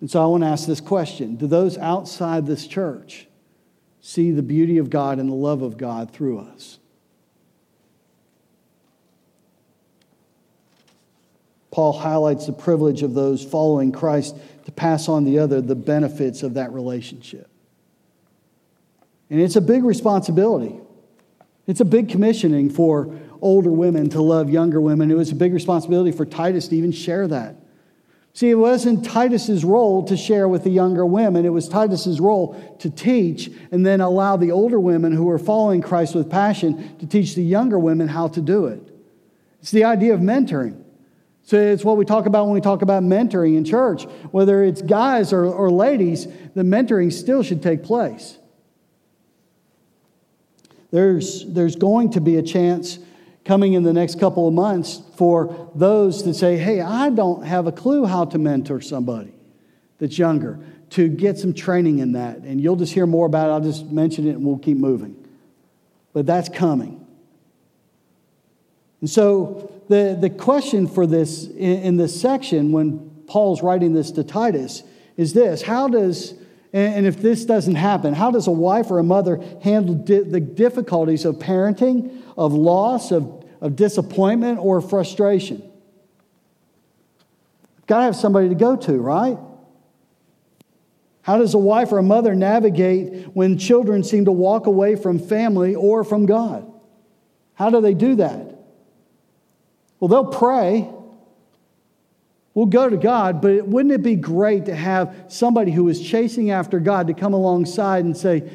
And 0.00 0.10
so 0.10 0.22
I 0.22 0.26
want 0.26 0.42
to 0.42 0.48
ask 0.48 0.66
this 0.66 0.80
question 0.80 1.36
Do 1.36 1.46
those 1.46 1.78
outside 1.78 2.46
this 2.46 2.66
church 2.66 3.26
see 4.00 4.32
the 4.32 4.42
beauty 4.42 4.76
of 4.78 4.90
God 4.90 5.18
and 5.18 5.30
the 5.30 5.34
love 5.34 5.62
of 5.62 5.78
God 5.78 6.10
through 6.10 6.40
us? 6.40 6.78
Paul 11.74 11.92
highlights 11.92 12.46
the 12.46 12.52
privilege 12.52 13.02
of 13.02 13.14
those 13.14 13.44
following 13.44 13.90
Christ 13.90 14.36
to 14.64 14.70
pass 14.70 15.08
on 15.08 15.24
the 15.24 15.40
other 15.40 15.60
the 15.60 15.74
benefits 15.74 16.44
of 16.44 16.54
that 16.54 16.72
relationship. 16.72 17.50
And 19.28 19.40
it's 19.40 19.56
a 19.56 19.60
big 19.60 19.82
responsibility. 19.82 20.78
It's 21.66 21.80
a 21.80 21.84
big 21.84 22.08
commissioning 22.08 22.70
for 22.70 23.18
older 23.42 23.72
women 23.72 24.08
to 24.10 24.22
love 24.22 24.50
younger 24.50 24.80
women. 24.80 25.10
It 25.10 25.16
was 25.16 25.32
a 25.32 25.34
big 25.34 25.52
responsibility 25.52 26.12
for 26.12 26.24
Titus 26.24 26.68
to 26.68 26.76
even 26.76 26.92
share 26.92 27.26
that. 27.26 27.56
See, 28.34 28.50
it 28.50 28.54
wasn't 28.54 29.04
Titus's 29.04 29.64
role 29.64 30.04
to 30.04 30.16
share 30.16 30.46
with 30.46 30.62
the 30.62 30.70
younger 30.70 31.04
women. 31.04 31.44
It 31.44 31.52
was 31.52 31.68
Titus's 31.68 32.20
role 32.20 32.54
to 32.78 32.88
teach 32.88 33.50
and 33.72 33.84
then 33.84 34.00
allow 34.00 34.36
the 34.36 34.52
older 34.52 34.78
women 34.78 35.10
who 35.10 35.24
were 35.24 35.40
following 35.40 35.82
Christ 35.82 36.14
with 36.14 36.30
passion 36.30 36.96
to 36.98 37.06
teach 37.08 37.34
the 37.34 37.42
younger 37.42 37.80
women 37.80 38.06
how 38.06 38.28
to 38.28 38.40
do 38.40 38.66
it. 38.66 38.80
It's 39.60 39.72
the 39.72 39.82
idea 39.82 40.14
of 40.14 40.20
mentoring. 40.20 40.83
So 41.44 41.58
it's 41.58 41.84
what 41.84 41.98
we 41.98 42.06
talk 42.06 42.24
about 42.26 42.46
when 42.46 42.54
we 42.54 42.62
talk 42.62 42.80
about 42.80 43.02
mentoring 43.02 43.56
in 43.56 43.64
church. 43.64 44.04
Whether 44.30 44.64
it's 44.64 44.80
guys 44.80 45.32
or, 45.32 45.44
or 45.44 45.70
ladies, 45.70 46.26
the 46.54 46.62
mentoring 46.62 47.12
still 47.12 47.42
should 47.42 47.62
take 47.62 47.82
place. 47.82 48.38
There's, 50.90 51.44
there's 51.46 51.76
going 51.76 52.10
to 52.10 52.20
be 52.20 52.36
a 52.36 52.42
chance 52.42 52.98
coming 53.44 53.74
in 53.74 53.82
the 53.82 53.92
next 53.92 54.18
couple 54.18 54.48
of 54.48 54.54
months 54.54 55.02
for 55.16 55.70
those 55.74 56.24
that 56.24 56.34
say, 56.34 56.56
hey, 56.56 56.80
I 56.80 57.10
don't 57.10 57.44
have 57.44 57.66
a 57.66 57.72
clue 57.72 58.06
how 58.06 58.24
to 58.26 58.38
mentor 58.38 58.80
somebody. 58.80 59.34
that's 59.98 60.16
younger 60.16 60.60
to 60.90 61.08
get 61.08 61.36
some 61.36 61.52
training 61.52 61.98
in 61.98 62.12
that. 62.12 62.38
And 62.38 62.60
you'll 62.60 62.76
just 62.76 62.94
hear 62.94 63.06
more 63.06 63.26
about 63.26 63.48
it. 63.48 63.52
I'll 63.52 63.60
just 63.60 63.86
mention 63.86 64.26
it 64.26 64.30
and 64.30 64.44
we'll 64.44 64.58
keep 64.58 64.78
moving. 64.78 65.16
But 66.12 66.24
that's 66.24 66.48
coming. 66.48 67.03
And 69.04 69.10
so 69.10 69.70
the, 69.90 70.16
the 70.18 70.30
question 70.30 70.86
for 70.86 71.06
this 71.06 71.46
in, 71.46 71.82
in 71.82 71.96
this 71.98 72.18
section, 72.18 72.72
when 72.72 73.10
Paul's 73.26 73.62
writing 73.62 73.92
this 73.92 74.10
to 74.12 74.24
Titus, 74.24 74.82
is 75.18 75.34
this 75.34 75.60
How 75.60 75.88
does, 75.88 76.32
and 76.72 77.04
if 77.04 77.20
this 77.20 77.44
doesn't 77.44 77.74
happen, 77.74 78.14
how 78.14 78.30
does 78.30 78.46
a 78.46 78.50
wife 78.50 78.90
or 78.90 78.98
a 78.98 79.04
mother 79.04 79.44
handle 79.62 79.94
di- 79.94 80.20
the 80.20 80.40
difficulties 80.40 81.26
of 81.26 81.34
parenting, 81.34 82.22
of 82.38 82.54
loss, 82.54 83.10
of, 83.10 83.44
of 83.60 83.76
disappointment, 83.76 84.58
or 84.58 84.80
frustration? 84.80 85.62
Got 87.86 87.98
to 87.98 88.04
have 88.04 88.16
somebody 88.16 88.48
to 88.48 88.54
go 88.54 88.74
to, 88.74 88.94
right? 88.94 89.36
How 91.20 91.36
does 91.36 91.52
a 91.52 91.58
wife 91.58 91.92
or 91.92 91.98
a 91.98 92.02
mother 92.02 92.34
navigate 92.34 93.26
when 93.34 93.58
children 93.58 94.02
seem 94.02 94.24
to 94.24 94.32
walk 94.32 94.66
away 94.66 94.96
from 94.96 95.18
family 95.18 95.74
or 95.74 96.04
from 96.04 96.24
God? 96.24 96.72
How 97.52 97.68
do 97.68 97.82
they 97.82 97.92
do 97.92 98.14
that? 98.14 98.53
Well, 99.98 100.08
they'll 100.08 100.32
pray. 100.32 100.88
We'll 102.54 102.66
go 102.66 102.88
to 102.88 102.96
God, 102.96 103.40
but 103.42 103.66
wouldn't 103.66 103.92
it 103.92 104.02
be 104.02 104.14
great 104.14 104.66
to 104.66 104.74
have 104.74 105.26
somebody 105.28 105.72
who 105.72 105.88
is 105.88 106.00
chasing 106.00 106.50
after 106.50 106.78
God 106.78 107.08
to 107.08 107.14
come 107.14 107.34
alongside 107.34 108.04
and 108.04 108.16
say, 108.16 108.48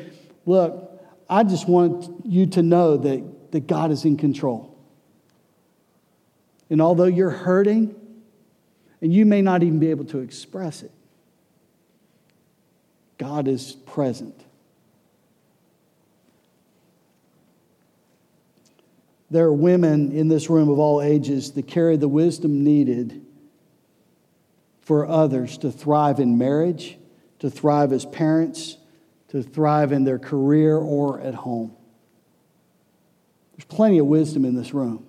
Look, 0.46 0.90
I 1.30 1.44
just 1.44 1.68
want 1.68 2.26
you 2.26 2.48
to 2.48 2.64
know 2.64 2.98
that, 2.98 3.52
that 3.52 3.68
God 3.68 3.92
is 3.92 4.06
in 4.06 4.18
control. 4.18 4.76
And 6.70 6.82
although 6.82 7.06
you're 7.06 7.30
hurting, 7.30 7.96
and 9.02 9.14
you 9.14 9.26
may 9.26 9.42
not 9.42 9.64
even 9.64 9.80
be 9.80 9.90
able 9.92 10.06
to 10.06 10.20
express 10.20 10.82
it, 10.82 10.92
God 13.18 13.48
is 13.48 13.74
present. 13.74 14.36
There 19.32 19.46
are 19.46 19.54
women 19.54 20.12
in 20.12 20.28
this 20.28 20.50
room 20.50 20.70
of 20.70 20.80
all 20.80 21.02
ages 21.02 21.52
that 21.52 21.68
carry 21.68 21.98
the 21.98 22.08
wisdom 22.08 22.64
needed 22.64 23.26
for 24.82 25.06
others 25.06 25.58
to 25.60 25.72
thrive 25.72 26.20
in 26.20 26.38
marriage, 26.38 26.98
to 27.40 27.50
thrive 27.50 27.94
as 27.94 28.06
parents, 28.06 28.78
to 29.30 29.44
thrive 29.44 29.92
in 29.92 30.04
their 30.04 30.18
career 30.18 30.78
or 30.78 31.22
at 31.22 31.36
home. 31.36 31.76
There's 33.54 33.66
plenty 33.66 34.00
of 34.00 34.08
wisdom 34.08 34.46
in 34.46 34.56
this 34.56 34.74
room. 34.74 35.06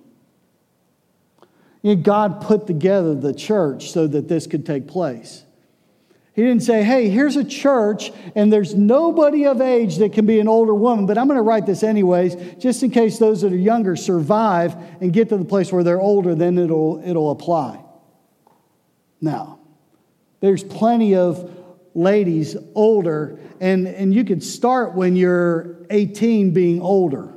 You 1.81 1.95
know, 1.95 2.01
God 2.01 2.41
put 2.41 2.67
together 2.67 3.15
the 3.15 3.33
church 3.33 3.91
so 3.91 4.05
that 4.05 4.27
this 4.27 4.45
could 4.45 4.65
take 4.65 4.87
place. 4.87 5.43
He 6.33 6.43
didn't 6.43 6.63
say, 6.63 6.83
hey, 6.83 7.09
here's 7.09 7.35
a 7.35 7.43
church 7.43 8.11
and 8.35 8.51
there's 8.51 8.73
nobody 8.73 9.45
of 9.45 9.59
age 9.59 9.97
that 9.97 10.13
can 10.13 10.25
be 10.25 10.39
an 10.39 10.47
older 10.47 10.73
woman, 10.73 11.05
but 11.05 11.17
I'm 11.17 11.27
going 11.27 11.37
to 11.37 11.43
write 11.43 11.65
this 11.65 11.83
anyways, 11.83 12.35
just 12.57 12.83
in 12.83 12.91
case 12.91 13.19
those 13.19 13.41
that 13.41 13.51
are 13.51 13.57
younger 13.57 13.97
survive 13.97 14.75
and 15.01 15.11
get 15.11 15.27
to 15.29 15.37
the 15.37 15.43
place 15.43 15.73
where 15.73 15.83
they're 15.83 15.99
older, 15.99 16.33
then 16.33 16.57
it'll, 16.57 17.01
it'll 17.05 17.31
apply. 17.31 17.83
Now, 19.19 19.59
there's 20.39 20.63
plenty 20.63 21.15
of 21.15 21.57
ladies 21.93 22.55
older, 22.75 23.37
and, 23.59 23.85
and 23.85 24.13
you 24.13 24.23
could 24.23 24.41
start 24.41 24.95
when 24.95 25.17
you're 25.17 25.75
18 25.89 26.53
being 26.53 26.81
older, 26.81 27.33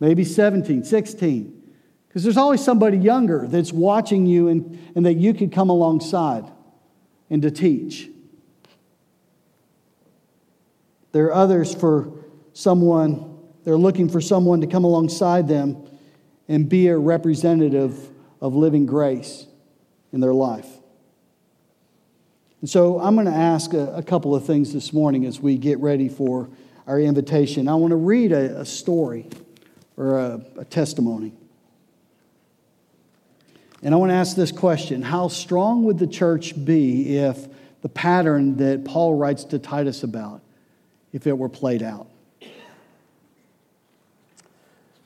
maybe 0.00 0.24
17, 0.24 0.82
16, 0.82 1.62
because 2.08 2.24
there's 2.24 2.36
always 2.36 2.62
somebody 2.64 2.98
younger 2.98 3.46
that's 3.46 3.72
watching 3.72 4.26
you 4.26 4.48
and, 4.48 4.92
and 4.96 5.06
that 5.06 5.14
you 5.14 5.32
could 5.32 5.52
come 5.52 5.70
alongside 5.70 6.50
and 7.34 7.42
to 7.42 7.50
teach. 7.50 8.08
There 11.10 11.26
are 11.26 11.32
others 11.32 11.74
for 11.74 12.12
someone, 12.52 13.40
they're 13.64 13.76
looking 13.76 14.08
for 14.08 14.20
someone 14.20 14.60
to 14.60 14.68
come 14.68 14.84
alongside 14.84 15.48
them 15.48 15.84
and 16.46 16.68
be 16.68 16.86
a 16.86 16.96
representative 16.96 17.98
of 18.40 18.54
living 18.54 18.86
grace 18.86 19.48
in 20.12 20.20
their 20.20 20.32
life. 20.32 20.68
And 22.60 22.70
so 22.70 23.00
I'm 23.00 23.16
going 23.16 23.26
to 23.26 23.32
ask 23.32 23.74
a, 23.74 23.96
a 23.96 24.02
couple 24.04 24.36
of 24.36 24.46
things 24.46 24.72
this 24.72 24.92
morning 24.92 25.26
as 25.26 25.40
we 25.40 25.58
get 25.58 25.80
ready 25.80 26.08
for 26.08 26.48
our 26.86 27.00
invitation. 27.00 27.66
I 27.66 27.74
want 27.74 27.90
to 27.90 27.96
read 27.96 28.30
a, 28.30 28.60
a 28.60 28.64
story 28.64 29.28
or 29.96 30.20
a, 30.20 30.40
a 30.56 30.64
testimony. 30.64 31.32
And 33.84 33.92
I 33.92 33.98
want 33.98 34.08
to 34.10 34.14
ask 34.14 34.34
this 34.34 34.50
question 34.50 35.02
How 35.02 35.28
strong 35.28 35.84
would 35.84 35.98
the 35.98 36.06
church 36.06 36.64
be 36.64 37.18
if 37.18 37.46
the 37.82 37.88
pattern 37.90 38.56
that 38.56 38.84
Paul 38.84 39.14
writes 39.14 39.44
to 39.44 39.58
Titus 39.58 40.02
about, 40.02 40.40
if 41.12 41.26
it 41.26 41.36
were 41.36 41.50
played 41.50 41.82
out? 41.82 42.08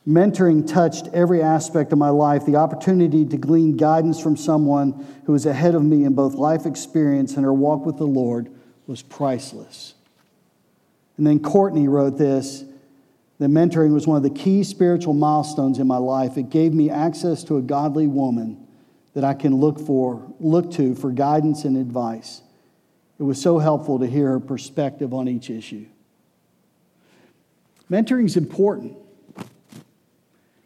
Mentoring 0.06 0.66
touched 0.66 1.08
every 1.12 1.42
aspect 1.42 1.92
of 1.92 1.98
my 1.98 2.08
life. 2.08 2.46
The 2.46 2.56
opportunity 2.56 3.26
to 3.26 3.36
glean 3.36 3.76
guidance 3.76 4.18
from 4.18 4.36
someone 4.36 5.04
who 5.26 5.32
was 5.32 5.44
ahead 5.44 5.74
of 5.74 5.82
me 5.82 6.04
in 6.04 6.14
both 6.14 6.34
life 6.34 6.64
experience 6.64 7.34
and 7.34 7.44
her 7.44 7.52
walk 7.52 7.84
with 7.84 7.98
the 7.98 8.06
Lord 8.06 8.48
was 8.86 9.02
priceless. 9.02 9.94
And 11.18 11.26
then 11.26 11.40
Courtney 11.40 11.88
wrote 11.88 12.16
this 12.16 12.64
that 13.38 13.50
mentoring 13.50 13.92
was 13.92 14.06
one 14.06 14.16
of 14.16 14.22
the 14.22 14.30
key 14.30 14.62
spiritual 14.62 15.14
milestones 15.14 15.78
in 15.78 15.86
my 15.86 15.98
life. 15.98 16.38
It 16.38 16.48
gave 16.48 16.72
me 16.72 16.90
access 16.90 17.44
to 17.44 17.56
a 17.56 17.62
godly 17.62 18.06
woman 18.06 18.67
that 19.18 19.24
I 19.24 19.34
can 19.34 19.56
look 19.56 19.80
for, 19.80 20.32
look 20.38 20.70
to 20.74 20.94
for 20.94 21.10
guidance 21.10 21.64
and 21.64 21.76
advice. 21.76 22.40
It 23.18 23.24
was 23.24 23.42
so 23.42 23.58
helpful 23.58 23.98
to 23.98 24.06
hear 24.06 24.28
her 24.28 24.38
perspective 24.38 25.12
on 25.12 25.26
each 25.26 25.50
issue. 25.50 25.86
Mentoring 27.90 28.26
is 28.26 28.36
important. 28.36 28.96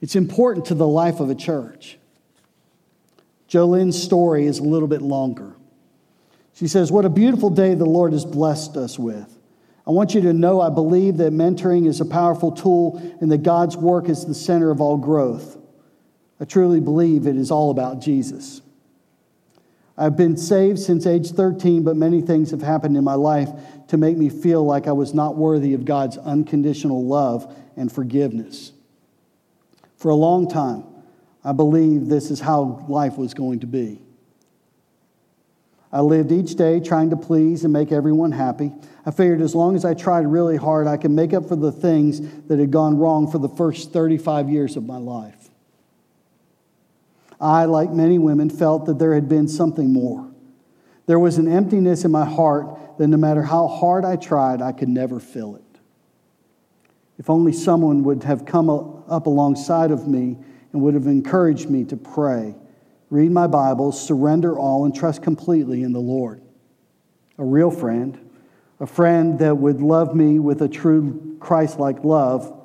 It's 0.02 0.16
important 0.16 0.66
to 0.66 0.74
the 0.74 0.86
life 0.86 1.18
of 1.18 1.30
a 1.30 1.34
church. 1.34 1.96
Jolene's 3.48 4.02
story 4.02 4.44
is 4.44 4.58
a 4.58 4.64
little 4.64 4.86
bit 4.86 5.00
longer. 5.00 5.54
She 6.52 6.68
says, 6.68 6.92
What 6.92 7.06
a 7.06 7.08
beautiful 7.08 7.48
day 7.48 7.72
the 7.72 7.86
Lord 7.86 8.12
has 8.12 8.26
blessed 8.26 8.76
us 8.76 8.98
with. 8.98 9.34
I 9.86 9.92
want 9.92 10.14
you 10.14 10.20
to 10.20 10.34
know 10.34 10.60
I 10.60 10.68
believe 10.68 11.16
that 11.16 11.32
mentoring 11.32 11.88
is 11.88 12.02
a 12.02 12.04
powerful 12.04 12.52
tool 12.52 12.98
and 13.22 13.32
that 13.32 13.44
God's 13.44 13.78
work 13.78 14.10
is 14.10 14.26
the 14.26 14.34
center 14.34 14.70
of 14.70 14.82
all 14.82 14.98
growth. 14.98 15.56
I 16.42 16.44
truly 16.44 16.80
believe 16.80 17.28
it 17.28 17.36
is 17.36 17.52
all 17.52 17.70
about 17.70 18.00
Jesus. 18.00 18.62
I've 19.96 20.16
been 20.16 20.36
saved 20.36 20.80
since 20.80 21.06
age 21.06 21.30
13, 21.30 21.84
but 21.84 21.94
many 21.94 22.20
things 22.20 22.50
have 22.50 22.62
happened 22.62 22.96
in 22.96 23.04
my 23.04 23.14
life 23.14 23.48
to 23.86 23.96
make 23.96 24.16
me 24.16 24.28
feel 24.28 24.66
like 24.66 24.88
I 24.88 24.92
was 24.92 25.14
not 25.14 25.36
worthy 25.36 25.72
of 25.72 25.84
God's 25.84 26.18
unconditional 26.18 27.06
love 27.06 27.54
and 27.76 27.92
forgiveness. 27.92 28.72
For 29.98 30.08
a 30.08 30.16
long 30.16 30.50
time, 30.50 30.82
I 31.44 31.52
believed 31.52 32.10
this 32.10 32.28
is 32.28 32.40
how 32.40 32.84
life 32.88 33.16
was 33.16 33.34
going 33.34 33.60
to 33.60 33.68
be. 33.68 34.02
I 35.92 36.00
lived 36.00 36.32
each 36.32 36.56
day 36.56 36.80
trying 36.80 37.10
to 37.10 37.16
please 37.16 37.62
and 37.62 37.72
make 37.72 37.92
everyone 37.92 38.32
happy. 38.32 38.72
I 39.06 39.12
figured 39.12 39.42
as 39.42 39.54
long 39.54 39.76
as 39.76 39.84
I 39.84 39.94
tried 39.94 40.26
really 40.26 40.56
hard, 40.56 40.88
I 40.88 40.96
could 40.96 41.12
make 41.12 41.34
up 41.34 41.46
for 41.46 41.54
the 41.54 41.70
things 41.70 42.20
that 42.48 42.58
had 42.58 42.72
gone 42.72 42.98
wrong 42.98 43.30
for 43.30 43.38
the 43.38 43.48
first 43.48 43.92
35 43.92 44.50
years 44.50 44.76
of 44.76 44.84
my 44.84 44.96
life. 44.96 45.41
I, 47.42 47.64
like 47.64 47.90
many 47.90 48.18
women, 48.18 48.48
felt 48.48 48.86
that 48.86 48.98
there 48.98 49.14
had 49.14 49.28
been 49.28 49.48
something 49.48 49.92
more. 49.92 50.30
There 51.06 51.18
was 51.18 51.38
an 51.38 51.48
emptiness 51.50 52.04
in 52.04 52.12
my 52.12 52.24
heart 52.24 52.98
that 52.98 53.08
no 53.08 53.16
matter 53.16 53.42
how 53.42 53.66
hard 53.66 54.04
I 54.04 54.16
tried, 54.16 54.62
I 54.62 54.70
could 54.70 54.88
never 54.88 55.18
fill 55.18 55.56
it. 55.56 55.62
If 57.18 57.28
only 57.28 57.52
someone 57.52 58.04
would 58.04 58.22
have 58.24 58.46
come 58.46 58.70
up 58.70 59.26
alongside 59.26 59.90
of 59.90 60.06
me 60.06 60.38
and 60.72 60.82
would 60.82 60.94
have 60.94 61.06
encouraged 61.06 61.68
me 61.68 61.84
to 61.86 61.96
pray, 61.96 62.54
read 63.10 63.32
my 63.32 63.48
Bible, 63.48 63.92
surrender 63.92 64.58
all, 64.58 64.84
and 64.84 64.94
trust 64.94 65.22
completely 65.22 65.82
in 65.82 65.92
the 65.92 66.00
Lord. 66.00 66.40
A 67.38 67.44
real 67.44 67.70
friend, 67.70 68.18
a 68.78 68.86
friend 68.86 69.38
that 69.40 69.56
would 69.56 69.82
love 69.82 70.14
me 70.14 70.38
with 70.38 70.62
a 70.62 70.68
true 70.68 71.36
Christ 71.40 71.78
like 71.78 72.04
love. 72.04 72.56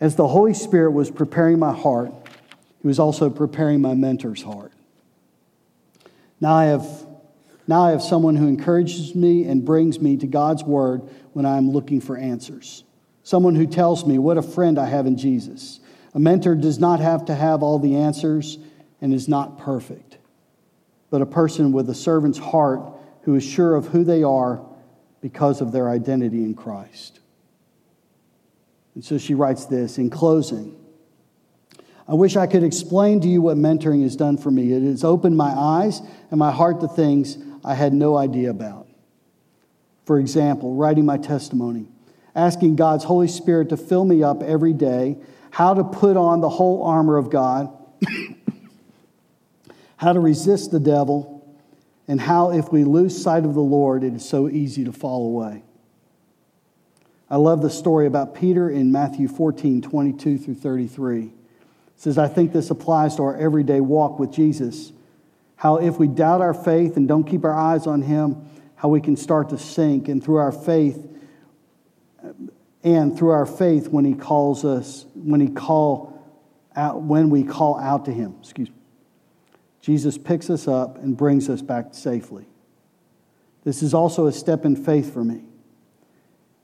As 0.00 0.16
the 0.16 0.26
Holy 0.26 0.54
Spirit 0.54 0.92
was 0.92 1.10
preparing 1.10 1.58
my 1.58 1.72
heart, 1.72 2.21
he 2.82 2.88
was 2.88 2.98
also 2.98 3.30
preparing 3.30 3.80
my 3.80 3.94
mentor's 3.94 4.42
heart. 4.42 4.72
Now 6.40 6.54
I 6.54 6.64
have, 6.64 7.06
now 7.68 7.84
I 7.84 7.92
have 7.92 8.02
someone 8.02 8.34
who 8.34 8.48
encourages 8.48 9.14
me 9.14 9.44
and 9.44 9.64
brings 9.64 10.00
me 10.00 10.16
to 10.16 10.26
God's 10.26 10.64
word 10.64 11.02
when 11.32 11.46
I 11.46 11.56
am 11.56 11.70
looking 11.70 12.00
for 12.00 12.16
answers. 12.16 12.82
Someone 13.22 13.54
who 13.54 13.68
tells 13.68 14.04
me 14.04 14.18
what 14.18 14.36
a 14.36 14.42
friend 14.42 14.78
I 14.80 14.86
have 14.86 15.06
in 15.06 15.16
Jesus. 15.16 15.78
A 16.12 16.18
mentor 16.18 16.56
does 16.56 16.80
not 16.80 16.98
have 16.98 17.24
to 17.26 17.34
have 17.36 17.62
all 17.62 17.78
the 17.78 17.94
answers 17.94 18.58
and 19.00 19.14
is 19.14 19.28
not 19.28 19.58
perfect, 19.58 20.18
but 21.08 21.22
a 21.22 21.26
person 21.26 21.70
with 21.70 21.88
a 21.88 21.94
servant's 21.94 22.38
heart 22.38 22.82
who 23.22 23.36
is 23.36 23.44
sure 23.44 23.76
of 23.76 23.86
who 23.86 24.02
they 24.02 24.24
are 24.24 24.60
because 25.20 25.60
of 25.60 25.70
their 25.70 25.88
identity 25.88 26.42
in 26.42 26.54
Christ. 26.54 27.20
And 28.96 29.04
so 29.04 29.18
she 29.18 29.34
writes 29.34 29.66
this 29.66 29.98
in 29.98 30.10
closing. 30.10 30.76
I 32.08 32.14
wish 32.14 32.36
I 32.36 32.46
could 32.46 32.64
explain 32.64 33.20
to 33.20 33.28
you 33.28 33.42
what 33.42 33.56
mentoring 33.56 34.02
has 34.02 34.16
done 34.16 34.36
for 34.36 34.50
me. 34.50 34.72
It 34.72 34.82
has 34.82 35.04
opened 35.04 35.36
my 35.36 35.50
eyes 35.50 36.00
and 36.30 36.38
my 36.38 36.50
heart 36.50 36.80
to 36.80 36.88
things 36.88 37.38
I 37.64 37.74
had 37.74 37.92
no 37.92 38.16
idea 38.16 38.50
about. 38.50 38.88
For 40.04 40.18
example, 40.18 40.74
writing 40.74 41.06
my 41.06 41.16
testimony, 41.16 41.86
asking 42.34 42.76
God's 42.76 43.04
Holy 43.04 43.28
Spirit 43.28 43.68
to 43.68 43.76
fill 43.76 44.04
me 44.04 44.22
up 44.22 44.42
every 44.42 44.72
day, 44.72 45.16
how 45.50 45.74
to 45.74 45.84
put 45.84 46.16
on 46.16 46.40
the 46.40 46.48
whole 46.48 46.82
armor 46.82 47.16
of 47.16 47.30
God, 47.30 47.72
how 49.96 50.12
to 50.12 50.18
resist 50.18 50.72
the 50.72 50.80
devil, 50.80 51.56
and 52.08 52.20
how 52.20 52.50
if 52.50 52.72
we 52.72 52.82
lose 52.82 53.22
sight 53.22 53.44
of 53.44 53.54
the 53.54 53.60
Lord, 53.60 54.02
it 54.02 54.14
is 54.14 54.28
so 54.28 54.48
easy 54.48 54.84
to 54.84 54.92
fall 54.92 55.26
away. 55.26 55.62
I 57.30 57.36
love 57.36 57.62
the 57.62 57.70
story 57.70 58.06
about 58.06 58.34
Peter 58.34 58.68
in 58.68 58.90
Matthew 58.90 59.28
14, 59.28 59.80
22 59.82 60.38
through 60.38 60.54
33. 60.54 61.32
Says, 62.02 62.18
I 62.18 62.26
think 62.26 62.52
this 62.52 62.68
applies 62.68 63.14
to 63.14 63.22
our 63.22 63.36
everyday 63.36 63.80
walk 63.80 64.18
with 64.18 64.32
Jesus. 64.32 64.90
How 65.54 65.76
if 65.76 66.00
we 66.00 66.08
doubt 66.08 66.40
our 66.40 66.52
faith 66.52 66.96
and 66.96 67.06
don't 67.06 67.22
keep 67.22 67.44
our 67.44 67.54
eyes 67.54 67.86
on 67.86 68.02
Him, 68.02 68.44
how 68.74 68.88
we 68.88 69.00
can 69.00 69.16
start 69.16 69.50
to 69.50 69.56
sink, 69.56 70.08
and 70.08 70.20
through 70.20 70.38
our 70.38 70.50
faith, 70.50 71.06
and 72.82 73.16
through 73.16 73.28
our 73.28 73.46
faith 73.46 73.86
when 73.86 74.04
He 74.04 74.14
calls 74.14 74.64
us, 74.64 75.06
when 75.14 75.40
He 75.40 75.46
call 75.46 76.20
out, 76.74 77.02
when 77.02 77.30
we 77.30 77.44
call 77.44 77.78
out 77.78 78.06
to 78.06 78.10
Him, 78.10 78.34
excuse 78.40 78.68
me. 78.68 78.74
Jesus 79.80 80.18
picks 80.18 80.50
us 80.50 80.66
up 80.66 80.98
and 80.98 81.16
brings 81.16 81.48
us 81.48 81.62
back 81.62 81.94
safely. 81.94 82.46
This 83.62 83.80
is 83.80 83.94
also 83.94 84.26
a 84.26 84.32
step 84.32 84.64
in 84.64 84.74
faith 84.74 85.14
for 85.14 85.22
me. 85.22 85.44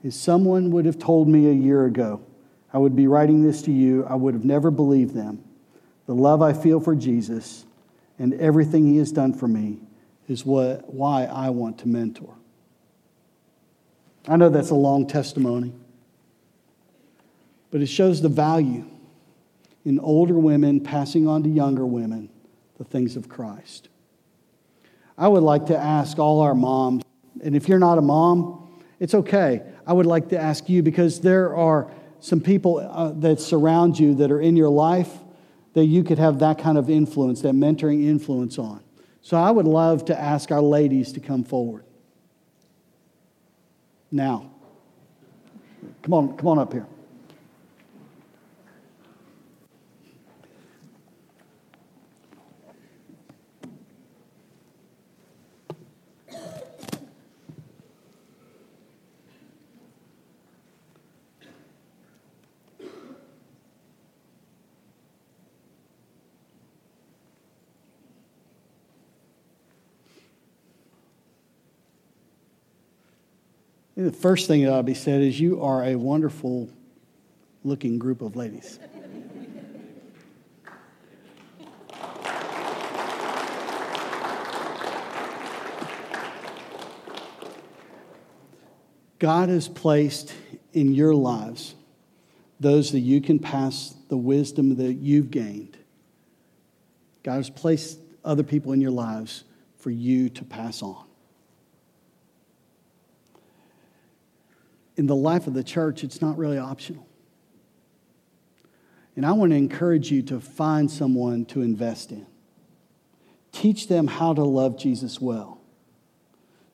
If 0.03 0.15
someone 0.15 0.73
would 0.73 0.85
have 0.85 0.99
told 0.99 1.29
me 1.29 1.49
a 1.49 1.55
year 1.55 1.85
ago 1.85 2.25
I 2.73 2.79
would 2.79 2.95
be 2.95 3.07
writing 3.07 3.43
this 3.43 3.63
to 3.63 3.73
you, 3.73 4.05
I 4.07 4.15
would 4.15 4.35
have 4.35 4.45
never 4.45 4.71
believed 4.71 5.15
them. 5.15 5.43
The 6.07 6.15
love 6.15 6.43
I 6.43 6.53
feel 6.53 6.81
for 6.81 6.95
Jesus 6.95 7.65
and 8.19 8.35
everything 8.35 8.87
he 8.87 8.99
has 8.99 9.13
done 9.13 9.33
for 9.33 9.49
me 9.49 9.79
is 10.29 10.45
what, 10.45 10.93
why 10.93 11.25
I 11.25 11.51
want 11.51 11.79
to 11.79 11.89
mentor. 11.89 12.35
I 14.27 14.37
know 14.37 14.51
that's 14.51 14.71
a 14.71 14.75
long 14.75 15.07
testimony, 15.07 15.73
but 17.71 17.81
it 17.81 17.87
shows 17.87 18.21
the 18.21 18.29
value 18.29 18.85
in 19.85 19.99
older 20.01 20.35
women 20.35 20.81
passing 20.81 21.27
on 21.27 21.43
to 21.45 21.49
younger 21.49 21.87
women 21.87 22.29
the 22.77 22.85
things 22.85 23.17
of 23.17 23.29
Christ. 23.29 23.89
I 25.17 25.29
would 25.29 25.43
like 25.43 25.67
to 25.67 25.77
ask 25.77 26.19
all 26.19 26.41
our 26.41 26.55
moms, 26.55 27.03
and 27.43 27.57
if 27.57 27.69
you're 27.69 27.79
not 27.79 27.99
a 27.99 28.03
mom, 28.03 28.83
it's 29.01 29.15
okay. 29.15 29.63
I 29.87 29.93
would 29.93 30.07
like 30.07 30.29
to 30.29 30.39
ask 30.39 30.69
you 30.69 30.83
because 30.83 31.21
there 31.21 31.57
are 31.57 31.91
some 32.21 32.41
people 32.41 32.79
uh, 32.79 33.13
that 33.21 33.41
surround 33.41 33.99
you 33.99 34.15
that 34.17 34.31
are 34.31 34.41
in 34.41 34.57
your 34.57 34.69
life 34.69 35.11
that 35.75 35.85
you 35.85 36.03
could 36.03 36.19
have 36.19 36.41
that 36.41 36.59
kind 36.59 36.77
of 36.79 36.91
influence, 36.91 37.43
that 37.43 37.55
mentoring 37.55 38.05
influence 38.07 38.59
on. 38.59 38.83
So 39.23 39.37
I 39.37 39.51
would 39.51 39.67
love 39.67 40.07
to 40.07 40.19
ask 40.19 40.51
our 40.51 40.63
ladies 40.63 41.13
to 41.13 41.21
come 41.21 41.45
forward. 41.45 41.85
Now. 44.11 44.51
Come 46.03 46.15
on, 46.15 46.37
come 46.37 46.49
on 46.49 46.59
up 46.59 46.73
here. 46.73 46.87
The 73.99 74.13
first 74.13 74.47
thing 74.47 74.63
that 74.63 74.71
ought 74.71 74.77
to 74.77 74.83
be 74.85 74.95
said 74.95 75.23
is 75.23 75.41
you 75.41 75.61
are 75.61 75.83
a 75.83 75.97
wonderful 75.97 76.71
looking 77.65 77.99
group 77.99 78.23
of 78.23 78.37
ladies. 78.37 78.79
God 89.19 89.49
has 89.49 89.67
placed 89.67 90.33
in 90.73 90.95
your 90.95 91.13
lives 91.13 91.75
those 92.61 92.93
that 92.93 93.01
you 93.01 93.21
can 93.21 93.41
pass 93.41 93.97
the 94.09 94.17
wisdom 94.17 94.77
that 94.77 94.95
you've 94.95 95.33
gained. 95.33 95.77
God 97.25 97.39
has 97.39 97.51
placed 97.51 97.99
other 98.25 98.45
people 98.45 98.73
in 98.73 98.81
your 98.81 98.93
lives 98.93 99.43
for 99.77 99.91
you 99.91 100.29
to 100.29 100.45
pass 100.45 100.85
on. 100.85 101.08
In 104.99 105.07
the 105.07 105.17
life 105.17 105.47
of 105.47 105.55
the 105.55 105.63
church, 105.63 106.03
it's 106.03 106.21
not 106.21 106.37
really 106.37 106.59
optional. 106.59 107.07
And 109.15 109.25
I 109.25 109.33
want 109.33 109.53
to 109.53 109.57
encourage 109.57 110.11
you 110.11 110.23
to 110.23 110.41
find 110.41 110.91
someone 110.91 111.45
to 111.47 111.63
invest 111.63 112.11
in. 112.11 112.27
Teach 113.53 113.89
them 113.89 114.09
how 114.09 114.35
to 114.35 114.43
love 114.43 114.77
Jesus 114.77 115.21
well. 115.21 115.61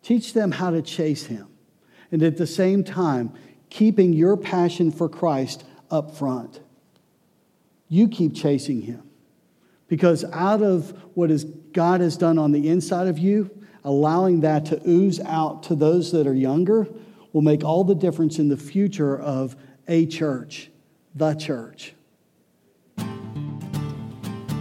Teach 0.02 0.32
them 0.32 0.52
how 0.52 0.70
to 0.70 0.82
chase 0.82 1.26
him. 1.26 1.48
And 2.10 2.22
at 2.22 2.36
the 2.36 2.46
same 2.46 2.82
time, 2.82 3.32
keeping 3.68 4.12
your 4.12 4.36
passion 4.36 4.90
for 4.90 5.08
Christ 5.08 5.64
up 5.90 6.16
front. 6.16 6.60
You 7.88 8.08
keep 8.08 8.34
chasing 8.34 8.82
him. 8.82 9.02
Because 9.86 10.24
out 10.32 10.62
of 10.62 10.90
what 11.14 11.30
is 11.30 11.44
God 11.44 12.00
has 12.00 12.16
done 12.16 12.38
on 12.38 12.52
the 12.52 12.68
inside 12.68 13.06
of 13.06 13.18
you, 13.18 13.50
allowing 13.84 14.40
that 14.40 14.64
to 14.66 14.80
ooze 14.88 15.20
out 15.20 15.62
to 15.64 15.74
those 15.74 16.10
that 16.12 16.26
are 16.26 16.34
younger 16.34 16.88
will 17.34 17.42
make 17.42 17.62
all 17.62 17.84
the 17.84 17.94
difference 17.94 18.38
in 18.38 18.48
the 18.48 18.56
future 18.56 19.20
of 19.20 19.54
a 19.86 20.06
church, 20.06 20.70
the 21.14 21.34
church. 21.34 21.94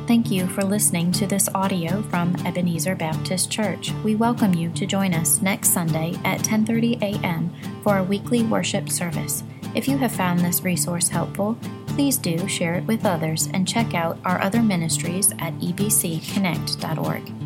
Thank 0.05 0.30
you 0.30 0.47
for 0.47 0.63
listening 0.63 1.13
to 1.13 1.28
this 1.28 1.47
audio 1.55 2.01
from 2.01 2.36
Ebenezer 2.45 2.95
Baptist 2.95 3.49
Church. 3.49 3.93
We 4.03 4.15
welcome 4.15 4.53
you 4.53 4.69
to 4.71 4.86
join 4.86 5.13
us 5.13 5.41
next 5.41 5.69
Sunday 5.69 6.19
at 6.26 6.41
10:30 6.41 7.01
a.m. 7.01 7.49
for 7.84 7.93
our 7.93 8.03
weekly 8.03 8.43
worship 8.43 8.89
service. 8.89 9.43
If 9.76 9.88
you 9.88 9.97
have 9.99 10.11
found 10.11 10.41
this 10.41 10.63
resource 10.63 11.07
helpful, 11.07 11.57
please 11.88 12.17
do 12.17 12.47
share 12.49 12.76
it 12.76 12.86
with 12.86 13.05
others 13.05 13.47
and 13.53 13.67
check 13.67 13.93
out 13.93 14.17
our 14.26 14.41
other 14.41 14.61
ministries 14.61 15.32
at 15.39 15.53
ebcconnect.org. 15.59 17.42